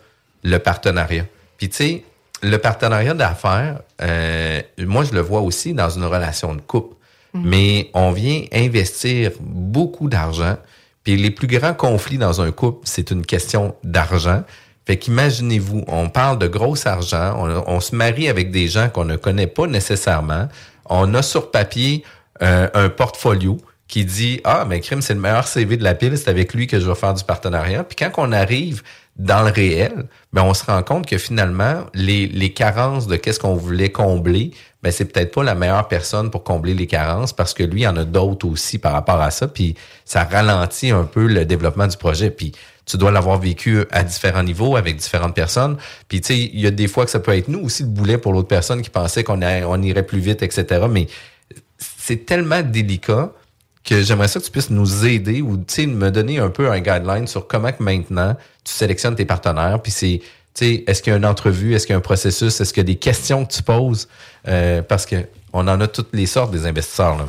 le 0.43 0.59
partenariat. 0.59 1.27
Puis 1.59 1.69
tu 1.69 1.77
sais, 1.77 2.05
le 2.43 2.57
partenariat 2.57 3.15
d'affaires, 3.15 3.81
euh, 4.03 4.63
moi 4.79 5.05
je 5.05 5.13
le 5.13 5.21
vois 5.21 5.41
aussi 5.41 5.75
dans 5.75 5.91
une 5.91 6.05
relation 6.05 6.55
de 6.55 6.61
couple. 6.61 6.97
Mhm. 7.35 7.43
Mais 7.45 7.91
on 7.95 8.13
vient 8.13 8.43
investir 8.53 9.33
beaucoup 9.41 10.09
d'argent. 10.09 10.57
Puis 11.03 11.17
les 11.17 11.31
plus 11.31 11.47
grands 11.47 11.75
conflits 11.75 12.19
dans 12.19 12.41
un 12.41 12.51
couple, 12.51 12.81
c'est 12.85 13.11
une 13.11 13.27
question 13.27 13.75
d'argent. 13.85 14.43
Fait 14.87 14.97
qu'imaginez-vous, 14.97 15.85
on 15.87 16.09
parle 16.09 16.39
de 16.39 16.47
gros 16.47 16.77
argent, 16.87 17.65
on, 17.67 17.81
se 17.81 17.95
marie 17.95 18.29
avec 18.29 18.51
des 18.51 18.69
gens 18.69 18.89
qu'on 18.89 19.05
ne 19.05 19.17
connaît 19.17 19.47
pas 19.47 19.67
nécessairement. 19.67 20.49
On 20.87 21.15
a 21.15 21.23
sur 21.23 21.51
papier 21.51 22.05
euh, 22.43 22.69
un 22.75 22.89
portfolio 22.91 23.59
qui 23.89 24.05
dit 24.05 24.41
ah 24.45 24.67
mais 24.69 24.81
crime 24.81 25.01
c'est 25.03 25.15
le 25.15 25.21
meilleur 25.21 25.47
CV 25.47 25.77
de 25.77 25.85
la 25.85 25.95
pile, 25.95 26.17
c'est 26.19 26.29
avec 26.29 26.53
lui 26.53 26.67
que 26.67 26.81
je 26.81 26.87
vais 26.87 26.95
faire 26.95 27.15
du 27.15 27.25
partenariat. 27.25 27.85
Puis 27.85 27.97
quand 27.97 28.11
on 28.19 28.33
arrive 28.33 28.83
dans 29.17 29.43
le 29.43 29.51
réel, 29.51 30.07
ben 30.33 30.43
on 30.43 30.55
se 30.55 30.65
rend 30.65 30.83
compte 30.83 31.07
que 31.07 31.19
finalement 31.19 31.85
les, 31.95 32.27
les 32.27 32.53
carences 32.53 33.07
de 33.07 33.17
qu'est-ce 33.17 33.39
qu'on 33.39 33.55
voulait 33.55 33.91
combler, 33.91 34.51
ben 34.83 34.91
c'est 34.91 35.05
peut-être 35.05 35.33
pas 35.33 35.45
la 35.45 35.55
meilleure 35.55 35.87
personne 35.87 36.31
pour 36.31 36.43
combler 36.43 36.75
les 36.75 36.89
carences 36.89 37.33
parce 37.33 37.55
que 37.55 37.63
lui 37.63 37.83
il 37.83 37.85
y 37.85 37.87
en 37.89 37.97
a 37.97 38.05
d'autres 38.05 38.49
aussi 38.49 38.79
par 38.79 38.93
rapport 38.93 39.21
à 39.21 39.31
ça, 39.31 39.47
puis 39.47 39.77
ça 40.05 40.25
ralentit 40.25 40.91
un 40.91 41.05
peu 41.05 41.27
le 41.27 41.45
développement 41.45 41.87
du 41.87 41.97
projet. 41.97 42.31
Puis 42.31 42.53
tu 42.87 42.97
dois 42.97 43.11
l'avoir 43.11 43.39
vécu 43.39 43.85
à 43.91 44.03
différents 44.03 44.43
niveaux 44.43 44.77
avec 44.77 44.97
différentes 44.97 45.35
personnes. 45.35 45.77
Puis 46.09 46.21
tu 46.21 46.35
sais, 46.35 46.39
il 46.39 46.61
y 46.61 46.67
a 46.67 46.71
des 46.71 46.89
fois 46.89 47.05
que 47.05 47.11
ça 47.11 47.21
peut 47.21 47.37
être 47.37 47.49
nous 47.49 47.61
aussi 47.61 47.83
le 47.83 47.89
boulet 47.89 48.19
pour 48.19 48.33
l'autre 48.33 48.49
personne 48.49 48.83
qui 48.83 48.91
pensait 48.91 49.25
qu'on 49.25 49.41
on 49.43 49.83
irait 49.83 50.03
plus 50.03 50.19
vite, 50.19 50.43
etc. 50.43 50.87
Mais 50.91 51.07
c'est 51.79 52.27
tellement 52.27 52.63
délicat 52.63 53.33
que 53.85 54.03
j'aimerais 54.03 54.29
ça 54.29 54.41
que 54.41 54.45
tu 54.45 54.51
puisses 54.51 54.71
nous 54.71 55.05
aider 55.05 55.43
ou 55.43 55.59
me 55.59 56.11
donner 56.11 56.39
un 56.39 56.49
peu 56.49 56.71
un 56.71 56.81
guideline 56.81 57.27
sur 57.27 57.47
comment 57.47 57.71
que 57.71 57.83
maintenant 57.83 58.35
tu 58.65 58.73
sélectionnes 58.73 59.15
tes 59.15 59.27
partenaires. 59.27 59.81
Puis 59.83 59.93
c'est, 59.93 60.21
est-ce 60.61 61.03
qu'il 61.03 61.13
y 61.13 61.15
a 61.15 61.19
une 61.19 61.27
entrevue, 61.27 61.75
est-ce 61.75 61.87
qu'il 61.87 61.93
y 61.93 61.95
a 61.95 61.99
un 61.99 62.01
processus, 62.01 62.61
est-ce 62.61 62.73
qu'il 62.73 62.81
y 62.81 62.87
a 62.87 62.93
des 62.93 62.99
questions 62.99 63.45
que 63.45 63.53
tu 63.53 63.63
poses? 63.63 64.09
Euh, 64.49 64.81
parce 64.83 65.05
que 65.05 65.17
on 65.53 65.69
en 65.69 65.81
a 65.81 65.87
toutes 65.87 66.15
les 66.15 66.27
sortes 66.27 66.51
des 66.51 66.67
investisseurs. 66.67 67.17
Là. 67.19 67.27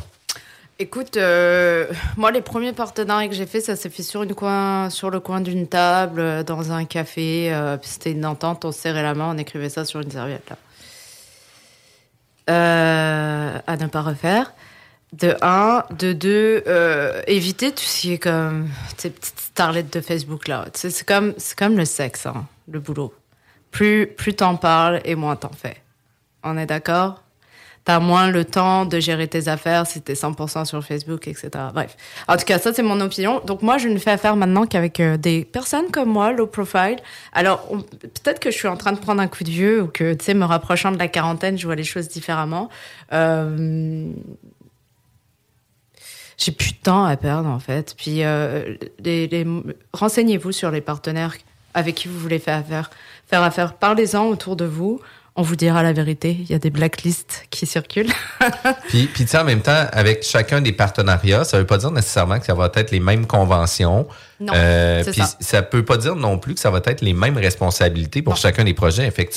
Écoute, 0.78 1.16
euh, 1.16 1.86
moi, 2.16 2.30
les 2.30 2.40
premiers 2.40 2.72
partenariats 2.72 3.28
que 3.28 3.34
j'ai 3.34 3.46
fait, 3.46 3.60
ça 3.60 3.76
s'est 3.76 3.88
fait 3.88 4.02
sur, 4.02 4.22
une 4.22 4.34
coin, 4.34 4.90
sur 4.90 5.10
le 5.10 5.20
coin 5.20 5.40
d'une 5.40 5.68
table, 5.68 6.20
euh, 6.20 6.42
dans 6.42 6.72
un 6.72 6.84
café. 6.84 7.54
c'était 7.82 8.12
une 8.12 8.26
entente, 8.26 8.64
on 8.64 8.72
se 8.72 8.80
serrait 8.80 9.02
la 9.02 9.14
main, 9.14 9.30
on 9.34 9.38
écrivait 9.38 9.68
ça 9.68 9.84
sur 9.84 10.00
une 10.00 10.10
serviette. 10.10 10.50
Là. 10.50 10.56
à 13.66 13.76
ne 13.76 13.86
pas 13.88 14.02
refaire. 14.02 14.52
De 15.12 15.36
un, 15.40 15.84
de 15.98 16.12
deux, 16.12 16.64
euh, 16.66 17.22
éviter 17.26 17.70
tout 17.70 17.84
ce 17.84 18.00
qui 18.00 18.12
est 18.14 18.18
comme 18.18 18.68
ces 18.96 19.10
petites 19.10 19.38
starlettes 19.38 19.92
de 19.92 20.00
Facebook 20.00 20.48
là. 20.48 20.66
C'est 20.74 21.06
comme, 21.06 21.34
comme 21.56 21.76
le 21.76 21.84
sexe, 21.84 22.26
hein, 22.26 22.46
le 22.68 22.80
boulot. 22.80 23.14
Plus, 23.70 24.06
plus 24.06 24.34
t'en 24.34 24.56
parles 24.56 25.00
et 25.04 25.14
moins 25.14 25.36
t'en 25.36 25.52
fais. 25.52 25.76
On 26.42 26.58
est 26.58 26.66
d'accord? 26.66 27.22
T'as 27.86 28.00
moins 28.00 28.32
le 28.32 28.44
temps 28.44 28.84
de 28.84 28.98
gérer 28.98 29.28
tes 29.28 29.46
affaires 29.46 29.86
si 29.86 30.02
t'es 30.02 30.14
100% 30.14 30.64
sur 30.64 30.82
Facebook, 30.82 31.28
etc. 31.28 31.50
Bref. 31.72 31.96
En 32.26 32.36
tout 32.36 32.44
cas, 32.44 32.58
ça, 32.58 32.74
c'est 32.74 32.82
mon 32.82 33.00
opinion. 33.00 33.40
Donc, 33.44 33.62
moi, 33.62 33.78
je 33.78 33.86
ne 33.86 33.96
fais 33.98 34.10
affaire 34.10 34.34
maintenant 34.34 34.66
qu'avec 34.66 34.98
euh, 34.98 35.16
des 35.16 35.44
personnes 35.44 35.92
comme 35.92 36.08
moi, 36.08 36.32
low 36.32 36.48
profile. 36.48 36.96
Alors, 37.32 37.68
peut-être 38.00 38.40
que 38.40 38.50
je 38.50 38.56
suis 38.56 38.66
en 38.66 38.76
train 38.76 38.90
de 38.90 38.98
prendre 38.98 39.22
un 39.22 39.28
coup 39.28 39.44
de 39.44 39.50
vieux 39.50 39.82
ou 39.82 39.86
que, 39.86 40.14
tu 40.14 40.24
sais, 40.24 40.34
me 40.34 40.44
rapprochant 40.44 40.90
de 40.90 40.98
la 40.98 41.06
quarantaine, 41.06 41.56
je 41.56 41.64
vois 41.64 41.76
les 41.76 41.84
choses 41.84 42.08
différemment. 42.08 42.70
Euh, 43.12 44.10
j'ai 46.36 46.52
plus 46.52 46.72
de 46.72 46.78
temps 46.82 47.04
à 47.04 47.16
perdre 47.16 47.48
en 47.48 47.58
fait. 47.58 47.94
Puis 47.96 48.24
euh, 48.24 48.76
les, 49.02 49.46
renseignez-vous 49.92 50.52
sur 50.52 50.70
les 50.70 50.80
partenaires 50.80 51.36
avec 51.74 51.94
qui 51.94 52.08
vous 52.08 52.18
voulez 52.18 52.38
faire 52.38 52.58
affaire. 52.58 52.90
Faire 53.26 53.42
affaire, 53.42 53.74
parlez-en 53.74 54.26
autour 54.26 54.56
de 54.56 54.64
vous 54.64 55.00
on 55.38 55.42
vous 55.42 55.54
dira 55.54 55.82
la 55.82 55.92
vérité. 55.92 56.34
Il 56.40 56.50
y 56.50 56.54
a 56.54 56.58
des 56.58 56.70
blacklists 56.70 57.46
qui 57.50 57.66
circulent. 57.66 58.12
puis, 58.88 59.06
puis 59.06 59.26
en 59.34 59.44
même 59.44 59.60
temps, 59.60 59.86
avec 59.92 60.22
chacun 60.22 60.62
des 60.62 60.72
partenariats, 60.72 61.44
ça 61.44 61.58
veut 61.58 61.66
pas 61.66 61.76
dire 61.76 61.90
nécessairement 61.90 62.38
que 62.38 62.46
ça 62.46 62.54
va 62.54 62.70
être 62.74 62.90
les 62.90 63.00
mêmes 63.00 63.26
conventions. 63.26 64.08
Non, 64.40 64.52
euh, 64.56 65.04
puis 65.04 65.20
ça. 65.20 65.36
ça 65.38 65.62
peut 65.62 65.84
pas 65.84 65.98
dire 65.98 66.16
non 66.16 66.38
plus 66.38 66.54
que 66.54 66.60
ça 66.60 66.70
va 66.70 66.80
être 66.86 67.02
les 67.02 67.12
mêmes 67.12 67.36
responsabilités 67.36 68.22
pour 68.22 68.36
chacun 68.36 68.64
des 68.64 68.72
projets. 68.72 69.10
Fait 69.10 69.28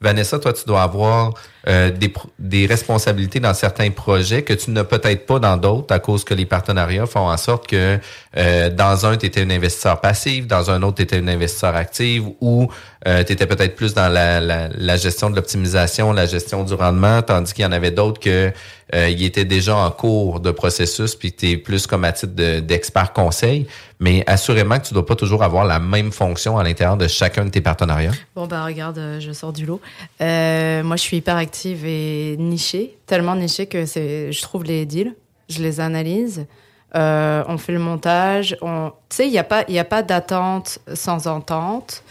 Vanessa, 0.00 0.38
toi, 0.38 0.52
tu 0.52 0.64
dois 0.66 0.82
avoir 0.82 1.34
euh, 1.68 1.90
des, 1.90 2.12
des 2.38 2.66
responsabilités 2.66 3.38
dans 3.38 3.52
certains 3.52 3.90
projets 3.90 4.42
que 4.42 4.54
tu 4.54 4.70
n'as 4.70 4.84
peut-être 4.84 5.26
pas 5.26 5.38
dans 5.38 5.58
d'autres 5.58 5.94
à 5.94 5.98
cause 5.98 6.24
que 6.24 6.32
les 6.32 6.46
partenariats 6.46 7.06
font 7.06 7.28
en 7.28 7.36
sorte 7.36 7.66
que 7.66 7.98
euh, 8.36 8.70
dans 8.70 9.04
un, 9.04 9.18
tu 9.18 9.26
étais 9.26 9.42
un 9.42 9.50
investisseur 9.50 10.00
passif, 10.00 10.46
dans 10.46 10.70
un 10.70 10.82
autre, 10.82 10.96
tu 10.96 11.02
étais 11.02 11.18
un 11.18 11.28
investisseur 11.28 11.76
actif 11.76 12.22
ou 12.40 12.68
euh, 13.06 13.24
tu 13.24 13.32
étais 13.34 13.46
peut-être 13.46 13.76
plus 13.76 13.92
dans 13.92 14.08
la, 14.08 14.40
la, 14.40 14.68
la 14.68 14.96
gestion 14.96 15.28
de 15.28 15.36
l'optimisation, 15.36 16.12
la 16.12 16.26
gestion 16.26 16.64
du 16.64 16.72
rendement, 16.72 17.20
tandis 17.20 17.52
qu'il 17.52 17.64
y 17.64 17.66
en 17.66 17.72
avait 17.72 17.90
d'autres 17.90 18.20
que 18.20 18.52
euh, 18.94 19.08
il 19.08 19.22
était 19.24 19.44
déjà 19.44 19.76
en 19.76 19.90
cours 19.90 20.40
de 20.40 20.50
processus, 20.50 21.14
puis 21.14 21.32
tu 21.32 21.50
es 21.50 21.56
plus 21.56 21.86
comme 21.86 22.04
à 22.04 22.12
titre 22.12 22.32
d'expert 22.60 23.12
conseil. 23.12 23.66
Mais 24.00 24.24
assurément 24.26 24.78
que 24.78 24.86
tu 24.86 24.94
dois 24.94 25.06
pas 25.06 25.14
toujours 25.14 25.42
avoir 25.42 25.64
la 25.64 25.78
même 25.78 26.10
fonction 26.10 26.58
à 26.58 26.64
l'intérieur 26.64 26.96
de 26.96 27.06
chacun 27.06 27.44
de 27.44 27.50
tes 27.50 27.60
partenariats. 27.60 28.12
Bon, 28.34 28.46
bah 28.46 28.64
regarde, 28.64 28.98
euh, 28.98 29.20
je 29.20 29.32
sors 29.32 29.52
du 29.52 29.66
lot. 29.66 29.80
Euh, 30.20 30.82
moi, 30.82 30.96
je 30.96 31.02
suis 31.02 31.18
hyper 31.18 31.36
active 31.36 31.84
et 31.84 32.36
nichée, 32.38 32.96
tellement 33.06 33.36
nichée 33.36 33.66
que 33.66 33.84
je 33.84 34.40
trouve 34.42 34.64
les 34.64 34.86
deals, 34.86 35.14
je 35.48 35.62
les 35.62 35.80
analyse. 35.80 36.46
on 36.94 37.58
fait 37.58 37.72
le 37.72 37.78
montage. 37.78 38.56
On... 38.62 38.92
Tu 39.08 39.16
sais, 39.16 39.26
il 39.26 39.30
n'y 39.30 39.38
a 39.38 39.44
pas, 39.44 39.64
il 39.68 39.78
a 39.78 39.84
pas 39.84 40.02
d'attente 40.02 40.78
sans 40.94 41.26
entente. 41.26 42.02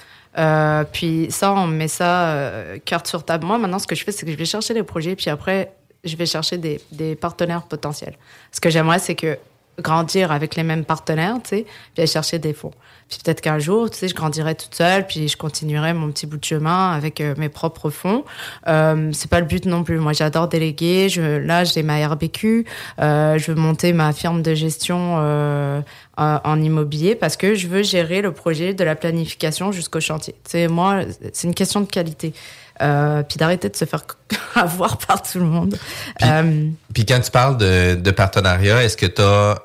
Puis 0.94 1.28
ça, 1.32 1.52
on 1.54 1.68
met 1.68 1.88
ça 1.88 2.30
euh, 2.30 2.78
carte 2.86 3.08
sur 3.08 3.24
table. 3.24 3.46
Moi, 3.46 3.58
maintenant, 3.58 3.80
ce 3.80 3.88
que 3.88 3.96
je 3.96 4.04
fais, 4.04 4.12
c'est 4.12 4.26
que 4.26 4.32
je 4.32 4.38
vais 4.38 4.46
chercher 4.46 4.74
des 4.74 4.84
projets, 4.84 5.16
puis 5.16 5.30
après, 5.30 5.74
je 6.04 6.16
vais 6.16 6.26
chercher 6.26 6.58
des, 6.58 7.16
partenaires 7.16 7.64
potentiels. 7.64 8.16
Ce 8.52 8.60
que 8.60 8.70
j'aimerais, 8.70 9.00
c'est 9.00 9.16
que 9.16 9.38
grandir 9.82 10.32
avec 10.32 10.56
les 10.56 10.64
mêmes 10.64 10.84
partenaires, 10.84 11.38
tu 11.42 11.50
sais, 11.50 11.66
puis 11.94 12.02
aller 12.02 12.08
chercher 12.08 12.38
des 12.38 12.54
fonds. 12.54 12.74
Puis 13.08 13.20
peut-être 13.24 13.42
qu'un 13.42 13.60
jour, 13.60 13.90
tu 13.90 13.98
sais, 13.98 14.08
je 14.08 14.14
grandirai 14.14 14.54
toute 14.54 14.76
seule, 14.76 15.08
puis 15.08 15.28
je 15.28 15.36
continuerai 15.38 15.94
mon 15.94 16.12
petit 16.12 16.28
bout 16.28 16.38
de 16.38 16.44
chemin 16.44 16.92
avec 16.92 17.22
euh, 17.22 17.34
mes 17.38 17.50
propres 17.50 17.90
fonds. 17.90 18.24
Euh, 18.68 19.10
c'est 19.14 19.30
pas 19.30 19.40
le 19.40 19.46
but 19.46 19.66
non 19.66 19.84
plus. 19.84 19.98
Moi, 19.98 20.14
j'adore 20.14 20.48
déléguer. 20.48 21.10
Là, 21.44 21.64
j'ai 21.64 21.82
ma 21.82 22.06
RBQ. 22.08 22.66
Euh, 23.00 23.38
je 23.38 23.52
veux 23.52 23.60
monter 23.60 23.94
ma 23.94 24.14
firme 24.14 24.44
de 24.44 24.54
gestion 24.54 25.16
euh, 25.20 25.82
en 26.18 26.62
immobilier 26.62 27.16
parce 27.16 27.38
que 27.38 27.56
je 27.56 27.68
veux 27.68 27.82
gérer 27.82 28.22
le 28.22 28.32
projet 28.32 28.74
de 28.74 28.84
la 28.84 28.96
planification 28.96 29.72
jusqu'au 29.72 30.02
chantier. 30.02 30.36
Tu 30.44 30.52
sais, 30.52 30.68
moi, 30.68 31.02
c'est 31.34 31.48
une 31.48 31.56
question 31.56 31.82
de 31.82 31.88
qualité. 31.88 32.34
Euh, 32.82 33.24
puis 33.24 33.38
d'arrêter 33.38 33.68
de 33.70 33.76
se 33.76 33.84
faire 33.86 34.06
avoir 34.56 34.98
par 34.98 35.22
tout 35.22 35.40
le 35.40 35.46
monde. 35.46 35.78
Euh, 36.24 36.70
Puis 36.94 37.06
quand 37.06 37.20
tu 37.20 37.30
parles 37.30 37.58
de, 37.58 37.96
de 37.96 38.12
partenariat, 38.12 38.84
est-ce 38.84 38.96
que 38.96 39.06
tu 39.06 39.22
as 39.22 39.58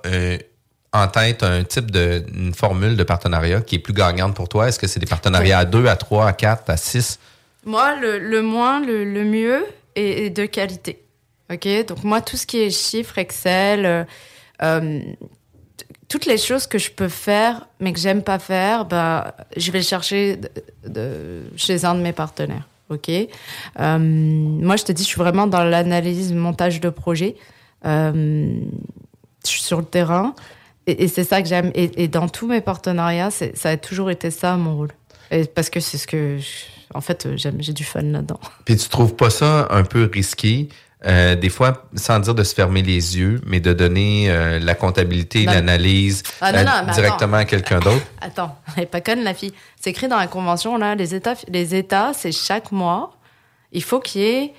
en 0.93 1.09
tête 1.09 1.43
un 1.43 1.63
type 1.65 1.91
de 1.91 2.25
une 2.35 2.55
formule 2.55 2.97
de 2.97 3.03
partenariat 3.05 3.61
qui 3.61 3.77
est 3.77 3.79
plus 3.79 3.95
gagnante 3.95 4.35
pour 4.35 4.49
toi? 4.49 4.69
Est-ce 4.69 4.79
que 4.79 4.87
c'est 4.89 5.01
des 5.01 5.07
partenariats 5.07 5.59
à 5.61 5.65
2, 5.65 5.87
à 5.87 5.97
3, 5.97 6.27
à 6.27 6.33
4, 6.33 6.71
à 6.71 6.77
6? 6.77 7.19
Moi, 7.65 7.95
le, 8.01 8.19
le 8.19 8.43
moins, 8.43 8.85
le, 8.85 9.05
le 9.05 9.25
mieux 9.25 9.65
est, 9.97 10.27
est 10.27 10.31
de 10.31 10.47
qualité. 10.47 11.03
OK? 11.53 11.69
Donc, 11.87 12.03
moi, 12.05 12.21
tout 12.21 12.37
ce 12.37 12.47
qui 12.47 12.59
est 12.63 12.71
chiffres, 12.71 13.19
Excel, 13.19 13.87
euh, 13.87 14.05
euh, 14.63 15.01
toutes 16.09 16.27
les 16.27 16.37
choses 16.39 16.67
que 16.67 16.79
je 16.79 16.91
peux 16.91 17.09
faire, 17.09 17.67
mais 17.81 17.93
que 17.93 17.99
j'aime 18.01 18.23
pas 18.23 18.39
faire, 18.39 18.85
bah, 18.85 19.35
je 19.57 19.71
vais 19.71 19.79
le 19.79 19.85
chercher 19.85 20.37
de- 20.37 20.51
de- 20.87 21.43
chez 21.57 21.85
un 21.85 21.95
de 21.95 22.01
mes 22.01 22.13
partenaires. 22.13 22.67
OK? 22.95 23.11
Euh, 23.11 23.99
moi, 23.99 24.77
je 24.77 24.85
te 24.85 24.93
dis, 24.93 25.03
je 25.03 25.09
suis 25.09 25.19
vraiment 25.19 25.47
dans 25.47 25.65
l'analyse, 25.65 26.33
montage 26.33 26.81
de 26.81 26.91
projet. 26.91 27.37
Euh, 27.85 28.57
je 29.45 29.51
suis 29.51 29.63
sur 29.63 29.79
le 29.79 29.85
terrain. 29.85 30.35
Et, 30.87 31.09
c'est 31.09 31.25
ça 31.25 31.43
que 31.43 31.49
j'aime. 31.49 31.71
Et, 31.75 32.09
dans 32.09 32.29
tous 32.29 32.47
mes 32.47 32.61
partenariats, 32.61 33.31
ça 33.31 33.69
a 33.69 33.77
toujours 33.77 34.11
été 34.11 34.31
ça, 34.31 34.57
mon 34.57 34.77
rôle. 34.77 34.93
Parce 35.55 35.71
que 35.71 35.81
c'est 35.81 35.99
ce 35.99 36.07
que. 36.07 36.39
en 36.93 37.01
fait, 37.01 37.29
j'aime, 37.37 37.57
j'ai 37.61 37.73
du 37.73 37.85
fun 37.85 38.03
là-dedans. 38.03 38.41
Puis 38.65 38.77
tu 38.77 38.89
trouves 38.89 39.15
pas 39.15 39.31
ça 39.31 39.67
un 39.71 39.85
peu 39.85 40.09
risqué? 40.13 40.69
Euh, 41.07 41.35
des 41.35 41.51
fois, 41.51 41.85
sans 41.95 42.19
dire 42.19 42.35
de 42.35 42.43
se 42.43 42.55
fermer 42.55 42.83
les 42.83 43.19
yeux, 43.19 43.41
mais 43.47 43.61
de 43.61 43.73
donner 43.73 44.31
euh, 44.31 44.59
la 44.59 44.75
comptabilité, 44.75 45.45
l'analyse 45.45 46.23
Ah, 46.41 46.53
euh, 46.55 46.93
directement 46.93 47.39
à 47.39 47.45
quelqu'un 47.45 47.79
d'autre. 47.81 48.05
Attends, 48.21 48.57
elle 48.77 48.85
est 48.85 48.87
pas 48.87 49.01
conne, 49.01 49.23
la 49.23 49.35
fille. 49.35 49.53
C'est 49.81 49.91
écrit 49.91 50.09
dans 50.09 50.19
la 50.19 50.27
convention, 50.27 50.79
là, 50.79 50.95
les 50.95 51.15
États, 51.15 51.35
les 51.49 51.75
États 51.75 52.13
c'est 52.15 52.33
chaque 52.33 52.73
mois. 52.73 53.13
Il 53.73 53.83
faut 53.83 54.01
qu'il 54.01 54.21
y 54.23 54.25
ait. 54.25 54.53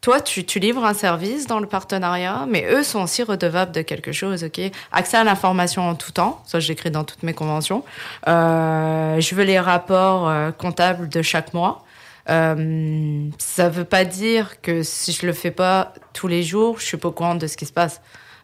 Toi, 0.00 0.20
tu, 0.20 0.44
tu 0.44 0.58
livres 0.58 0.84
un 0.84 0.94
service 0.94 1.46
dans 1.46 1.60
le 1.60 1.66
partenariat, 1.66 2.44
mais 2.48 2.66
eux 2.68 2.82
sont 2.82 3.02
aussi 3.02 3.22
redevables 3.22 3.70
de 3.70 3.82
quelque 3.82 4.10
chose, 4.10 4.42
OK? 4.42 4.60
Accès 4.90 5.16
à 5.16 5.22
l'information 5.22 5.88
en 5.88 5.94
tout 5.94 6.10
temps, 6.10 6.42
ça 6.44 6.58
j'écris 6.58 6.90
dans 6.90 7.04
toutes 7.04 7.22
mes 7.22 7.34
conventions. 7.34 7.84
Je 8.26 9.34
veux 9.34 9.44
les 9.44 9.60
rapports 9.60 10.28
comptables 10.58 11.08
de 11.08 11.22
chaque 11.22 11.54
mois. 11.54 11.84
Euh, 12.30 13.28
ça 13.38 13.68
veut 13.68 13.84
pas 13.84 14.04
dire 14.04 14.60
que 14.60 14.82
si 14.82 15.12
je 15.12 15.26
le 15.26 15.32
fais 15.32 15.50
pas 15.50 15.92
tous 16.12 16.28
les 16.28 16.42
jours, 16.42 16.78
je 16.78 16.84
suis 16.84 16.96
pas 16.96 17.08
au 17.08 17.12
courant 17.12 17.34
de 17.34 17.46
ce 17.46 17.56
qui 17.56 17.66
se 17.66 17.72
passe. 17.72 18.00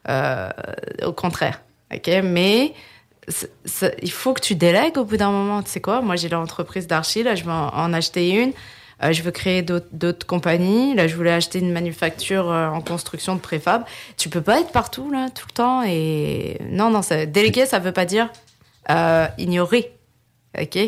Euh, 0.09 0.51
au 1.05 1.13
contraire, 1.13 1.61
ok? 1.95 2.09
Mais 2.25 2.73
il 4.03 4.11
faut 4.11 4.33
que 4.33 4.41
tu 4.41 4.55
délègues 4.55 4.97
au 4.97 5.05
bout 5.05 5.19
d'un 5.19 5.31
moment. 5.31 5.63
Tu 5.63 5.71
sais 5.71 5.81
quoi? 5.81 6.01
Moi, 6.01 6.17
j'ai 6.17 6.29
l'entreprise 6.29 6.87
d'archi. 6.87 7.23
Là, 7.23 7.35
je 7.35 7.45
veux 7.45 7.53
en, 7.53 7.93
acheter 7.93 8.31
une. 8.31 8.53
Euh, 9.03 9.13
je 9.13 9.23
veux 9.23 9.31
créer 9.31 9.63
d'autres 9.63 10.27
compagnies. 10.27 10.95
Là, 10.95 11.07
je 11.07 11.15
voulais 11.15 11.33
acheter 11.33 11.59
une 11.59 11.73
manufacture 11.73 12.51
euh, 12.51 12.69
en 12.69 12.81
construction 12.81 13.35
de 13.35 13.41
préfab. 13.41 13.85
Tu 14.17 14.29
peux 14.31 14.41
pas 14.41 14.61
être 14.61 14.73
partout 14.73 15.11
là 15.11 15.29
tout 15.31 15.47
le 15.49 15.55
temps. 15.55 15.83
Et 15.83 16.59
non, 16.71 16.91
non, 16.91 17.01
déléguer, 17.27 17.67
ça 17.67 17.79
veut 17.79 17.93
pas 17.93 18.07
dire 18.07 18.31
ignorer. 19.37 19.93
Ok? 20.59 20.79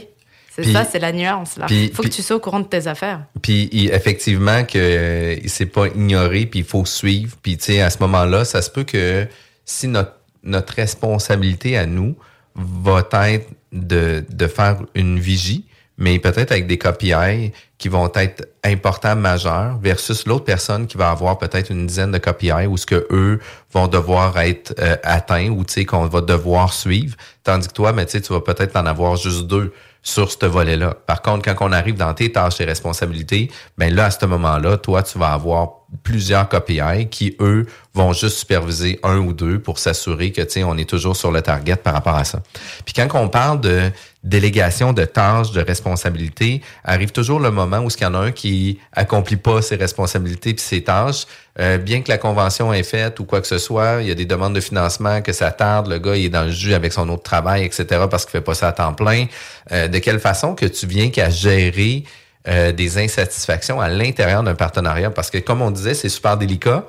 C'est 0.53 0.73
ça, 0.73 0.85
c'est 0.85 0.99
la 0.99 1.13
nuance 1.13 1.57
là. 1.57 1.67
Il 1.71 1.93
faut 1.93 2.03
puis- 2.03 2.11
que 2.11 2.17
tu 2.17 2.23
sois 2.23 2.37
au 2.37 2.41
courant 2.41 2.61
de 2.61 2.67
tes 2.67 2.87
affaires. 2.87 3.23
Puis 3.41 3.69
effectivement 3.93 4.65
que 4.65 4.79
euh, 4.79 5.37
c'est 5.47 5.67
pas 5.67 5.87
ignoré, 5.87 6.47
puis 6.47 6.61
il 6.61 6.65
faut 6.65 6.85
suivre. 6.85 7.37
Puis 7.43 7.57
tu 7.57 7.67
sais, 7.67 7.81
à 7.83 7.91
ce 7.91 7.99
moment-là, 8.01 8.45
ça 8.45 8.61
se 8.61 8.71
peut 8.71 8.85
que 8.85 9.27
si 9.65 9.87
notre, 9.87 10.15
notre 10.43 10.75
responsabilité 10.75 11.77
à 11.77 11.87
nous 11.87 12.17
va 12.57 13.07
être 13.29 13.49
de, 13.73 14.25
de 14.29 14.47
faire 14.49 14.79
une 14.95 15.21
vigie, 15.21 15.65
mais 15.97 16.19
peut-être 16.19 16.51
avec 16.51 16.67
des 16.67 16.79
KPI 16.79 17.53
qui 17.79 17.89
vont 17.89 18.11
être 18.15 18.49
importants, 18.65 19.15
majeurs, 19.17 19.79
versus 19.79 20.27
l'autre 20.27 20.45
personne 20.47 20.87
qui 20.87 20.97
va 20.97 21.11
avoir 21.11 21.39
peut-être 21.39 21.71
une 21.71 21.87
dizaine 21.87 22.11
de 22.11 22.19
KPI 22.19 22.67
où 22.67 22.77
ce 22.77 22.87
que 22.87 23.07
eux 23.11 23.39
vont 23.73 23.87
devoir 23.87 24.39
être 24.41 24.75
euh, 24.81 24.97
atteints 25.05 25.51
ou 25.51 25.63
tu 25.65 25.75
sais 25.75 25.85
qu'on 25.85 26.07
va 26.07 26.21
devoir 26.23 26.73
suivre, 26.73 27.17
tandis 27.45 27.69
que 27.69 27.73
toi, 27.75 27.93
mais 27.93 28.07
tu 28.07 28.13
sais, 28.13 28.21
tu 28.21 28.33
vas 28.33 28.41
peut-être 28.41 28.75
en 28.77 28.87
avoir 28.87 29.17
juste 29.17 29.47
deux 29.47 29.73
sur 30.03 30.31
ce 30.31 30.47
volet-là. 30.47 30.95
Par 31.07 31.23
contre, 31.23 31.45
quand 31.45 31.67
on 31.67 31.73
arrive 31.73 31.97
dans 31.97 32.15
tes 32.15 32.33
tâches 32.33 32.61
et 32.61 32.65
responsabilités, 32.65 33.51
ben 33.77 33.95
là, 33.95 34.07
à 34.07 34.11
ce 34.11 34.25
moment-là, 34.27 34.77
toi, 34.79 35.03
tu 35.03 35.19
vas 35.19 35.33
avoir 35.33 35.80
plusieurs 36.03 36.49
KPI 36.49 37.09
qui, 37.11 37.37
eux, 37.41 37.67
vont 37.95 38.13
juste 38.13 38.39
superviser 38.39 39.01
un 39.03 39.19
ou 39.19 39.33
deux 39.33 39.59
pour 39.59 39.79
s'assurer 39.79 40.31
que, 40.31 40.43
tu 40.43 40.63
on 40.63 40.77
est 40.77 40.89
toujours 40.89 41.17
sur 41.17 41.33
le 41.33 41.43
target 41.43 41.77
par 41.77 41.95
rapport 41.95 42.15
à 42.15 42.25
ça. 42.25 42.41
Puis 42.85 42.95
quand 42.95 43.09
on 43.15 43.29
parle 43.29 43.61
de 43.61 43.91
délégation 44.23 44.93
de 44.93 45.05
tâches, 45.05 45.51
de 45.51 45.61
responsabilités, 45.61 46.61
arrive 46.85 47.11
toujours 47.11 47.41
le 47.41 47.51
moment 47.51 47.79
où 47.79 47.89
il 47.89 48.03
y 48.03 48.07
en 48.07 48.15
a 48.15 48.19
un 48.19 48.33
qui 48.33 48.79
accomplit 48.93 49.37
pas 49.37 49.63
ses 49.63 49.77
responsabilités 49.77 50.55
puis 50.55 50.63
ses 50.63 50.85
tâches, 50.85 51.27
euh, 51.59 51.79
bien 51.79 52.03
que 52.03 52.11
la 52.11 52.19
convention 52.19 52.73
est 52.73 52.83
faite 52.83 53.19
ou 53.19 53.25
quoi 53.25 53.41
que 53.41 53.47
ce 53.47 53.59
soit, 53.59 54.03
il 54.03 54.09
y 54.09 54.11
a 54.11 54.15
des 54.15 54.27
demandes 54.27 54.55
de 54.55 54.61
financement 54.61 55.23
que 55.23 55.33
ça 55.33 55.51
tarde, 55.51 55.89
le 55.89 55.99
gars 55.99 56.17
il 56.17 56.27
est 56.27 56.31
dans 56.31 56.45
le 56.45 56.51
jus 56.51 56.75
avec 56.75 56.93
son 56.93 57.09
autre 57.09 57.23
travail, 57.23 57.65
etc. 57.65 58.05
parce 58.11 58.25
qu'il 58.25 58.33
fait 58.33 58.41
pas 58.41 58.55
ça 58.55 58.69
à 58.69 58.73
temps 58.73 58.93
plein. 58.93 59.27
Euh, 59.73 59.89
de 59.89 59.99
quelle 59.99 60.21
façon 60.21 60.55
que 60.55 60.67
tu 60.67 60.87
viens 60.87 61.11
qu'à 61.11 61.31
gérer 61.31 62.05
euh, 62.49 62.73
des 62.73 62.99
insatisfactions 62.99 63.81
à 63.81 63.89
l'intérieur 63.89 64.43
d'un 64.43 64.55
partenariat? 64.55 65.11
Parce 65.11 65.31
que 65.31 65.39
comme 65.39 65.63
on 65.63 65.71
disait, 65.71 65.95
c'est 65.95 66.09
super 66.09 66.37
délicat. 66.37 66.87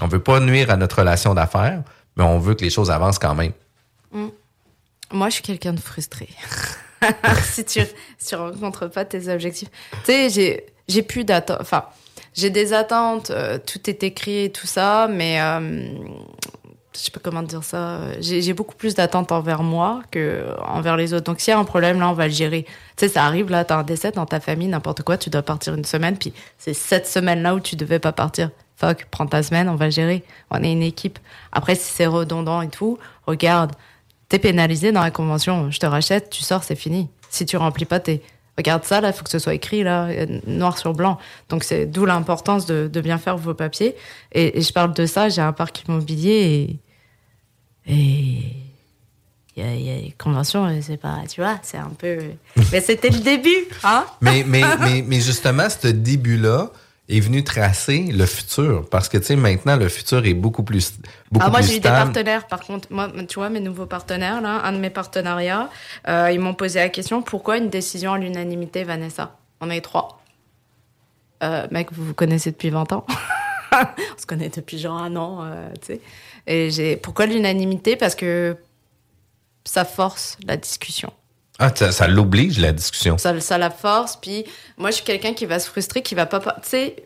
On 0.00 0.08
veut 0.08 0.22
pas 0.22 0.40
nuire 0.40 0.70
à 0.70 0.76
notre 0.76 0.98
relation 0.98 1.34
d'affaires, 1.34 1.82
mais 2.16 2.24
on 2.24 2.38
veut 2.38 2.54
que 2.54 2.64
les 2.64 2.70
choses 2.70 2.90
avancent 2.90 3.18
quand 3.18 3.34
même. 3.34 3.52
Mm. 4.12 4.28
Moi, 5.12 5.28
je 5.28 5.34
suis 5.34 5.42
quelqu'un 5.42 5.72
de 5.72 5.80
frustré. 5.80 6.28
si 7.42 7.64
tu 7.64 7.80
si 8.18 8.34
rencontres 8.34 8.88
pas 8.88 9.04
tes 9.04 9.28
objectifs, 9.32 9.70
tu 10.04 10.12
sais, 10.12 10.30
j'ai 10.30 10.66
j'ai 10.88 11.02
plus 11.02 11.24
d'attentes. 11.24 11.58
Enfin, 11.60 11.84
j'ai 12.34 12.50
des 12.50 12.72
attentes. 12.72 13.30
euh, 13.30 13.58
tout 13.58 13.88
est 13.88 14.02
écrit 14.02 14.52
tout 14.52 14.66
ça, 14.66 15.08
mais 15.10 15.40
euh, 15.40 15.88
je 16.94 16.98
sais 16.98 17.10
pas 17.10 17.20
comment 17.22 17.42
dire 17.42 17.62
ça. 17.62 18.00
J'ai 18.20 18.42
j'ai 18.42 18.52
beaucoup 18.52 18.74
plus 18.74 18.94
d'attentes 18.94 19.32
envers 19.32 19.62
moi 19.62 20.02
que 20.10 20.46
envers 20.66 20.96
les 20.96 21.14
autres. 21.14 21.24
Donc, 21.24 21.40
s'il 21.40 21.52
y 21.52 21.54
a 21.54 21.58
un 21.58 21.64
problème, 21.64 22.00
là, 22.00 22.08
on 22.08 22.14
va 22.14 22.26
le 22.26 22.32
gérer. 22.32 22.64
Tu 22.96 23.06
sais, 23.06 23.08
ça 23.08 23.24
arrive 23.24 23.50
là, 23.50 23.64
t'as 23.64 23.78
un 23.78 23.82
décès 23.82 24.10
dans 24.12 24.26
ta 24.26 24.40
famille, 24.40 24.68
n'importe 24.68 25.02
quoi, 25.02 25.16
tu 25.16 25.30
dois 25.30 25.42
partir 25.42 25.74
une 25.74 25.84
semaine, 25.84 26.16
puis 26.16 26.32
c'est 26.58 26.74
cette 26.74 27.06
semaine-là 27.06 27.54
où 27.54 27.60
tu 27.60 27.76
devais 27.76 27.98
pas 27.98 28.12
partir. 28.12 28.50
Fuck, 28.76 29.06
prends 29.10 29.26
ta 29.26 29.42
semaine, 29.42 29.68
on 29.68 29.76
va 29.76 29.86
le 29.86 29.90
gérer. 29.90 30.24
On 30.50 30.62
est 30.62 30.72
une 30.72 30.82
équipe. 30.82 31.18
Après, 31.52 31.74
si 31.74 31.92
c'est 31.92 32.06
redondant 32.06 32.62
et 32.62 32.68
tout, 32.68 32.98
regarde, 33.26 33.72
t'es 34.28 34.38
pénalisé 34.38 34.90
dans 34.90 35.02
la 35.02 35.10
convention. 35.10 35.70
Je 35.70 35.78
te 35.78 35.86
rachète, 35.86 36.30
tu 36.30 36.42
sors, 36.42 36.64
c'est 36.64 36.76
fini. 36.76 37.10
Si 37.28 37.44
tu 37.44 37.56
remplis 37.58 37.84
pas 37.84 38.00
tes. 38.00 38.22
Regarde 38.58 38.84
ça, 38.84 39.00
là, 39.00 39.08
il 39.08 39.14
faut 39.14 39.24
que 39.24 39.30
ce 39.30 39.38
soit 39.38 39.54
écrit, 39.54 39.82
là, 39.82 40.08
euh, 40.08 40.40
noir 40.46 40.76
sur 40.78 40.92
blanc. 40.92 41.18
Donc, 41.48 41.64
c'est 41.64 41.86
d'où 41.86 42.04
l'importance 42.04 42.66
de, 42.66 42.90
de 42.92 43.00
bien 43.00 43.18
faire 43.18 43.36
vos 43.36 43.54
papiers. 43.54 43.94
Et, 44.32 44.58
et 44.58 44.62
je 44.62 44.72
parle 44.72 44.92
de 44.92 45.06
ça, 45.06 45.28
j'ai 45.28 45.40
un 45.40 45.52
parc 45.52 45.84
immobilier 45.86 46.78
et. 47.86 47.92
Et. 47.92 48.56
Il 49.56 49.64
y 49.64 49.66
a, 49.66 49.74
il 49.74 49.82
y 49.82 49.90
a 49.90 49.96
les 49.96 50.14
conventions, 50.16 50.66
euh, 50.66 50.78
c'est 50.80 50.96
pas. 50.96 51.18
Tu 51.28 51.40
vois, 51.40 51.58
c'est 51.62 51.76
un 51.76 51.92
peu. 51.98 52.18
Mais 52.72 52.80
c'était 52.80 53.10
le 53.10 53.18
début, 53.18 53.66
hein? 53.82 54.06
Mais, 54.20 54.44
mais, 54.46 54.62
mais, 54.80 55.04
mais 55.06 55.20
justement, 55.20 55.68
ce 55.68 55.88
début-là 55.88 56.70
est 57.10 57.20
venu 57.20 57.44
tracer 57.44 58.08
le 58.12 58.26
futur. 58.26 58.88
Parce 58.88 59.08
que, 59.08 59.18
tu 59.18 59.24
sais, 59.24 59.36
maintenant, 59.36 59.76
le 59.76 59.88
futur 59.88 60.24
est 60.24 60.34
beaucoup 60.34 60.62
plus, 60.62 60.94
beaucoup 61.30 61.46
Ah, 61.46 61.50
moi, 61.50 61.60
j'ai 61.60 61.76
eu 61.76 61.80
des 61.80 61.88
partenaires, 61.88 62.46
par 62.46 62.60
contre. 62.60 62.88
Moi, 62.90 63.10
tu 63.28 63.36
vois, 63.36 63.50
mes 63.50 63.60
nouveaux 63.60 63.86
partenaires, 63.86 64.40
là, 64.40 64.62
un 64.64 64.72
de 64.72 64.78
mes 64.78 64.90
partenariats, 64.90 65.68
euh, 66.08 66.30
ils 66.32 66.40
m'ont 66.40 66.54
posé 66.54 66.78
la 66.78 66.88
question 66.88 67.22
pourquoi 67.22 67.58
une 67.58 67.68
décision 67.68 68.12
à 68.12 68.18
l'unanimité, 68.18 68.84
Vanessa? 68.84 69.36
On 69.60 69.70
est 69.70 69.80
trois. 69.80 70.22
Euh, 71.42 71.66
mec, 71.70 71.92
vous 71.92 72.04
vous 72.04 72.14
connaissez 72.14 72.50
depuis 72.50 72.70
20 72.70 72.92
ans 72.92 73.06
On 73.72 74.20
se 74.20 74.26
connaît 74.26 74.48
depuis 74.48 74.78
genre 74.78 74.98
un 74.98 75.14
an, 75.16 75.40
euh, 75.42 75.68
tu 75.80 75.86
sais. 75.86 76.00
Et 76.46 76.70
j'ai. 76.70 76.96
Pourquoi 76.96 77.26
l'unanimité? 77.26 77.96
Parce 77.96 78.14
que 78.14 78.56
ça 79.64 79.84
force 79.84 80.36
la 80.44 80.56
discussion. 80.56 81.12
Ah, 81.62 81.70
ça, 81.74 81.92
ça 81.92 82.08
l'oblige, 82.08 82.58
la 82.58 82.72
discussion. 82.72 83.18
Ça, 83.18 83.38
ça 83.38 83.58
la 83.58 83.68
force. 83.68 84.16
Puis 84.16 84.44
moi, 84.78 84.90
je 84.90 84.96
suis 84.96 85.04
quelqu'un 85.04 85.34
qui 85.34 85.44
va 85.44 85.58
se 85.58 85.68
frustrer, 85.68 86.00
qui 86.00 86.14
va 86.14 86.24
pas. 86.24 86.40
Tu 86.40 86.50
sais, 86.62 86.96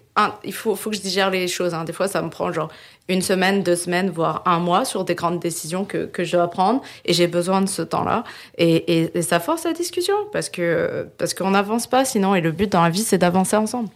il 0.44 0.52
faut, 0.52 0.76
faut 0.76 0.90
que 0.90 0.96
je 0.96 1.00
digère 1.00 1.28
les 1.28 1.48
choses. 1.48 1.74
Hein. 1.74 1.82
Des 1.82 1.92
fois, 1.92 2.06
ça 2.06 2.22
me 2.22 2.30
prend 2.30 2.52
genre 2.52 2.70
une 3.08 3.20
semaine, 3.20 3.64
deux 3.64 3.74
semaines, 3.74 4.10
voire 4.10 4.42
un 4.46 4.60
mois 4.60 4.84
sur 4.84 5.04
des 5.04 5.16
grandes 5.16 5.40
décisions 5.40 5.84
que, 5.84 6.06
que 6.06 6.22
je 6.22 6.36
dois 6.36 6.48
prendre. 6.48 6.82
Et 7.04 7.12
j'ai 7.12 7.26
besoin 7.26 7.62
de 7.62 7.68
ce 7.68 7.82
temps-là. 7.82 8.22
Et, 8.56 9.00
et, 9.00 9.18
et, 9.18 9.22
ça 9.22 9.40
force 9.40 9.64
la 9.64 9.72
discussion 9.72 10.14
parce 10.32 10.48
que 10.48 11.08
parce 11.18 11.34
qu'on 11.34 11.50
n'avance 11.50 11.88
pas 11.88 12.04
sinon. 12.04 12.36
Et 12.36 12.40
le 12.40 12.52
but 12.52 12.70
dans 12.70 12.84
la 12.84 12.90
vie, 12.90 13.02
c'est 13.02 13.18
d'avancer 13.18 13.56
ensemble. 13.56 13.88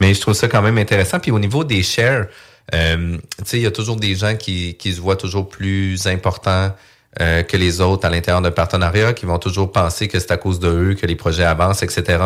Mais 0.00 0.12
je 0.12 0.20
trouve 0.20 0.34
ça 0.34 0.48
quand 0.48 0.60
même 0.60 0.76
intéressant. 0.76 1.18
Puis 1.18 1.30
au 1.30 1.38
niveau 1.38 1.64
des 1.64 1.82
shares, 1.82 2.26
euh, 2.74 3.16
tu 3.38 3.44
sais, 3.46 3.56
il 3.56 3.62
y 3.62 3.66
a 3.66 3.70
toujours 3.70 3.96
des 3.96 4.14
gens 4.14 4.36
qui, 4.36 4.74
qui 4.74 4.92
se 4.92 5.00
voient 5.00 5.16
toujours 5.16 5.48
plus 5.48 6.06
importants 6.06 6.72
euh, 7.20 7.42
que 7.42 7.56
les 7.56 7.80
autres 7.80 8.06
à 8.06 8.10
l'intérieur 8.10 8.42
d'un 8.42 8.50
partenariat, 8.50 9.12
qui 9.12 9.26
vont 9.26 9.38
toujours 9.38 9.72
penser 9.72 10.08
que 10.08 10.18
c'est 10.18 10.30
à 10.30 10.36
cause 10.36 10.60
de 10.60 10.68
eux 10.68 10.94
que 10.94 11.06
les 11.06 11.16
projets 11.16 11.44
avancent, 11.44 11.82
etc. 11.82 12.22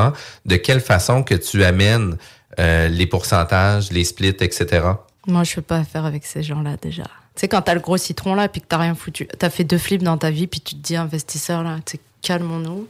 De 0.47 0.57
quelle 0.57 0.81
façon 0.81 1.23
que 1.23 1.35
tu 1.35 1.65
amènes 1.65 2.17
euh, 2.59 2.89
les 2.89 3.07
pourcentages, 3.07 3.91
les 3.91 4.05
splits, 4.05 4.29
etc. 4.29 4.87
Moi, 5.27 5.45
je 5.45 5.55
peux 5.55 5.63
pas 5.63 5.85
faire 5.85 6.05
avec 6.05 6.25
ces 6.27 6.43
gens-là 6.43 6.77
déjà. 6.81 7.05
Tu 7.05 7.41
sais, 7.41 7.49
quand 7.49 7.63
t'as 7.63 7.75
le 7.75 7.81
gros 7.81 7.97
citron 7.97 8.35
là, 8.35 8.49
puis 8.49 8.61
que 8.61 8.67
t'as 8.67 8.79
rien 8.79 8.95
foutu, 8.95 9.27
t'as 9.39 9.49
fait 9.49 9.65
deux 9.65 9.79
flips 9.79 10.03
dans 10.03 10.19
ta 10.19 10.31
vie, 10.31 10.47
puis 10.47 10.61
tu 10.61 10.75
te 10.75 10.81
dis 10.81 10.97
investisseur 10.97 11.63
là, 11.63 11.79
calmons-nous. 12.21 12.87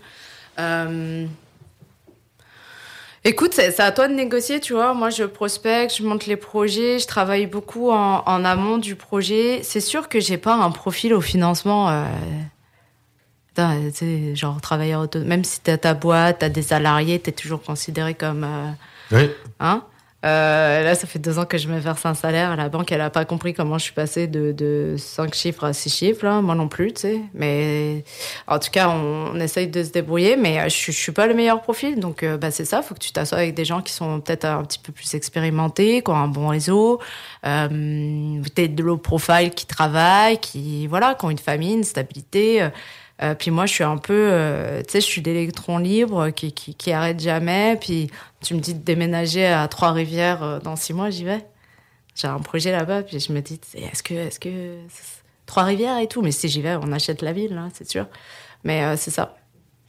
Euh... 0.58 1.26
Écoute, 3.24 3.54
c'est 3.54 3.78
à 3.78 3.92
toi 3.92 4.08
de 4.08 4.14
négocier, 4.14 4.58
tu 4.58 4.72
vois. 4.72 4.94
Moi, 4.94 5.10
je 5.10 5.22
prospecte, 5.22 5.96
je 5.96 6.02
monte 6.02 6.26
les 6.26 6.36
projets, 6.36 6.98
je 6.98 7.06
travaille 7.06 7.46
beaucoup 7.46 7.90
en, 7.90 8.24
en 8.26 8.44
amont 8.44 8.78
du 8.78 8.96
projet. 8.96 9.60
C'est 9.62 9.80
sûr 9.80 10.08
que 10.08 10.18
j'ai 10.18 10.38
pas 10.38 10.54
un 10.54 10.72
profil 10.72 11.14
au 11.14 11.20
financement. 11.20 11.88
Euh... 11.88 12.04
Genre 14.34 14.60
travailleur 14.60 15.02
autonome. 15.02 15.28
Même 15.28 15.44
si 15.44 15.60
t'as 15.60 15.76
ta 15.76 15.94
boîte, 15.94 16.38
t'as 16.40 16.48
des 16.48 16.62
salariés, 16.62 17.20
t'es 17.20 17.32
toujours 17.32 17.62
considéré 17.62 18.14
comme. 18.14 18.44
Euh... 18.44 18.70
Oui. 19.12 19.30
Hein? 19.60 19.84
Euh, 20.24 20.84
là, 20.84 20.94
ça 20.94 21.08
fait 21.08 21.18
deux 21.18 21.38
ans 21.40 21.44
que 21.44 21.58
je 21.58 21.66
me 21.66 21.78
verse 21.78 22.06
un 22.06 22.14
salaire. 22.14 22.54
La 22.56 22.68
banque, 22.68 22.92
elle 22.92 23.00
a 23.00 23.10
pas 23.10 23.24
compris 23.24 23.54
comment 23.54 23.76
je 23.76 23.84
suis 23.84 23.92
passée 23.92 24.28
de, 24.28 24.52
de 24.52 24.94
5 24.96 25.34
chiffres 25.34 25.64
à 25.64 25.72
6 25.72 25.90
chiffres. 25.90 26.24
Là. 26.24 26.40
Moi 26.40 26.54
non 26.54 26.68
plus, 26.68 26.92
tu 26.92 27.00
sais. 27.00 27.20
Mais 27.34 28.04
en 28.46 28.60
tout 28.60 28.70
cas, 28.70 28.88
on, 28.88 29.32
on, 29.34 29.40
essaye 29.40 29.66
de 29.66 29.82
se 29.82 29.90
débrouiller. 29.90 30.36
Mais 30.36 30.60
euh, 30.60 30.68
je, 30.68 30.92
je 30.92 30.96
suis 30.96 31.12
pas 31.12 31.26
le 31.26 31.34
meilleur 31.34 31.60
profil. 31.60 31.98
Donc, 31.98 32.22
euh, 32.22 32.36
bah, 32.36 32.52
c'est 32.52 32.64
ça. 32.64 32.82
faut 32.82 32.94
que 32.94 33.00
tu 33.00 33.10
t'assoies 33.10 33.38
avec 33.38 33.54
des 33.54 33.64
gens 33.64 33.82
qui 33.82 33.92
sont 33.92 34.20
peut-être 34.20 34.44
un 34.44 34.62
petit 34.64 34.78
peu 34.78 34.92
plus 34.92 35.12
expérimentés, 35.14 36.02
qui 36.02 36.10
ont 36.10 36.16
un 36.16 36.28
bon 36.28 36.48
réseau, 36.48 37.00
euh, 37.44 37.68
peut-être 37.68 38.76
de 38.76 38.82
low 38.82 38.98
profile 38.98 39.50
qui 39.50 39.66
travaillent, 39.66 40.38
qui, 40.38 40.86
voilà, 40.86 41.14
qui 41.14 41.24
ont 41.24 41.30
une 41.30 41.38
famille, 41.38 41.74
une 41.74 41.84
stabilité. 41.84 42.68
Euh, 43.22 43.34
puis 43.34 43.50
moi, 43.50 43.66
je 43.66 43.72
suis 43.72 43.84
un 43.84 43.98
peu, 43.98 44.30
euh, 44.32 44.82
tu 44.82 44.92
sais, 44.92 45.00
je 45.00 45.06
suis 45.06 45.22
d'électron 45.22 45.78
libre 45.78 46.30
qui, 46.30 46.52
qui, 46.52 46.74
qui, 46.74 46.92
arrête 46.92 47.20
jamais. 47.20 47.76
Puis 47.80 48.10
tu 48.42 48.54
me 48.54 48.60
dis 48.60 48.74
de 48.74 48.82
déménager 48.82 49.46
à 49.46 49.68
Trois-Rivières 49.68 50.42
euh, 50.42 50.58
dans 50.58 50.74
six 50.74 50.92
mois, 50.92 51.10
j'y 51.10 51.24
vais. 51.24 51.44
J'ai 52.16 52.28
un 52.28 52.40
projet 52.40 52.72
là-bas, 52.72 53.02
puis 53.04 53.20
je 53.20 53.32
me 53.32 53.40
dis, 53.40 53.60
est-ce 53.74 54.02
que, 54.02 54.14
est-ce 54.14 54.40
que 54.40 54.76
Trois-Rivières 55.46 55.98
et 55.98 56.08
tout? 56.08 56.20
Mais 56.20 56.32
si 56.32 56.48
j'y 56.48 56.62
vais, 56.62 56.76
on 56.76 56.90
achète 56.92 57.22
la 57.22 57.32
ville, 57.32 57.54
là, 57.54 57.68
c'est 57.72 57.88
sûr. 57.88 58.06
Mais 58.64 58.82
euh, 58.84 58.96
c'est 58.96 59.12
ça. 59.12 59.36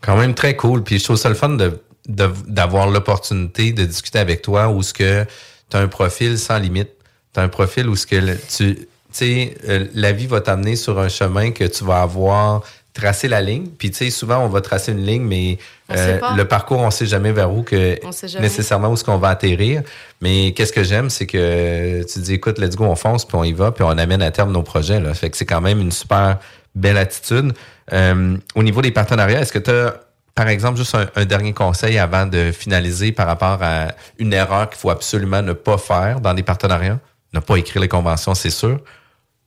Quand 0.01 0.15
même 0.15 0.35
très 0.35 0.55
cool. 0.55 0.83
Puis 0.83 0.99
je 0.99 1.03
trouve 1.03 1.17
ça 1.17 1.29
le 1.29 1.35
fun 1.35 1.49
de 1.49 1.79
d'avoir 2.05 2.89
l'opportunité 2.89 3.71
de 3.71 3.85
discuter 3.85 4.19
avec 4.19 4.41
toi 4.41 4.67
où 4.67 4.83
ce 4.83 4.93
que 4.93 5.25
tu 5.69 5.77
as 5.77 5.79
un 5.79 5.87
profil 5.87 6.37
sans 6.37 6.59
limite. 6.59 6.89
Tu 7.33 7.39
as 7.39 7.43
un 7.43 7.47
profil 7.47 7.87
où 7.87 7.95
ce 7.95 8.05
que 8.05 8.35
tu, 8.57 8.75
tu 8.75 8.87
sais, 9.09 9.55
la 9.93 10.11
vie 10.11 10.27
va 10.27 10.41
t'amener 10.41 10.75
sur 10.75 10.99
un 10.99 11.07
chemin 11.07 11.51
que 11.51 11.63
tu 11.63 11.85
vas 11.85 12.01
avoir 12.01 12.63
tracer 12.93 13.27
la 13.27 13.41
ligne. 13.41 13.67
Puis 13.77 13.91
tu 13.91 13.97
sais, 13.97 14.09
souvent 14.09 14.39
on 14.39 14.47
va 14.47 14.61
tracer 14.61 14.91
une 14.91 15.05
ligne, 15.05 15.23
mais 15.23 15.57
euh, 15.91 16.19
le 16.35 16.45
parcours, 16.45 16.79
on 16.79 16.91
sait 16.91 17.05
jamais 17.05 17.31
vers 17.31 17.51
où 17.51 17.63
que 17.63 17.99
nécessairement 18.39 18.89
où 18.89 18.93
est-ce 18.93 19.03
qu'on 19.03 19.17
va 19.17 19.29
atterrir. 19.29 19.81
Mais 20.21 20.53
qu'est-ce 20.53 20.73
que 20.73 20.83
j'aime, 20.83 21.09
c'est 21.09 21.25
que 21.25 22.03
tu 22.03 22.19
dis 22.19 22.35
écoute, 22.35 22.59
let's 22.59 22.75
go, 22.75 22.85
on 22.85 22.95
fonce, 22.95 23.25
puis 23.25 23.35
on 23.35 23.43
y 23.43 23.53
va, 23.53 23.71
puis 23.71 23.83
on 23.83 23.97
amène 23.97 24.21
à 24.21 24.31
terme 24.31 24.51
nos 24.51 24.63
projets. 24.63 24.99
Là. 24.99 25.13
Fait 25.13 25.29
que 25.29 25.37
c'est 25.37 25.45
quand 25.45 25.61
même 25.61 25.79
une 25.79 25.91
super 25.91 26.39
belle 26.75 26.97
attitude. 26.97 27.53
Euh, 27.91 28.37
au 28.55 28.63
niveau 28.63 28.81
des 28.81 28.91
partenariats, 28.91 29.41
est-ce 29.41 29.53
que 29.53 29.59
tu 29.59 29.71
as 29.71 29.95
par 30.35 30.47
exemple, 30.47 30.79
juste 30.79 30.95
un, 30.95 31.05
un, 31.15 31.25
dernier 31.25 31.53
conseil 31.53 31.99
avant 31.99 32.25
de 32.25 32.51
finaliser 32.51 33.11
par 33.11 33.27
rapport 33.27 33.59
à 33.61 33.89
une 34.17 34.33
erreur 34.33 34.67
qu'il 34.67 34.79
faut 34.79 34.89
absolument 34.89 35.43
ne 35.43 35.53
pas 35.53 35.77
faire 35.77 36.21
dans 36.21 36.33
des 36.33 36.41
partenariats? 36.41 36.99
Ne 37.33 37.39
pas 37.39 37.57
écrire 37.57 37.83
les 37.83 37.87
conventions, 37.87 38.33
c'est 38.33 38.49
sûr. 38.49 38.79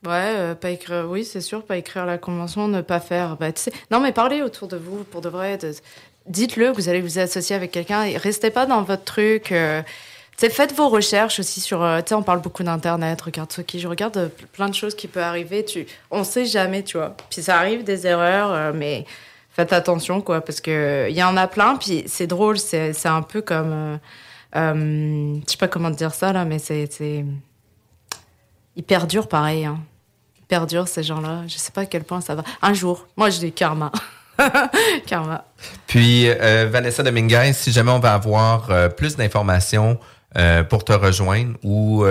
Ouais, 0.06 0.34
euh, 0.36 0.54
pas 0.54 0.70
écrire, 0.70 1.06
oui, 1.08 1.24
c'est 1.24 1.40
sûr, 1.40 1.64
pas 1.64 1.76
écrire 1.76 2.06
la 2.06 2.16
convention, 2.16 2.68
ne 2.68 2.80
pas 2.80 3.00
faire. 3.00 3.36
Bah, 3.36 3.48
non, 3.90 4.00
mais 4.00 4.12
parlez 4.12 4.42
autour 4.42 4.68
de 4.68 4.76
vous 4.76 5.04
pour 5.04 5.20
de 5.20 5.28
vrai. 5.28 5.58
De, 5.58 5.72
Dites-le 6.28 6.72
que 6.72 6.76
vous 6.76 6.88
allez 6.88 7.00
vous 7.00 7.18
associer 7.18 7.54
avec 7.54 7.70
quelqu'un 7.70 8.04
restez 8.18 8.50
pas 8.50 8.66
dans 8.66 8.82
votre 8.82 9.04
truc. 9.04 9.52
Euh, 9.52 9.82
faites 10.36 10.74
vos 10.74 10.88
recherches 10.88 11.40
aussi 11.40 11.60
sur. 11.60 11.82
Euh, 11.82 12.00
on 12.12 12.22
parle 12.22 12.40
beaucoup 12.40 12.62
d'internet. 12.62 13.20
Regarde 13.20 13.52
ce 13.52 13.62
qui, 13.62 13.80
je 13.80 13.88
regarde 13.88 14.16
euh, 14.16 14.28
plein 14.52 14.68
de 14.68 14.74
choses 14.74 14.94
qui 14.94 15.08
peuvent 15.08 15.22
arriver. 15.22 15.64
Tu, 15.64 15.86
on 16.10 16.24
sait 16.24 16.44
jamais, 16.44 16.82
tu 16.82 16.98
vois. 16.98 17.16
Puis 17.30 17.42
ça 17.42 17.58
arrive 17.58 17.84
des 17.84 18.06
erreurs, 18.06 18.52
euh, 18.52 18.72
mais 18.74 19.06
faites 19.50 19.72
attention, 19.72 20.20
quoi, 20.20 20.40
parce 20.40 20.60
que 20.60 21.06
il 21.08 21.16
y 21.16 21.22
en 21.22 21.36
a 21.36 21.46
plein. 21.46 21.76
Puis 21.76 22.04
c'est 22.06 22.26
drôle, 22.26 22.58
c'est, 22.58 23.06
un 23.06 23.22
peu 23.22 23.40
comme. 23.40 23.98
je 24.54 25.42
sais 25.46 25.58
pas 25.58 25.68
comment 25.68 25.90
dire 25.90 26.14
ça 26.14 26.32
là, 26.32 26.44
mais 26.44 26.58
c'est 26.58 27.24
hyper 28.76 29.06
dur, 29.06 29.28
pareil. 29.28 29.64
Hein 29.64 29.78
perdure, 30.48 30.88
ces 30.88 31.02
gens-là. 31.02 31.42
Je 31.46 31.56
sais 31.56 31.72
pas 31.72 31.82
à 31.82 31.86
quel 31.86 32.04
point 32.04 32.20
ça 32.20 32.34
va. 32.34 32.42
Un 32.62 32.74
jour, 32.74 33.06
moi 33.16 33.30
je 33.30 33.38
dis 33.38 33.52
karma. 33.52 33.90
karma. 35.06 35.44
Puis, 35.86 36.28
euh, 36.28 36.68
Vanessa 36.70 37.02
Dominguez, 37.02 37.52
si 37.52 37.72
jamais 37.72 37.90
on 37.90 37.98
va 37.98 38.14
avoir 38.14 38.70
euh, 38.70 38.88
plus 38.88 39.16
d'informations 39.16 39.98
euh, 40.36 40.62
pour 40.62 40.84
te 40.84 40.92
rejoindre 40.92 41.56
ou 41.62 42.04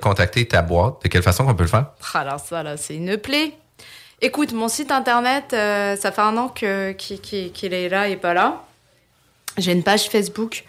contacter 0.00 0.46
ta 0.46 0.62
boîte, 0.62 1.02
de 1.04 1.08
quelle 1.08 1.22
façon 1.22 1.46
on 1.46 1.54
peut 1.54 1.64
le 1.64 1.68
faire? 1.68 1.86
Alors 2.14 2.40
ça, 2.40 2.62
là, 2.62 2.76
c'est 2.76 2.96
une 2.96 3.16
plaie. 3.16 3.52
Écoute, 4.20 4.52
mon 4.52 4.68
site 4.68 4.90
internet, 4.90 5.44
ça 5.50 6.10
fait 6.10 6.20
un 6.20 6.36
an 6.36 6.48
que, 6.48 6.92
qu'il, 6.92 7.20
qu'il 7.20 7.74
est 7.74 7.88
là 7.88 8.08
et 8.08 8.16
pas 8.16 8.34
là. 8.34 8.64
J'ai 9.56 9.72
une 9.72 9.84
page 9.84 10.08
Facebook. 10.08 10.64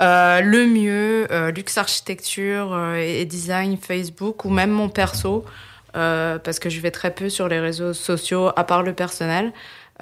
Euh, 0.00 0.40
le 0.40 0.66
mieux, 0.66 1.28
Luxe 1.54 1.78
Architecture 1.78 2.94
et 2.96 3.24
Design 3.24 3.76
Facebook 3.76 4.44
ou 4.44 4.50
même 4.50 4.70
mon 4.70 4.88
perso. 4.88 5.44
Euh, 5.96 6.38
parce 6.38 6.58
que 6.58 6.68
je 6.68 6.80
vais 6.80 6.90
très 6.90 7.14
peu 7.14 7.28
sur 7.28 7.48
les 7.48 7.60
réseaux 7.60 7.92
sociaux, 7.92 8.50
à 8.56 8.64
part 8.64 8.82
le 8.82 8.92
personnel. 8.92 9.52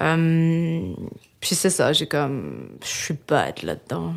Euh, 0.01 0.93
puis 1.39 1.55
c'est 1.55 1.69
ça, 1.69 1.93
j'ai 1.93 2.07
comme. 2.07 2.77
Je 2.83 2.87
suis 2.87 3.17
bête 3.27 3.63
là-dedans. 3.63 4.13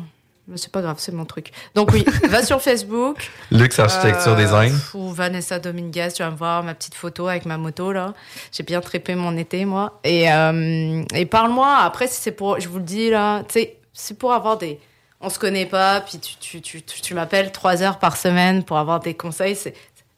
Mais 0.47 0.57
c'est 0.57 0.71
pas 0.71 0.81
grave, 0.81 0.97
c'est 0.99 1.13
mon 1.13 1.25
truc. 1.25 1.51
Donc 1.75 1.91
oui, 1.93 2.03
va 2.29 2.43
sur 2.43 2.61
Facebook. 2.61 3.31
Luxe 3.51 3.79
Architecture 3.79 4.33
euh, 4.33 4.35
Design. 4.35 4.77
Ou 4.95 5.09
Vanessa 5.11 5.59
Dominguez, 5.59 6.09
tu 6.13 6.23
vas 6.23 6.29
voir 6.29 6.63
ma 6.63 6.73
petite 6.73 6.95
photo 6.95 7.27
avec 7.27 7.45
ma 7.45 7.57
moto 7.57 7.91
là. 7.91 8.13
J'ai 8.51 8.63
bien 8.63 8.81
trépé 8.81 9.15
mon 9.15 9.37
été, 9.37 9.65
moi. 9.65 9.99
Et, 10.03 10.31
euh, 10.31 11.03
et 11.13 11.25
parle-moi, 11.25 11.77
après, 11.77 12.07
si 12.07 12.19
c'est 12.19 12.31
pour. 12.31 12.59
Je 12.59 12.67
vous 12.67 12.79
le 12.79 12.83
dis 12.83 13.09
là, 13.09 13.43
tu 13.43 13.59
sais, 13.59 13.77
c'est 13.93 14.17
pour 14.17 14.33
avoir 14.33 14.57
des. 14.57 14.79
On 15.23 15.29
se 15.29 15.37
connaît 15.37 15.67
pas, 15.67 16.01
puis 16.01 16.17
tu, 16.17 16.35
tu, 16.37 16.61
tu, 16.61 16.81
tu, 16.81 16.99
tu 16.99 17.13
m'appelles 17.13 17.51
trois 17.51 17.83
heures 17.83 17.99
par 17.99 18.17
semaine 18.17 18.63
pour 18.63 18.79
avoir 18.79 18.99
des 18.99 19.13
conseils. 19.13 19.55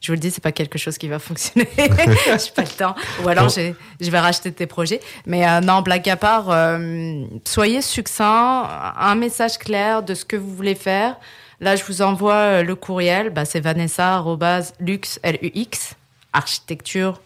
Je 0.04 0.12
vous 0.12 0.16
le 0.16 0.20
dis, 0.20 0.30
c'est 0.30 0.42
pas 0.42 0.52
quelque 0.52 0.78
chose 0.78 0.98
qui 0.98 1.08
va 1.08 1.18
fonctionner. 1.18 1.66
J'ai 1.76 2.50
pas 2.54 2.60
le 2.60 2.76
temps. 2.76 2.94
Ou 3.24 3.28
alors, 3.28 3.48
je 3.48 4.10
vais 4.10 4.20
racheter 4.20 4.52
tes 4.52 4.66
projets. 4.66 5.00
Mais 5.24 5.48
euh, 5.48 5.62
non, 5.62 5.80
blague 5.80 6.06
à 6.10 6.16
part, 6.16 6.50
euh, 6.50 7.24
soyez 7.46 7.80
succinct, 7.80 8.68
un 8.98 9.14
message 9.14 9.56
clair 9.56 10.02
de 10.02 10.12
ce 10.12 10.26
que 10.26 10.36
vous 10.36 10.54
voulez 10.54 10.74
faire. 10.74 11.16
Là, 11.60 11.74
je 11.74 11.84
vous 11.84 12.02
envoie 12.02 12.34
euh, 12.34 12.62
le 12.62 12.74
courriel. 12.74 13.30
Bah, 13.30 13.46
c'est 13.46 13.60
vanessa.lux, 13.60 15.20
L-U-X, 15.22 15.94
architecture 16.34 17.22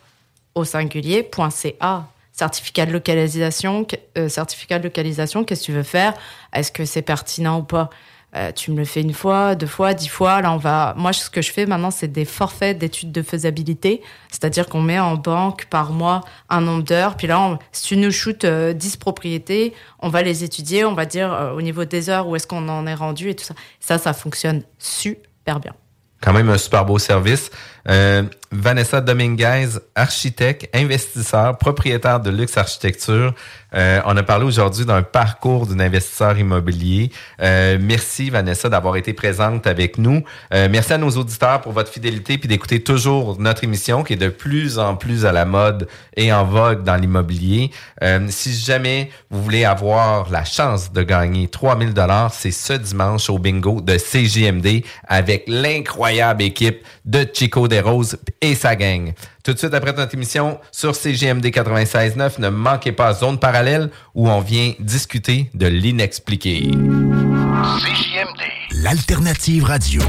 au 0.55 0.65
singulier.ca. 0.65 2.07
Certificat 2.31 2.87
de 2.87 2.93
localisation, 2.93 3.85
euh, 4.17 4.29
certificat 4.29 4.79
de 4.79 4.85
localisation, 4.85 5.43
qu'est-ce 5.43 5.63
que 5.63 5.67
tu 5.67 5.73
veux 5.73 5.83
faire? 5.83 6.15
Est-ce 6.53 6.71
que 6.71 6.85
c'est 6.85 7.03
pertinent 7.03 7.59
ou 7.59 7.65
pas? 7.65 7.91
Euh, 8.37 8.53
tu 8.53 8.71
me 8.73 8.77
le 8.77 8.85
fais 8.85 9.01
une 9.01 9.15
fois, 9.15 9.55
deux 9.55 9.67
fois, 9.67 9.95
dix 9.95 10.09
fois. 10.09 10.43
Là, 10.43 10.53
on 10.53 10.59
va. 10.59 10.95
Moi, 10.97 11.13
ce 11.13 11.31
que 11.31 11.41
je 11.41 11.51
fais 11.51 11.65
maintenant, 11.65 11.91
c'est 11.91 12.09
des 12.09 12.27
forfaits 12.27 12.77
d'études 12.77 13.11
de 13.11 13.23
faisabilité. 13.23 14.03
C'est-à-dire 14.31 14.69
qu'on 14.69 14.83
met 14.83 14.99
en 14.99 15.17
banque 15.17 15.67
par 15.67 15.93
mois 15.93 16.21
un 16.51 16.61
nombre 16.61 16.83
d'heures. 16.83 17.17
Puis 17.17 17.27
là, 17.27 17.59
si 17.73 17.85
tu 17.85 17.97
nous 17.97 18.11
shootes 18.11 18.45
euh, 18.45 18.75
10 18.75 18.99
propriétés, 18.99 19.73
on 20.01 20.11
va 20.11 20.23
les 20.23 20.45
étudier. 20.45 20.85
On 20.85 20.95
va 20.95 21.07
dire 21.07 21.33
euh, 21.33 21.53
au 21.53 21.63
niveau 21.63 21.87
des 21.87 22.11
heures 22.11 22.29
où 22.29 22.37
est-ce 22.37 22.47
qu'on 22.47 22.69
en 22.69 22.87
est 22.87 22.95
rendu 22.95 23.31
et 23.31 23.35
tout 23.35 23.45
ça. 23.45 23.55
Ça, 23.81 23.97
ça 23.97 24.13
fonctionne 24.13 24.63
super 24.79 25.61
bien 25.61 25.73
quand 26.21 26.33
même 26.33 26.49
un 26.49 26.59
super 26.59 26.85
beau 26.85 26.99
service. 26.99 27.51
Euh, 27.89 28.23
Vanessa 28.51 29.01
Dominguez, 29.03 29.79
architecte, 29.95 30.69
investisseur, 30.75 31.59
propriétaire 31.59 32.21
de 32.21 32.31
Luxe 32.31 32.57
Architecture. 32.57 33.35
Euh, 33.75 34.01
on 34.07 34.17
a 34.17 34.23
parlé 34.23 34.47
aujourd'hui 34.47 34.87
d'un 34.87 35.03
parcours 35.03 35.67
d'un 35.67 35.81
investisseur 35.81 36.39
immobilier. 36.39 37.11
Euh, 37.43 37.77
merci 37.79 38.31
Vanessa 38.31 38.71
d'avoir 38.71 38.97
été 38.97 39.13
présente 39.13 39.67
avec 39.67 39.99
nous. 39.99 40.23
Euh, 40.55 40.69
merci 40.71 40.95
à 40.95 40.99
nos 40.99 41.11
auditeurs 41.11 41.61
pour 41.61 41.73
votre 41.73 41.93
fidélité 41.93 42.39
puis 42.39 42.49
d'écouter 42.49 42.81
toujours 42.83 43.39
notre 43.39 43.65
émission 43.65 44.03
qui 44.03 44.15
est 44.15 44.17
de 44.17 44.31
plus 44.31 44.79
en 44.79 44.97
plus 44.97 45.27
à 45.27 45.33
la 45.33 45.45
mode 45.45 45.87
et 46.17 46.33
en 46.33 46.47
vogue 46.47 46.83
dans 46.83 46.97
l'immobilier. 46.97 47.71
si 48.29 48.55
jamais 48.55 49.11
vous 49.31 49.43
voulez 49.43 49.67
avoir 49.67 50.31
la 50.31 50.45
chance 50.45 50.91
de 50.93 51.03
gagner 51.03 51.49
3000 51.49 51.93
dollars, 51.93 52.33
c'est 52.33 52.51
ce 52.51 52.73
dimanche 52.73 53.29
au 53.29 53.39
bingo 53.39 53.83
de 53.83 53.97
CJMD 53.99 54.85
avec 55.07 55.45
l'incroyable 55.47 56.43
équipe 56.43 56.83
de 57.05 57.27
Chico 57.31 57.69
Desroses 57.79 58.19
et 58.41 58.57
sa 58.57 58.75
gang. 58.75 59.13
Tout 59.45 59.53
de 59.53 59.59
suite 59.59 59.73
après 59.73 59.93
notre 59.93 60.15
émission 60.15 60.59
sur 60.73 60.97
CGMD 60.97 61.47
96.9, 61.47 62.41
ne 62.41 62.49
manquez 62.49 62.91
pas 62.91 63.15
Zone 63.15 63.39
Parallèle 63.39 63.91
où 64.15 64.29
on 64.29 64.41
vient 64.41 64.73
discuter 64.81 65.49
de 65.55 65.67
l'inexpliqué. 65.69 66.71
CGMD, 67.81 68.83
l'alternative 68.83 69.65
radio. 69.65 70.03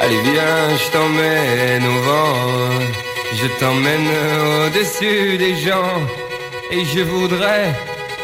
Allez 0.00 0.20
viens, 0.22 0.76
je 0.76 0.90
t'emmène 0.90 1.86
au 1.86 2.02
vent, 2.02 2.34
je 3.40 3.46
t'emmène 3.60 4.08
au-dessus 4.66 5.38
des 5.38 5.54
gens, 5.56 6.02
et 6.72 6.84
je 6.84 7.00
voudrais 7.00 7.72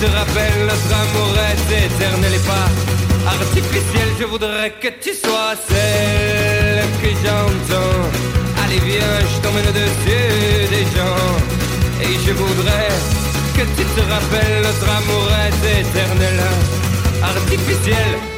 te 0.00 0.06
rappelles, 0.06 0.66
notre 0.66 0.92
amour 1.02 1.34
est 1.50 1.86
éternel 1.86 2.34
et 2.34 2.46
pas 2.46 2.68
artificiel. 3.26 4.08
Je 4.20 4.24
voudrais 4.24 4.70
que 4.80 4.88
tu 5.00 5.12
sois 5.14 5.54
celle 5.68 6.84
que 7.02 7.10
j'entends. 7.22 8.06
Allez, 8.62 8.80
viens, 8.80 9.18
je 9.30 9.40
t'emmène 9.42 9.66
au-dessus 9.66 10.68
des 10.70 10.86
gens. 10.94 11.28
Et 12.00 12.14
je 12.24 12.32
voudrais 12.32 12.88
que 13.56 13.62
tu 13.76 13.84
te 13.96 14.00
rappelles, 14.12 14.62
notre 14.62 14.88
amour 14.98 15.28
est 15.46 15.80
éternel, 15.80 16.40
artificiel. 17.22 18.37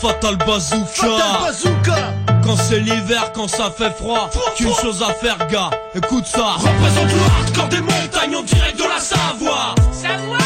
Fatal 0.00 0.36
Bazooka. 0.36 0.86
Fatal 0.86 1.40
Bazooka. 1.42 2.14
Quand 2.44 2.56
c'est 2.56 2.80
l'hiver, 2.80 3.32
quand 3.34 3.48
ça 3.48 3.72
fait 3.76 3.90
froid, 3.96 4.30
qu'une 4.56 4.74
chose 4.74 5.02
à 5.02 5.12
faire 5.14 5.38
gars, 5.48 5.70
écoute 5.94 6.26
ça. 6.26 6.56
Représente 6.58 7.12
le 7.12 7.20
hardcore 7.40 7.68
des 7.68 7.80
montagnes 7.80 8.36
en 8.36 8.42
direct 8.42 8.78
de 8.78 8.84
la 8.84 9.00
Savoie. 9.00 9.74
Savoie 9.92 10.38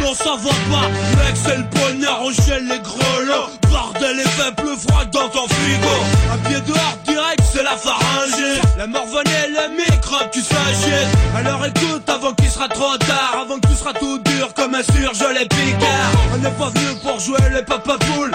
Non 0.00 0.14
ça 0.14 0.36
va 0.36 0.50
pas, 0.70 0.88
mec 0.88 1.34
c'est 1.34 1.56
le 1.56 1.62
bonheur, 1.62 2.20
on 2.22 2.30
gèle 2.30 2.66
les 2.66 2.80
grelots. 2.80 3.48
Bordel 3.70 4.20
et 4.20 4.28
fait 4.28 4.54
plus 4.56 4.76
froid 4.76 5.04
dans 5.06 5.28
ton 5.28 5.46
frigo. 5.48 5.96
Un 6.32 6.48
pied 6.48 6.60
dehors 6.66 6.96
direct, 7.06 7.42
c'est 7.52 7.62
la 7.62 7.76
pharyngée. 7.76 8.60
La 8.76 8.86
morvonne 8.86 9.28
et 9.28 9.48
le 9.48 9.76
microbe, 9.76 10.28
tu 10.32 10.40
s'agites. 10.40 11.08
Alors 11.36 11.64
écoute 11.64 12.08
avant 12.08 12.32
qu'il 12.34 12.50
sera 12.50 12.68
trop 12.68 12.96
tard, 12.98 13.36
avant 13.40 13.58
que 13.58 13.68
tu 13.68 13.74
seras 13.74 13.94
tout 13.94 14.18
dur 14.18 14.52
comme 14.54 14.74
un 14.74 14.82
surgelé 14.82 15.46
picard. 15.46 16.12
On 16.34 16.38
n'est 16.38 16.50
pas 16.50 16.68
venu 16.68 16.98
pour 17.02 17.18
jouer 17.20 17.38
les 17.54 17.62
papa 17.62 17.96
poules. 17.98 18.32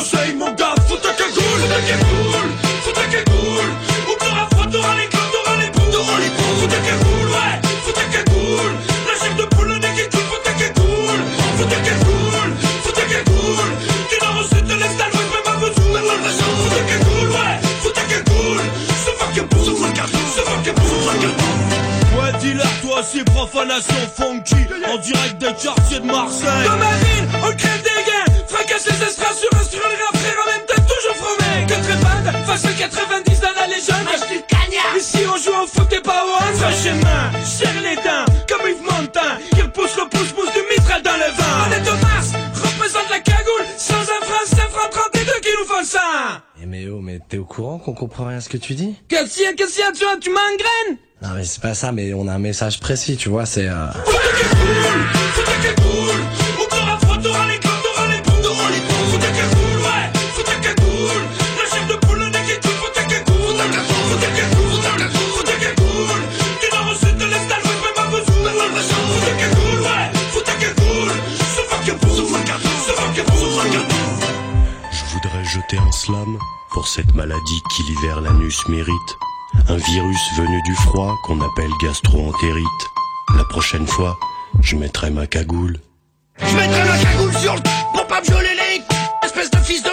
Conseil 0.00 0.34
mon 0.34 0.50
gars, 0.52 0.74
faut 0.88 0.96
ta 0.96 1.12
cagoule 1.12 1.60
Faut 1.60 1.68
ta 1.68 1.80
cagoule, 1.82 2.50
faut 2.84 2.92
ta 2.92 3.04
cagoule 3.04 3.70
Ou 4.08 4.14
t'auras 4.18 4.48
froid, 4.50 4.66
t'auras 4.72 4.96
les 4.96 5.06
clous, 5.08 5.28
t'auras 5.30 5.56
les 5.60 5.68
boules 5.68 5.92
T'auras 5.92 6.18
les 6.20 6.30
boules, 6.30 6.56
faut 6.58 6.66
ta 6.68 6.80
cagoule, 6.88 7.28
ouais 7.28 7.60
Faut 7.84 7.92
ta 7.92 8.04
cagoule 8.04 8.74
La 9.04 9.14
chef 9.20 9.36
de 9.36 9.44
poule, 9.54 9.68
le 9.68 9.74
nez 9.74 9.92
qui 9.94 10.08
coule, 10.08 10.24
faut 10.24 10.40
ta 10.42 10.52
cagoule 10.52 11.20
Faut 11.58 11.64
ta 11.68 11.76
cagoule, 11.84 12.52
faut 12.82 12.92
ta 12.92 13.02
cagoule 13.12 13.70
Tu 14.08 14.16
n'as 14.24 14.32
reçu 14.40 14.62
de 14.62 14.74
l'estal, 14.80 15.10
ouais, 15.12 15.28
même 15.34 15.44
pas 15.44 15.56
besoin 15.60 16.00
Faut 16.00 16.72
ta 16.72 16.82
cagoule, 16.88 17.30
ouais 17.36 17.60
Faut 17.82 17.90
ta 17.90 18.04
cagoule 18.08 18.64
Ce 19.04 19.10
fucking 19.20 19.48
pour, 19.48 19.64
ce 19.66 19.70
fucking 19.76 20.08
pour, 20.08 20.28
ce 20.32 20.40
fucking 20.48 20.74
pour, 20.80 20.88
ce 20.96 21.10
fucking 21.12 21.34
pour 21.36 22.24
Ouais, 22.24 22.32
dealer, 22.40 22.72
toi 22.80 23.00
aussi, 23.00 23.22
profanation 23.24 24.00
funky 24.16 24.64
En 24.90 24.96
direct 24.96 25.36
des 25.36 25.52
quartiers 25.52 26.00
de 26.00 26.06
Marseille 26.06 26.64
Dans 26.64 26.78
ma 26.78 26.96
ville, 27.04 27.28
on 27.44 27.54
crève 27.54 27.82
des 27.82 27.89
chez 32.60 32.74
90 32.74 33.40
dans 33.40 33.54
la 33.58 33.66
légende. 33.66 34.04
Mange 34.04 34.28
du 34.28 34.40
cagna. 34.48 34.84
Ici 34.96 35.18
on 35.26 35.36
joue 35.36 35.56
au 35.62 35.66
foot 35.66 35.92
et 35.92 36.00
pas 36.00 36.24
au 36.24 36.32
hand. 36.34 36.54
Sans 36.54 36.94
main, 36.94 37.44
serre 37.44 37.80
les 37.82 37.96
dents, 37.96 38.26
comme 38.48 38.68
Yves 38.68 38.82
Montand. 38.82 39.36
Qui 39.54 39.62
repousse 39.62 39.96
le 39.96 40.08
pouce-pouce 40.08 40.52
du 40.52 40.62
mitral 40.70 41.02
dans 41.02 41.16
le 41.16 41.30
vent. 41.36 41.56
On 41.66 41.72
est 41.72 41.82
Thomas, 41.82 42.38
représente 42.54 43.10
la 43.10 43.20
cagoule. 43.20 43.64
Sans 43.76 44.02
un 44.02 44.20
franc, 44.24 44.46
5 44.46 44.70
qui 45.42 45.48
nous 45.58 45.66
font 45.66 45.84
ça. 45.84 46.42
Eh 46.62 46.66
mais 46.66 46.86
oh, 46.88 47.00
mais 47.00 47.20
t'es 47.26 47.38
au 47.38 47.44
courant 47.44 47.78
qu'on 47.78 47.94
comprend 47.94 48.26
rien 48.26 48.38
à 48.38 48.40
ce 48.40 48.48
que 48.48 48.56
tu 48.56 48.74
dis? 48.74 48.94
Qu'est-ce 49.08 49.34
qu'il 49.34 49.44
y 49.44 49.46
a, 49.46 49.52
qu'est-ce 49.54 49.74
qu'il 49.74 49.84
y 49.84 49.86
a, 49.86 49.92
tu, 49.92 50.04
vois, 50.04 50.16
tu 50.20 50.30
m'engraines? 50.30 50.98
Non 51.22 51.30
mais 51.34 51.44
c'est 51.44 51.60
pas 51.60 51.74
ça, 51.74 51.92
mais 51.92 52.14
on 52.14 52.28
a 52.28 52.32
un 52.32 52.38
message 52.38 52.80
précis, 52.80 53.16
tu 53.16 53.28
vois, 53.28 53.46
c'est... 53.46 53.68
Euh... 53.68 53.86
pour 76.70 76.88
cette 76.88 77.14
maladie 77.14 77.62
qui 77.70 77.82
l'hiver 77.82 78.22
l'anus 78.22 78.66
mérite, 78.68 79.18
un 79.68 79.76
virus 79.76 80.20
venu 80.36 80.62
du 80.62 80.74
froid 80.76 81.14
qu'on 81.24 81.38
appelle 81.42 81.70
gastro-entérite. 81.82 82.66
La 83.36 83.44
prochaine 83.44 83.86
fois, 83.86 84.18
je 84.62 84.76
mettrai 84.76 85.10
ma 85.10 85.26
cagoule. 85.26 85.78
Je 86.38 86.56
mettrai 86.56 86.84
ma 86.84 86.96
cagoule 86.96 87.36
sur 87.36 87.54
le 87.54 87.60
pour 87.92 88.06
pas 88.06 88.22
violer 88.22 88.54
les 88.54 88.82
espèce 89.26 89.50
de 89.50 89.58
fils 89.58 89.82
de 89.82 89.90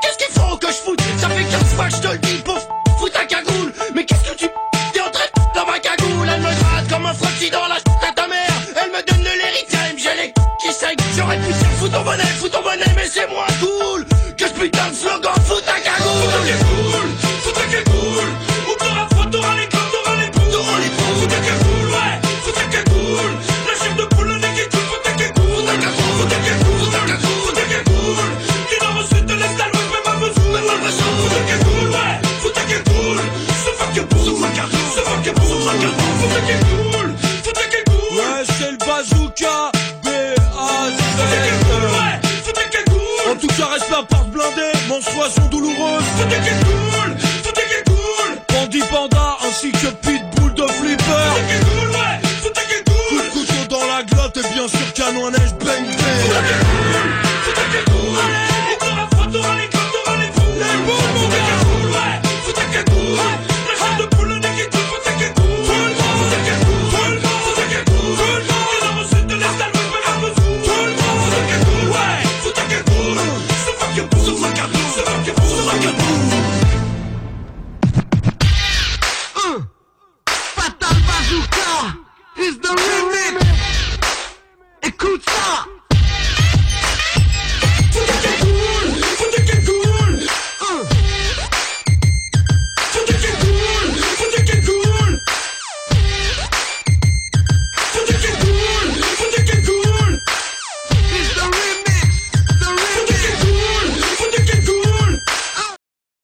Qu'est-ce 0.00 0.18
qu'il 0.18 0.40
faut 0.40 0.56
que 0.58 0.68
je 0.68 0.72
foute? 0.72 1.00
Ça 1.18 1.28
fait 1.28 1.44
15 1.44 1.74
fois 1.74 1.88
que 1.88 1.96
je 1.96 2.00
te 2.02 2.08
le 2.08 2.18
dis, 2.18 2.42
pauvre 2.44 2.68
fous 2.96 3.08
ta 3.08 3.24
cagoule. 3.24 3.72
Mais 3.96 4.04
qu'est-ce 4.04 4.30
que 4.30 4.36
tu 4.36 4.46
t'es 4.92 5.00
en 5.00 5.10
train 5.10 5.24
de 5.24 5.58
dans 5.58 5.66
ma 5.66 5.80
cagoule? 5.80 6.28
Elle 6.28 6.40
me 6.40 6.54
gratte 6.54 6.88
comme 6.88 7.06
un 7.06 7.14
frottis 7.14 7.50
dans 7.50 7.66
la 7.66 7.76
à 7.76 8.12
ta 8.14 8.28
mère. 8.28 8.54
Elle 8.76 8.92
me 8.92 9.02
donne 9.04 9.24
de 9.24 9.34
l'héritage, 9.40 9.96
j'ai 9.96 10.22
les 10.22 10.32
qui 10.60 10.72
saignent. 10.72 10.94
J'aurais 11.16 11.38
pu 11.38 11.52
dire 11.52 11.70
fous 11.78 11.88
ton 11.88 12.04
bonnet, 12.04 12.26
fous 12.38 12.48
ton 12.48 12.62
bonnet, 12.62 12.92
mais 12.94 13.08
c'est 13.08 13.28
moi. 13.28 13.37
That's 46.18 46.32
what 46.32 46.62
you 46.64 46.67